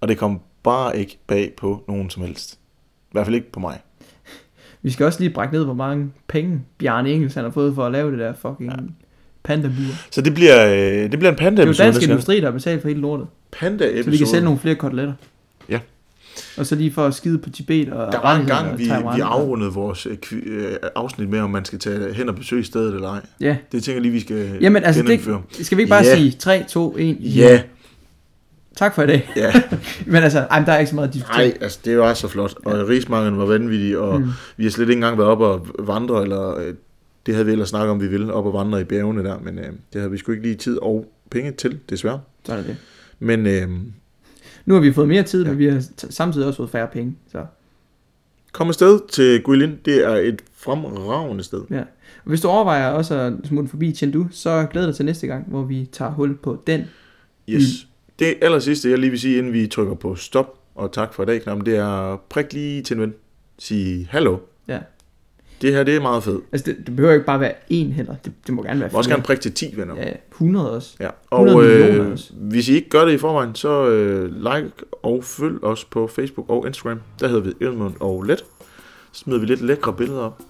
Og 0.00 0.08
det 0.08 0.18
kom 0.18 0.40
bare 0.62 0.98
ikke 0.98 1.18
bag 1.26 1.52
på 1.56 1.84
nogen 1.88 2.10
som 2.10 2.22
helst. 2.22 2.54
I 3.04 3.12
hvert 3.12 3.26
fald 3.26 3.34
ikke 3.34 3.52
på 3.52 3.60
mig. 3.60 3.80
Vi 4.82 4.90
skal 4.90 5.06
også 5.06 5.20
lige 5.20 5.30
brække 5.30 5.54
ned, 5.54 5.64
hvor 5.64 5.74
mange 5.74 6.12
penge 6.28 6.60
Bjarne 6.78 7.10
Engels 7.10 7.34
han 7.34 7.44
har 7.44 7.50
fået 7.50 7.74
for 7.74 7.86
at 7.86 7.92
lave 7.92 8.10
det 8.10 8.18
der 8.18 8.34
fucking 8.34 8.70
ja. 8.70 8.76
Panda 9.44 9.70
Så 10.10 10.20
det 10.20 10.34
bliver, 10.34 10.66
øh, 10.66 11.10
det 11.10 11.18
bliver 11.18 11.30
en 11.30 11.36
panda 11.36 11.62
Det 11.62 11.80
er 11.80 11.84
jo 11.84 11.92
dansk 11.92 12.02
industri, 12.08 12.36
der 12.40 12.44
har 12.44 12.52
betalt 12.52 12.80
for 12.82 12.88
hele 12.88 13.00
lortet. 13.00 13.26
Panda 13.52 13.84
episode. 13.84 14.04
Så 14.04 14.10
vi 14.10 14.16
kan 14.16 14.26
sælge 14.26 14.44
nogle 14.44 14.58
flere 14.58 14.74
koteletter. 14.74 15.12
Ja. 15.68 15.78
Og 16.56 16.66
så 16.66 16.74
lige 16.74 16.92
for 16.92 17.06
at 17.06 17.14
skide 17.14 17.38
på 17.38 17.50
Tibet 17.50 17.92
og 17.92 18.12
Der 18.12 18.20
var 18.20 18.36
en 18.40 18.46
gang, 18.46 18.78
vi, 18.78 18.84
vi 18.84 19.20
afrundede 19.20 19.72
vores 19.72 20.06
øh, 20.06 20.16
øh, 20.46 20.72
afsnit 20.94 21.28
med, 21.28 21.40
om 21.40 21.50
man 21.50 21.64
skal 21.64 21.78
tage 21.78 22.14
hen 22.14 22.28
og 22.28 22.34
besøge 22.34 22.64
stedet 22.64 22.94
eller 22.94 23.08
ej. 23.08 23.20
Ja. 23.40 23.56
Det 23.72 23.82
tænker 23.82 23.96
jeg 23.96 24.02
lige, 24.02 24.12
vi 24.12 24.20
skal 24.20 24.58
Jamen 24.60 24.84
altså, 24.84 25.02
det, 25.02 25.20
skal 25.66 25.78
vi 25.78 25.82
ikke 25.82 25.90
bare 25.90 26.04
Ja. 26.04 26.16
sige 26.16 26.30
3, 26.38 26.64
2, 26.68 26.96
1? 26.98 27.16
Ja, 27.20 27.62
Tak 28.76 28.94
for 28.94 29.02
i 29.02 29.06
dag. 29.06 29.30
ja. 29.36 29.52
Men 30.06 30.22
altså, 30.22 30.38
ej, 30.38 30.64
der 30.64 30.72
er 30.72 30.78
ikke 30.78 30.88
så 30.90 30.94
meget 30.94 31.08
at 31.08 31.14
diskutere. 31.14 31.38
Nej, 31.46 31.56
altså 31.60 31.78
det 31.84 31.98
var 31.98 32.14
så 32.14 32.28
flot. 32.28 32.54
Og 32.64 32.76
ja. 32.76 32.84
rismanglen 32.84 33.38
var 33.38 33.44
vanvittig, 33.44 33.98
og 33.98 34.20
Mm. 34.20 34.26
mm. 34.26 34.32
vi 34.56 34.64
har 34.64 34.70
slet 34.70 34.84
ikke 34.84 34.92
engang 34.92 35.18
været 35.18 35.30
op 35.30 35.40
og 35.40 35.66
vandre, 35.78 36.22
eller 36.22 36.58
øh, 36.58 36.74
det 37.26 37.34
havde 37.34 37.46
vi 37.46 37.52
ellers 37.52 37.68
snakket 37.68 37.90
om, 37.90 38.00
vi 38.00 38.06
ville, 38.08 38.32
op 38.32 38.46
og 38.46 38.52
vandre 38.52 38.80
i 38.80 38.84
bjergene 38.84 39.24
der, 39.24 39.38
men 39.38 39.58
øh, 39.58 39.64
det 39.64 40.00
havde 40.00 40.10
vi 40.10 40.18
sgu 40.18 40.32
ikke 40.32 40.44
lige 40.44 40.54
tid 40.54 40.78
og 40.78 41.12
penge 41.30 41.52
til, 41.52 41.78
desværre. 41.90 42.20
Så 42.44 42.52
er 42.52 42.56
det 42.56 42.66
det. 42.66 42.76
Men 43.18 43.46
øh, 43.46 43.68
Nu 44.64 44.74
har 44.74 44.80
vi 44.80 44.92
fået 44.92 45.08
mere 45.08 45.22
tid, 45.22 45.42
Ja. 45.44 45.48
men 45.50 45.58
vi 45.58 45.66
har 45.66 45.82
samtidig 45.96 46.46
også 46.46 46.56
fået 46.56 46.70
færre 46.70 46.88
penge. 46.92 47.16
Så. 47.32 47.46
kom 48.52 48.68
afsted 48.68 49.00
til 49.08 49.42
Guilin, 49.42 49.76
det 49.84 50.04
er 50.06 50.14
et 50.14 50.42
fremragende 50.56 51.44
sted. 51.44 51.62
Ja. 51.70 51.80
Og 52.24 52.28
hvis 52.28 52.40
du 52.40 52.48
overvejer 52.48 52.88
også 52.90 53.14
at 53.14 53.32
smutte 53.44 53.70
forbi 53.70 53.92
Chengdu, 53.92 54.26
så 54.30 54.66
glæder 54.70 54.86
dig 54.86 54.96
til 54.96 55.04
næste 55.04 55.26
gang, 55.26 55.44
hvor 55.48 55.62
vi 55.62 55.88
tager 55.92 56.10
hul 56.10 56.36
på 56.36 56.62
den. 56.66 56.80
Yes. 57.48 57.62
Mm. 57.84 57.88
Det 58.18 58.34
aller 58.42 58.58
sidste, 58.58 58.90
jeg 58.90 58.98
lige 58.98 59.10
vil 59.10 59.20
sige, 59.20 59.38
inden 59.38 59.52
vi 59.52 59.66
trykker 59.66 59.94
på 59.94 60.14
stop, 60.14 60.58
og 60.74 60.92
tak 60.92 61.14
for 61.14 61.22
i 61.22 61.26
dag, 61.26 61.42
knappen, 61.42 61.66
det 61.66 61.76
er 61.76 62.16
prik 62.30 62.52
lige 62.52 62.82
til 62.82 62.94
en 62.94 63.00
ven. 63.00 63.14
Sige 63.58 64.08
hallo. 64.10 64.38
Ja. 64.68 64.78
Det 65.62 65.72
her, 65.72 65.82
det 65.82 65.96
er 65.96 66.00
meget 66.00 66.24
fedt. 66.24 66.44
Altså, 66.52 66.64
det, 66.70 66.86
det 66.86 66.96
behøver 66.96 67.14
ikke 67.14 67.26
bare 67.26 67.40
være 67.40 67.52
én 67.72 67.92
heller. 67.92 68.14
Det, 68.24 68.32
det 68.46 68.54
må 68.54 68.62
gerne 68.62 68.80
være 68.80 68.88
må 68.92 68.98
også 68.98 69.08
flere. 69.08 69.16
gerne 69.16 69.24
prikke 69.24 69.42
til 69.42 69.52
10 69.52 69.76
venner. 69.76 69.94
Ja, 69.96 70.12
100 70.32 70.70
også. 70.72 70.96
Ja, 71.00 71.08
100 71.32 71.56
og 71.56 71.62
millioner 71.64 72.04
øh, 72.06 72.12
også. 72.12 72.32
hvis 72.32 72.68
I 72.68 72.74
ikke 72.74 72.88
gør 72.88 73.04
det 73.04 73.12
i 73.12 73.18
forvejen, 73.18 73.54
så 73.54 73.88
øh, 73.88 74.36
like 74.36 74.72
og 75.02 75.24
følg 75.24 75.64
os 75.64 75.84
på 75.84 76.06
Facebook 76.06 76.50
og 76.50 76.66
Instagram. 76.66 77.00
Der 77.20 77.28
hedder 77.28 77.42
vi 77.42 77.66
Edmund 77.66 77.94
og 78.00 78.22
Let. 78.22 78.38
Så 79.12 79.20
smider 79.20 79.40
vi 79.40 79.46
lidt 79.46 79.60
lækre 79.60 79.92
billeder 79.92 80.20
op. 80.20 80.42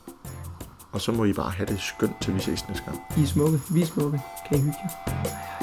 Og 0.92 1.00
så 1.00 1.12
må 1.12 1.24
I 1.24 1.32
bare 1.32 1.50
have 1.50 1.66
det 1.66 1.80
skønt, 1.80 2.12
til 2.22 2.34
vi 2.34 2.40
ses 2.40 2.68
næste 2.68 2.84
gang. 2.84 3.00
I 3.18 3.22
er 3.22 3.26
smukke. 3.26 3.58
Vi 3.74 3.82
er 3.82 3.86
smukke. 3.86 4.20
Kan 4.48 4.58
I 4.58 4.60
hygge 4.60 4.76
jer? 4.82 5.61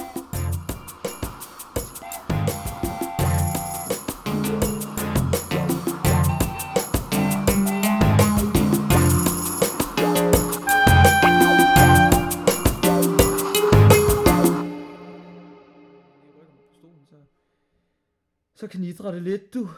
I 18.75 18.89
idrætte 18.89 19.19
lidt, 19.19 19.53
du. 19.53 19.69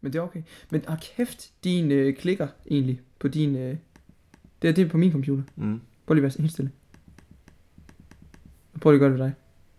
Men 0.00 0.12
det 0.12 0.18
er 0.18 0.22
okay. 0.22 0.42
Men 0.70 0.84
ah, 0.86 0.98
kæft, 1.00 1.52
din 1.64 1.90
øh, 1.92 2.16
klikker 2.16 2.48
egentlig 2.70 3.00
på 3.18 3.28
din... 3.28 3.56
Øh, 3.56 3.76
det, 4.62 4.68
er, 4.70 4.72
det 4.74 4.84
er 4.84 4.88
på 4.88 4.96
min 4.96 5.12
computer. 5.12 5.42
Mm. 5.56 5.80
Prøv 6.06 6.14
lige 6.14 6.26
at 6.26 6.32
være 6.32 6.42
helt 6.42 6.52
stille. 6.52 6.70
Prøv 8.80 8.92
lige 8.92 8.96
at 8.96 9.00
gøre 9.00 9.10
det 9.10 9.18
ved 9.18 9.24
dig. 9.26 9.34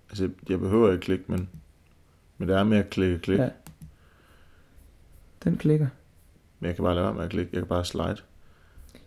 Altså, 0.10 0.30
jeg 0.50 0.60
behøver 0.60 0.92
ikke 0.92 1.02
klikke, 1.02 1.24
men, 1.28 1.50
men 2.38 2.48
det 2.50 2.58
er 2.58 2.64
med 2.64 2.78
at 2.78 2.90
klikke 2.90 3.20
klik. 3.20 3.40
Ja. 3.40 3.50
Den 5.44 5.58
klikker. 5.58 5.88
Men 6.60 6.68
jeg 6.68 6.76
kan 6.76 6.84
bare 6.84 6.96
lade 6.96 7.06
være 7.06 7.14
med 7.14 7.24
at 7.24 7.30
klikke. 7.30 7.50
Jeg 7.54 7.62
kan 7.62 7.68
bare 7.68 7.86
slide. 7.86 8.18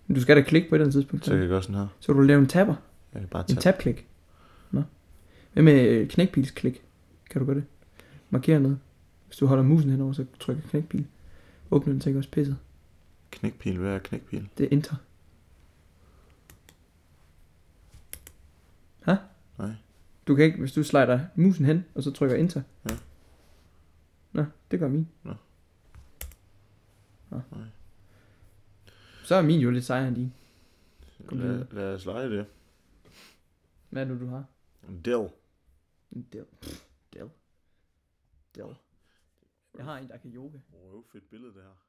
Men 0.06 0.14
du 0.14 0.20
skal 0.20 0.36
da 0.36 0.42
klikke 0.42 0.68
på 0.68 0.74
et 0.74 0.76
eller 0.76 0.84
andet 0.84 0.94
tidspunkt. 0.94 1.24
Så 1.24 1.32
jeg 1.32 1.40
kan 1.40 1.48
gøre 1.48 1.62
sådan 1.62 1.76
her. 1.76 1.86
Så 2.00 2.12
du 2.12 2.20
lave 2.20 2.40
en 2.40 2.46
tapper. 2.46 2.74
Jeg 3.12 3.20
kan 3.20 3.28
bare 3.28 3.42
En 3.42 3.46
tage. 3.56 3.60
tabklik. 3.60 4.06
Nå. 4.70 4.82
Hvad 5.52 5.62
med 5.62 5.88
øh, 5.88 6.08
knækpilsklik? 6.08 6.82
Kan 7.30 7.40
du 7.40 7.46
gøre 7.46 7.56
det? 7.56 7.64
Markere 8.30 8.60
noget. 8.60 8.78
Hvis 9.26 9.36
du 9.36 9.46
holder 9.46 9.64
musen 9.64 9.90
henover, 9.90 10.12
så 10.12 10.26
trykker 10.40 10.68
knækpil. 10.68 11.06
Åbner 11.70 11.92
den, 11.92 12.00
så 12.00 12.08
ikke 12.08 12.18
også 12.18 12.30
pisset. 12.30 12.58
Knækpil, 13.30 13.78
hvad 13.78 13.94
er 13.94 13.98
knækpil? 13.98 14.48
Det 14.58 14.64
er 14.64 14.68
enter. 14.70 14.96
Hæ? 19.06 19.12
Nej. 19.58 19.72
Du 20.26 20.34
kan 20.34 20.44
ikke, 20.44 20.58
hvis 20.58 20.72
du 20.72 20.82
slider 20.82 21.20
musen 21.34 21.64
hen, 21.64 21.84
og 21.94 22.02
så 22.02 22.10
trykker 22.10 22.36
enter. 22.36 22.62
Ja. 22.90 22.96
Nå, 24.32 24.44
det 24.70 24.78
gør 24.80 24.88
min. 24.88 25.08
Nå. 25.22 25.34
Nå. 27.30 27.40
Nej. 27.52 27.66
Så 29.24 29.34
er 29.34 29.42
min 29.42 29.60
jo 29.60 29.70
lidt 29.70 29.84
sejere 29.84 30.08
end 30.08 30.16
din. 30.16 30.32
Kom 31.26 31.38
Lad, 31.38 31.46
videre. 31.48 31.66
lad 31.72 31.94
os 31.94 32.04
lege 32.04 32.30
det. 32.30 32.46
Hvad 33.90 34.02
er 34.02 34.08
det, 34.08 34.20
du 34.20 34.26
har? 34.26 34.44
En 34.88 35.00
del. 35.04 35.28
En 36.12 36.26
del. 36.32 36.44
Del. 36.64 36.76
Del. 38.56 38.76
Jeg 39.74 39.84
har 39.84 39.98
en, 39.98 40.08
der 40.08 40.16
kan 40.16 40.30
yoga. 40.34 40.60
Røv 40.72 41.04
fedt 41.12 41.30
billede 41.30 41.54
det 41.54 41.62
her. 41.62 41.85